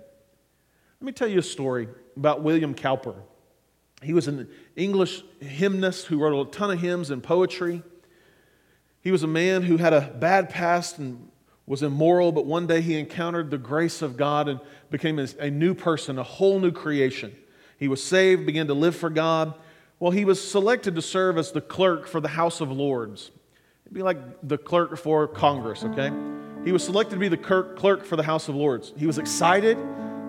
Let 1.00 1.04
me 1.06 1.12
tell 1.12 1.28
you 1.28 1.38
a 1.38 1.42
story 1.42 1.88
about 2.16 2.42
William 2.42 2.74
Cowper. 2.74 3.14
He 4.02 4.12
was 4.12 4.28
an 4.28 4.48
English 4.76 5.22
hymnist 5.40 6.06
who 6.06 6.18
wrote 6.18 6.48
a 6.48 6.50
ton 6.50 6.70
of 6.70 6.80
hymns 6.80 7.10
and 7.10 7.22
poetry. 7.22 7.82
He 9.00 9.10
was 9.10 9.22
a 9.22 9.28
man 9.28 9.62
who 9.62 9.76
had 9.76 9.92
a 9.92 10.02
bad 10.18 10.50
past 10.50 10.98
and 10.98 11.30
was 11.68 11.82
immoral, 11.82 12.32
but 12.32 12.46
one 12.46 12.66
day 12.66 12.80
he 12.80 12.98
encountered 12.98 13.50
the 13.50 13.58
grace 13.58 14.00
of 14.00 14.16
God 14.16 14.48
and 14.48 14.58
became 14.90 15.18
a 15.18 15.50
new 15.50 15.74
person, 15.74 16.18
a 16.18 16.22
whole 16.22 16.58
new 16.58 16.72
creation. 16.72 17.36
He 17.78 17.88
was 17.88 18.02
saved, 18.02 18.46
began 18.46 18.66
to 18.68 18.74
live 18.74 18.96
for 18.96 19.10
God. 19.10 19.54
Well, 20.00 20.10
he 20.10 20.24
was 20.24 20.42
selected 20.42 20.94
to 20.94 21.02
serve 21.02 21.36
as 21.36 21.52
the 21.52 21.60
clerk 21.60 22.08
for 22.08 22.20
the 22.20 22.28
House 22.28 22.60
of 22.60 22.72
Lords. 22.72 23.30
It'd 23.84 23.94
be 23.94 24.02
like 24.02 24.18
the 24.42 24.56
clerk 24.56 24.96
for 24.96 25.28
Congress, 25.28 25.84
okay? 25.84 26.10
He 26.64 26.72
was 26.72 26.82
selected 26.82 27.16
to 27.16 27.20
be 27.20 27.28
the 27.28 27.36
clerk 27.36 28.04
for 28.04 28.16
the 28.16 28.22
House 28.22 28.48
of 28.48 28.54
Lords. 28.54 28.92
He 28.96 29.06
was 29.06 29.18
excited, 29.18 29.76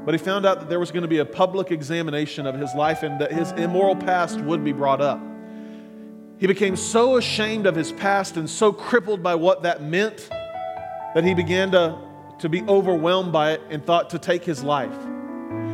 but 0.06 0.14
he 0.14 0.18
found 0.18 0.46
out 0.46 0.60
that 0.60 0.70
there 0.70 0.80
was 0.80 0.92
going 0.92 1.04
to 1.04 1.10
be 1.10 1.20
a 1.20 1.26
public 1.26 1.72
examination 1.72 2.46
of 2.48 2.56
his 2.56 2.74
life 2.74 3.04
and 3.04 3.20
that 3.22 3.32
his 3.32 3.52
immoral 3.54 3.96
past 3.96 4.40
would 4.42 4.64
be 4.64 4.74
brought 4.74 5.02
up. 5.02 5.22
He 6.38 6.48
became 6.48 6.76
so 6.76 7.18
ashamed 7.18 7.66
of 7.66 7.76
his 7.76 7.92
past 7.94 8.38
and 8.38 8.50
so 8.50 8.72
crippled 8.72 9.24
by 9.24 9.36
what 9.36 9.64
that 9.64 9.82
meant 9.82 10.30
that 11.14 11.24
he 11.24 11.34
began 11.34 11.72
to, 11.72 11.98
to 12.40 12.50
be 12.50 12.62
overwhelmed 12.64 13.32
by 13.32 13.54
it 13.54 13.62
and 13.70 13.86
thought 13.86 14.10
to 14.12 14.20
take 14.20 14.44
his 14.44 14.64
life. 14.64 14.96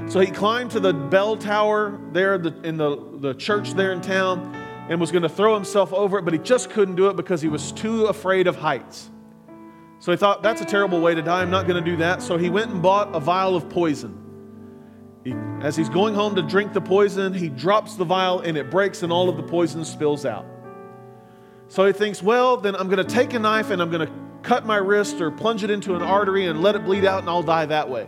So 0.08 0.20
he 0.20 0.28
climbed 0.28 0.72
to 0.72 0.80
the 0.80 0.94
bell 0.94 1.36
tower 1.36 2.00
there 2.12 2.36
in 2.36 2.78
the, 2.78 3.18
the 3.18 3.34
church 3.34 3.72
there 3.72 3.92
in 3.92 4.02
town 4.02 4.56
and 4.88 5.00
was 5.00 5.12
going 5.12 5.24
to 5.24 5.30
throw 5.30 5.56
himself 5.56 5.92
over 5.94 6.20
it, 6.20 6.26
but 6.26 6.34
he 6.34 6.40
just 6.40 6.70
couldn't 6.70 6.96
do 6.96 7.08
it 7.10 7.16
because 7.16 7.42
he 7.42 7.48
was 7.48 7.72
too 7.72 8.06
afraid 8.06 8.48
of 8.48 8.56
heights. 8.56 9.10
So 10.00 10.12
he 10.12 10.18
thought, 10.18 10.44
that's 10.44 10.62
a 10.62 10.66
terrible 10.66 11.02
way 11.02 11.16
to 11.16 11.22
die. 11.22 11.42
I'm 11.42 11.50
not 11.50 11.68
going 11.68 11.84
to 11.84 11.90
do 11.90 11.98
that. 11.98 12.22
So 12.22 12.38
he 12.38 12.50
went 12.50 12.72
and 12.72 12.82
bought 12.82 13.16
a 13.16 13.20
vial 13.20 13.56
of 13.56 13.68
poison. 13.70 14.22
He, 15.24 15.34
as 15.62 15.76
he's 15.76 15.90
going 15.90 16.14
home 16.14 16.36
to 16.36 16.44
drink 16.44 16.74
the 16.74 16.82
poison, 16.82 17.34
he 17.34 17.50
drops 17.50 17.96
the 17.96 18.06
vial 18.06 18.42
and 18.42 18.56
it 18.58 18.70
breaks 18.70 19.02
and 19.02 19.12
all 19.12 19.28
of 19.28 19.38
the 19.38 19.44
poison 19.44 19.84
spills 19.84 20.24
out. 20.24 20.46
So 21.68 21.86
he 21.88 21.94
thinks, 21.94 22.22
well, 22.22 22.58
then 22.58 22.76
I'm 22.76 22.88
going 22.88 23.04
to 23.06 23.12
take 23.12 23.34
a 23.34 23.40
knife 23.40 23.72
and 23.72 23.82
I'm 23.82 23.90
going 23.90 24.08
to 24.08 24.14
cut 24.46 24.66
my 24.66 24.78
wrist 24.78 25.20
or 25.20 25.32
plunge 25.32 25.64
it 25.64 25.72
into 25.72 25.96
an 25.96 26.02
artery 26.02 26.46
and 26.46 26.62
let 26.62 26.76
it 26.76 26.86
bleed 26.86 27.04
out 27.04 27.20
and 27.20 27.30
I'll 27.30 27.44
die 27.44 27.66
that 27.66 27.90
way. 27.90 28.08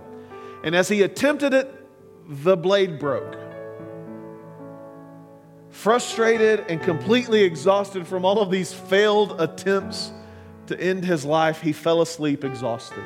And 0.63 0.75
as 0.75 0.87
he 0.87 1.01
attempted 1.01 1.53
it, 1.53 1.73
the 2.27 2.55
blade 2.55 2.99
broke. 2.99 3.35
Frustrated 5.69 6.65
and 6.69 6.81
completely 6.81 7.43
exhausted 7.43 8.07
from 8.07 8.23
all 8.23 8.39
of 8.39 8.51
these 8.51 8.73
failed 8.73 9.39
attempts 9.41 10.11
to 10.67 10.79
end 10.79 11.05
his 11.05 11.25
life, 11.25 11.61
he 11.61 11.73
fell 11.73 12.01
asleep 12.01 12.43
exhausted. 12.43 13.03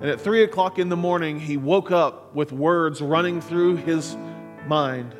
And 0.00 0.08
at 0.08 0.20
three 0.20 0.42
o'clock 0.42 0.78
in 0.78 0.88
the 0.88 0.96
morning, 0.96 1.40
he 1.40 1.56
woke 1.56 1.90
up 1.90 2.34
with 2.34 2.52
words 2.52 3.02
running 3.02 3.40
through 3.40 3.76
his 3.76 4.16
mind. 4.66 5.14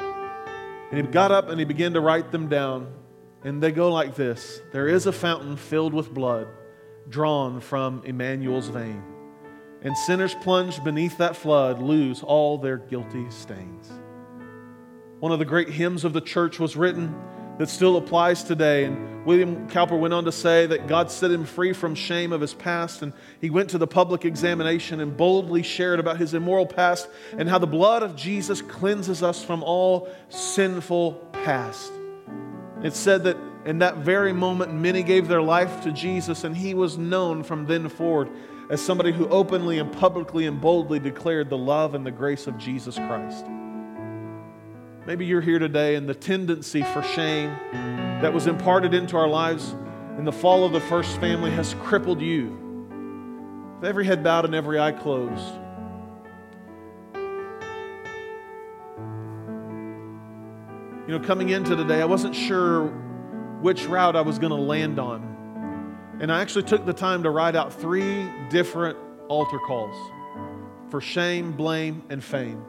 And 0.00 0.94
he 0.94 1.02
got 1.02 1.30
up 1.30 1.48
and 1.48 1.58
he 1.58 1.64
began 1.64 1.92
to 1.92 2.00
write 2.00 2.32
them 2.32 2.48
down. 2.48 2.92
And 3.44 3.62
they 3.62 3.72
go 3.72 3.92
like 3.92 4.14
this 4.14 4.60
There 4.72 4.88
is 4.88 5.06
a 5.06 5.12
fountain 5.12 5.56
filled 5.56 5.94
with 5.94 6.12
blood 6.12 6.48
drawn 7.08 7.60
from 7.60 8.02
Emmanuel's 8.04 8.68
vein 8.68 9.02
and 9.82 9.96
sinners 9.96 10.34
plunged 10.34 10.84
beneath 10.84 11.18
that 11.18 11.36
flood 11.36 11.80
lose 11.80 12.22
all 12.22 12.56
their 12.58 12.78
guilty 12.78 13.28
stains. 13.30 13.90
One 15.18 15.32
of 15.32 15.38
the 15.38 15.44
great 15.44 15.68
hymns 15.68 16.04
of 16.04 16.12
the 16.12 16.20
church 16.20 16.58
was 16.58 16.76
written 16.76 17.14
that 17.58 17.68
still 17.68 17.96
applies 17.96 18.42
today. 18.42 18.84
And 18.84 19.24
William 19.24 19.68
Cowper 19.68 19.96
went 19.96 20.14
on 20.14 20.24
to 20.24 20.32
say 20.32 20.66
that 20.66 20.86
God 20.86 21.10
set 21.10 21.30
him 21.30 21.44
free 21.44 21.72
from 21.72 21.94
shame 21.94 22.32
of 22.32 22.40
his 22.40 22.54
past. 22.54 23.02
And 23.02 23.12
he 23.40 23.50
went 23.50 23.70
to 23.70 23.78
the 23.78 23.86
public 23.86 24.24
examination 24.24 25.00
and 25.00 25.16
boldly 25.16 25.62
shared 25.62 26.00
about 26.00 26.16
his 26.16 26.34
immoral 26.34 26.66
past 26.66 27.08
and 27.36 27.48
how 27.48 27.58
the 27.58 27.66
blood 27.66 28.02
of 28.02 28.16
Jesus 28.16 28.62
cleanses 28.62 29.22
us 29.22 29.44
from 29.44 29.62
all 29.62 30.08
sinful 30.28 31.12
past. 31.44 31.92
It 32.82 32.94
said 32.94 33.24
that 33.24 33.36
in 33.64 33.78
that 33.78 33.98
very 33.98 34.32
moment, 34.32 34.74
many 34.74 35.02
gave 35.02 35.28
their 35.28 35.42
life 35.42 35.82
to 35.84 35.92
Jesus, 35.92 36.44
and 36.44 36.56
he 36.56 36.74
was 36.74 36.98
known 36.98 37.44
from 37.44 37.66
then 37.66 37.88
forward 37.88 38.28
as 38.70 38.80
somebody 38.80 39.12
who 39.12 39.28
openly 39.28 39.78
and 39.78 39.92
publicly 39.92 40.46
and 40.46 40.60
boldly 40.60 40.98
declared 40.98 41.48
the 41.48 41.58
love 41.58 41.94
and 41.94 42.04
the 42.04 42.10
grace 42.10 42.46
of 42.46 42.58
Jesus 42.58 42.96
Christ. 42.96 43.46
Maybe 45.06 45.26
you're 45.26 45.40
here 45.40 45.58
today 45.58 45.96
and 45.96 46.08
the 46.08 46.14
tendency 46.14 46.82
for 46.82 47.02
shame 47.02 47.50
that 48.22 48.32
was 48.32 48.46
imparted 48.46 48.94
into 48.94 49.16
our 49.16 49.28
lives 49.28 49.74
in 50.16 50.24
the 50.24 50.32
fall 50.32 50.64
of 50.64 50.72
the 50.72 50.80
first 50.80 51.18
family 51.18 51.50
has 51.50 51.74
crippled 51.82 52.20
you. 52.20 52.58
With 53.80 53.88
every 53.88 54.06
head 54.06 54.22
bowed 54.22 54.44
and 54.44 54.54
every 54.54 54.78
eye 54.78 54.92
closed. 54.92 55.61
You 61.12 61.18
know, 61.18 61.26
coming 61.26 61.50
into 61.50 61.76
today, 61.76 62.00
I 62.00 62.06
wasn't 62.06 62.34
sure 62.34 62.86
which 63.60 63.84
route 63.84 64.16
I 64.16 64.22
was 64.22 64.38
going 64.38 64.48
to 64.48 64.56
land 64.56 64.98
on. 64.98 66.16
And 66.18 66.32
I 66.32 66.40
actually 66.40 66.62
took 66.62 66.86
the 66.86 66.94
time 66.94 67.24
to 67.24 67.30
write 67.30 67.54
out 67.54 67.70
three 67.70 68.30
different 68.48 68.96
altar 69.28 69.58
calls 69.58 69.94
for 70.88 71.02
shame, 71.02 71.52
blame, 71.52 72.02
and 72.08 72.24
fame. 72.24 72.64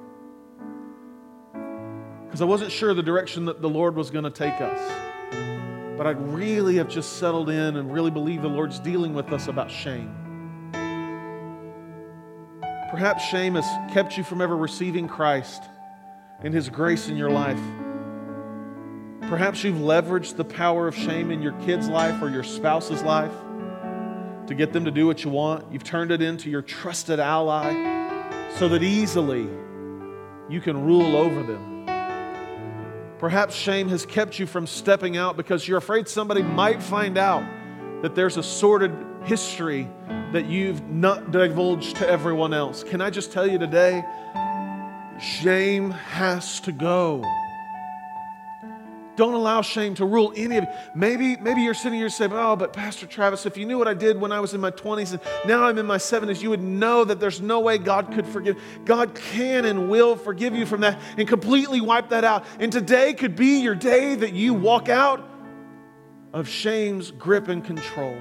Because 2.25 2.41
I 2.41 2.43
wasn't 2.43 2.73
sure 2.73 2.93
the 2.93 3.01
direction 3.01 3.45
that 3.45 3.61
the 3.61 3.69
Lord 3.69 3.95
was 3.95 4.11
going 4.11 4.25
to 4.25 4.29
take 4.29 4.59
us. 4.59 4.91
But 5.97 6.05
I 6.05 6.09
really 6.09 6.75
have 6.75 6.89
just 6.89 7.19
settled 7.19 7.49
in 7.49 7.77
and 7.77 7.93
really 7.93 8.11
believe 8.11 8.41
the 8.41 8.49
Lord's 8.49 8.77
dealing 8.77 9.13
with 9.13 9.31
us 9.31 9.47
about 9.47 9.71
shame. 9.71 10.13
Perhaps 12.91 13.23
shame 13.23 13.55
has 13.55 13.93
kept 13.93 14.17
you 14.17 14.23
from 14.25 14.41
ever 14.41 14.57
receiving 14.57 15.07
Christ 15.07 15.63
and 16.41 16.53
His 16.53 16.67
grace 16.67 17.07
in 17.07 17.15
your 17.15 17.29
life. 17.29 17.61
Perhaps 19.29 19.63
you've 19.63 19.77
leveraged 19.77 20.35
the 20.35 20.45
power 20.45 20.87
of 20.87 20.95
shame 20.95 21.31
in 21.31 21.41
your 21.41 21.53
kid's 21.63 21.87
life 21.87 22.21
or 22.21 22.29
your 22.29 22.43
spouse's 22.43 23.01
life 23.03 23.33
to 24.47 24.53
get 24.53 24.73
them 24.73 24.85
to 24.85 24.91
do 24.91 25.07
what 25.07 25.23
you 25.23 25.29
want. 25.31 25.71
You've 25.71 25.83
turned 25.83 26.11
it 26.11 26.21
into 26.21 26.49
your 26.49 26.61
trusted 26.61 27.19
ally 27.19 27.71
so 28.57 28.67
that 28.69 28.83
easily 28.83 29.47
you 30.49 30.61
can 30.61 30.85
rule 30.85 31.15
over 31.15 31.41
them. 31.41 31.85
Perhaps 33.17 33.55
shame 33.55 33.87
has 33.87 34.05
kept 34.05 34.37
you 34.37 34.45
from 34.45 34.67
stepping 34.67 35.15
out 35.15 35.37
because 35.37 35.67
you're 35.67 35.77
afraid 35.77 36.07
somebody 36.07 36.43
might 36.43 36.83
find 36.83 37.17
out 37.17 37.43
that 38.01 38.15
there's 38.15 38.35
a 38.35 38.43
sordid 38.43 38.91
history 39.23 39.89
that 40.33 40.45
you've 40.45 40.83
not 40.89 41.31
divulged 41.31 41.95
to 41.95 42.09
everyone 42.09 42.53
else. 42.53 42.83
Can 42.83 42.99
I 42.99 43.09
just 43.09 43.31
tell 43.31 43.47
you 43.47 43.57
today? 43.57 44.03
Shame 45.19 45.91
has 45.91 46.59
to 46.61 46.73
go. 46.73 47.23
Don't 49.15 49.33
allow 49.33 49.61
shame 49.61 49.93
to 49.95 50.05
rule 50.05 50.33
any 50.35 50.57
of 50.57 50.63
you. 50.63 50.69
Maybe, 50.95 51.35
maybe 51.37 51.61
you're 51.61 51.73
sitting 51.73 51.99
here 51.99 52.09
saying, 52.09 52.31
Oh, 52.33 52.55
but 52.55 52.73
Pastor 52.73 53.05
Travis, 53.05 53.45
if 53.45 53.57
you 53.57 53.65
knew 53.65 53.77
what 53.77 53.87
I 53.87 53.93
did 53.93 54.19
when 54.19 54.31
I 54.31 54.39
was 54.39 54.53
in 54.53 54.61
my 54.61 54.71
20s 54.71 55.11
and 55.11 55.21
now 55.45 55.65
I'm 55.65 55.77
in 55.77 55.85
my 55.85 55.97
70s, 55.97 56.41
you 56.41 56.49
would 56.49 56.63
know 56.63 57.03
that 57.03 57.19
there's 57.19 57.41
no 57.41 57.59
way 57.59 57.77
God 57.77 58.11
could 58.11 58.25
forgive. 58.25 58.59
God 58.85 59.13
can 59.13 59.65
and 59.65 59.89
will 59.89 60.15
forgive 60.15 60.55
you 60.55 60.65
from 60.65 60.81
that 60.81 60.99
and 61.17 61.27
completely 61.27 61.81
wipe 61.81 62.09
that 62.09 62.23
out. 62.23 62.45
And 62.59 62.71
today 62.71 63.13
could 63.13 63.35
be 63.35 63.59
your 63.59 63.75
day 63.75 64.15
that 64.15 64.33
you 64.33 64.53
walk 64.53 64.89
out 64.89 65.27
of 66.33 66.47
shame's 66.47 67.11
grip 67.11 67.47
and 67.47 67.63
control. 67.63 68.19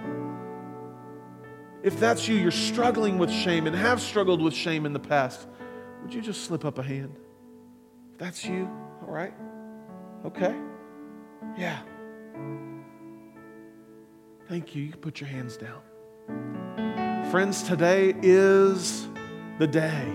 If 1.83 1.99
that's 1.99 2.29
you, 2.29 2.37
you're 2.37 2.51
struggling 2.51 3.19
with 3.19 3.31
shame 3.31 3.67
and 3.67 3.75
have 3.75 4.01
struggled 4.01 4.41
with 4.41 4.55
shame 4.55 4.87
in 4.87 4.93
the 4.93 5.01
past, 5.01 5.49
would 6.03 6.13
you 6.13 6.21
just 6.21 6.45
slip 6.45 6.65
up 6.65 6.79
a 6.79 6.83
hand? 6.83 7.17
If 8.13 8.19
that's 8.19 8.45
you, 8.45 8.71
all 9.03 9.13
right? 9.13 9.33
Okay. 10.25 10.55
Yeah. 11.57 11.79
Thank 14.49 14.75
you. 14.75 14.85
You 14.85 14.93
put 14.93 15.21
your 15.21 15.29
hands 15.29 15.57
down. 15.57 15.81
Friends, 17.31 17.63
today 17.63 18.15
is 18.23 19.09
the 19.59 19.67
day 19.67 20.13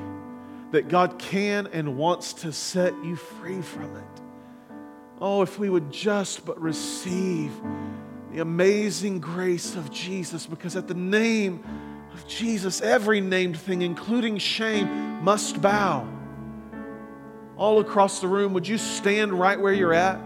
that 0.72 0.90
God 0.90 1.18
can 1.18 1.68
and 1.68 1.98
wants 1.98 2.34
to 2.34 2.52
set 2.52 2.94
you 3.04 3.16
free 3.16 3.62
from 3.62 3.96
it. 3.96 4.22
Oh, 5.20 5.42
if 5.42 5.58
we 5.58 5.70
would 5.70 5.92
just 5.92 6.46
but 6.46 6.62
receive 6.62 7.52
the 8.32 8.42
amazing 8.42 9.20
grace 9.20 9.76
of 9.76 9.90
Jesus, 9.92 10.46
because 10.46 10.76
at 10.76 10.88
the 10.88 10.94
name 10.94 11.64
of 12.14 12.28
Jesus, 12.28 12.82
every 12.82 13.22
named 13.22 13.58
thing, 13.58 13.82
including 13.82 14.38
shame, 14.38 15.24
must 15.24 15.62
bow. 15.62 16.08
All 17.58 17.80
across 17.80 18.20
the 18.20 18.28
room, 18.28 18.54
would 18.54 18.68
you 18.68 18.78
stand 18.78 19.34
right 19.34 19.60
where 19.60 19.74
you're 19.74 19.94
at? 19.94 20.20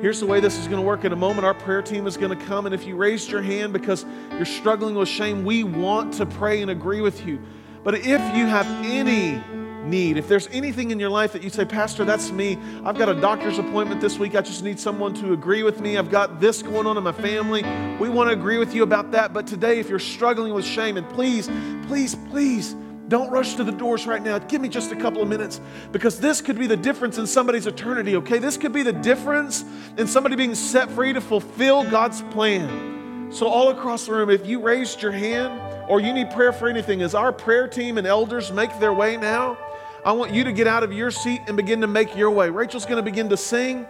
Here's 0.00 0.20
the 0.20 0.26
way 0.26 0.40
this 0.40 0.58
is 0.58 0.66
going 0.66 0.80
to 0.80 0.86
work. 0.86 1.04
In 1.04 1.12
a 1.12 1.16
moment, 1.16 1.44
our 1.46 1.54
prayer 1.54 1.82
team 1.82 2.06
is 2.06 2.16
going 2.16 2.36
to 2.36 2.44
come. 2.46 2.66
And 2.66 2.74
if 2.74 2.86
you 2.86 2.96
raised 2.96 3.30
your 3.30 3.42
hand 3.42 3.72
because 3.72 4.04
you're 4.32 4.44
struggling 4.44 4.94
with 4.94 5.08
shame, 5.08 5.44
we 5.44 5.64
want 5.64 6.12
to 6.14 6.26
pray 6.26 6.62
and 6.62 6.70
agree 6.70 7.00
with 7.00 7.26
you. 7.26 7.40
But 7.82 7.94
if 7.94 8.36
you 8.36 8.46
have 8.46 8.66
any 8.84 9.42
need. 9.86 10.16
If 10.16 10.28
there's 10.28 10.48
anything 10.48 10.90
in 10.90 10.98
your 10.98 11.10
life 11.10 11.32
that 11.32 11.42
you 11.42 11.50
say, 11.50 11.64
Pastor, 11.64 12.04
that's 12.04 12.30
me. 12.30 12.58
I've 12.84 12.98
got 12.98 13.08
a 13.08 13.14
doctor's 13.14 13.58
appointment 13.58 14.00
this 14.00 14.18
week. 14.18 14.34
I 14.34 14.40
just 14.40 14.64
need 14.64 14.80
someone 14.80 15.14
to 15.14 15.32
agree 15.32 15.62
with 15.62 15.80
me. 15.80 15.98
I've 15.98 16.10
got 16.10 16.40
this 16.40 16.62
going 16.62 16.86
on 16.86 16.96
in 16.96 17.04
my 17.04 17.12
family. 17.12 17.62
We 17.98 18.08
want 18.08 18.30
to 18.30 18.32
agree 18.32 18.58
with 18.58 18.74
you 18.74 18.82
about 18.82 19.10
that. 19.12 19.32
But 19.32 19.46
today, 19.46 19.78
if 19.78 19.88
you're 19.88 19.98
struggling 19.98 20.54
with 20.54 20.64
shame, 20.64 20.96
and 20.96 21.08
please, 21.10 21.48
please, 21.86 22.14
please, 22.30 22.74
don't 23.14 23.30
rush 23.30 23.54
to 23.54 23.62
the 23.62 23.70
doors 23.70 24.08
right 24.08 24.20
now. 24.20 24.38
Give 24.40 24.60
me 24.60 24.68
just 24.68 24.90
a 24.90 24.96
couple 24.96 25.22
of 25.22 25.28
minutes 25.28 25.60
because 25.92 26.18
this 26.18 26.40
could 26.40 26.58
be 26.58 26.66
the 26.66 26.76
difference 26.76 27.16
in 27.16 27.28
somebody's 27.28 27.68
eternity, 27.68 28.16
okay? 28.16 28.40
This 28.40 28.56
could 28.56 28.72
be 28.72 28.82
the 28.82 28.92
difference 28.92 29.64
in 29.96 30.08
somebody 30.08 30.34
being 30.34 30.56
set 30.56 30.90
free 30.90 31.12
to 31.12 31.20
fulfill 31.20 31.88
God's 31.88 32.22
plan. 32.22 33.30
So, 33.30 33.46
all 33.46 33.68
across 33.68 34.06
the 34.06 34.12
room, 34.14 34.30
if 34.30 34.44
you 34.48 34.60
raised 34.60 35.00
your 35.00 35.12
hand 35.12 35.60
or 35.88 36.00
you 36.00 36.12
need 36.12 36.32
prayer 36.32 36.52
for 36.52 36.68
anything, 36.68 37.02
as 37.02 37.14
our 37.14 37.32
prayer 37.32 37.68
team 37.68 37.98
and 37.98 38.06
elders 38.06 38.50
make 38.50 38.76
their 38.80 38.92
way 38.92 39.16
now, 39.16 39.58
I 40.04 40.10
want 40.10 40.34
you 40.34 40.42
to 40.42 40.52
get 40.52 40.66
out 40.66 40.82
of 40.82 40.92
your 40.92 41.12
seat 41.12 41.40
and 41.46 41.56
begin 41.56 41.82
to 41.82 41.86
make 41.86 42.16
your 42.16 42.32
way. 42.32 42.50
Rachel's 42.50 42.84
going 42.84 42.96
to 42.96 43.08
begin 43.08 43.28
to 43.28 43.36
sing. 43.36 43.84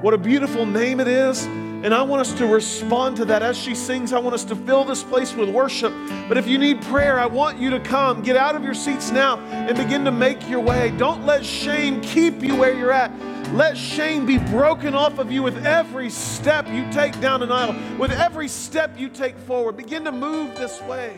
What 0.00 0.14
a 0.14 0.18
beautiful 0.18 0.64
name 0.64 1.00
it 1.00 1.08
is. 1.08 1.44
And 1.82 1.94
I 1.94 2.02
want 2.02 2.20
us 2.20 2.34
to 2.34 2.46
respond 2.46 3.16
to 3.16 3.24
that 3.24 3.42
as 3.42 3.56
she 3.56 3.74
sings. 3.74 4.12
I 4.12 4.18
want 4.18 4.34
us 4.34 4.44
to 4.44 4.54
fill 4.54 4.84
this 4.84 5.02
place 5.02 5.34
with 5.34 5.48
worship. 5.48 5.94
But 6.28 6.36
if 6.36 6.46
you 6.46 6.58
need 6.58 6.82
prayer, 6.82 7.18
I 7.18 7.24
want 7.24 7.58
you 7.58 7.70
to 7.70 7.80
come. 7.80 8.20
Get 8.22 8.36
out 8.36 8.54
of 8.54 8.62
your 8.62 8.74
seats 8.74 9.10
now 9.10 9.38
and 9.38 9.76
begin 9.78 10.04
to 10.04 10.12
make 10.12 10.46
your 10.46 10.60
way. 10.60 10.92
Don't 10.98 11.24
let 11.24 11.44
shame 11.44 12.02
keep 12.02 12.42
you 12.42 12.54
where 12.54 12.76
you're 12.76 12.92
at. 12.92 13.10
Let 13.54 13.78
shame 13.78 14.26
be 14.26 14.36
broken 14.36 14.94
off 14.94 15.18
of 15.18 15.32
you 15.32 15.42
with 15.42 15.64
every 15.64 16.10
step 16.10 16.68
you 16.68 16.86
take 16.92 17.18
down 17.18 17.42
an 17.42 17.50
aisle, 17.50 17.74
with 17.98 18.12
every 18.12 18.46
step 18.46 18.98
you 18.98 19.08
take 19.08 19.36
forward. 19.38 19.76
Begin 19.76 20.04
to 20.04 20.12
move 20.12 20.54
this 20.56 20.80
way. 20.82 21.16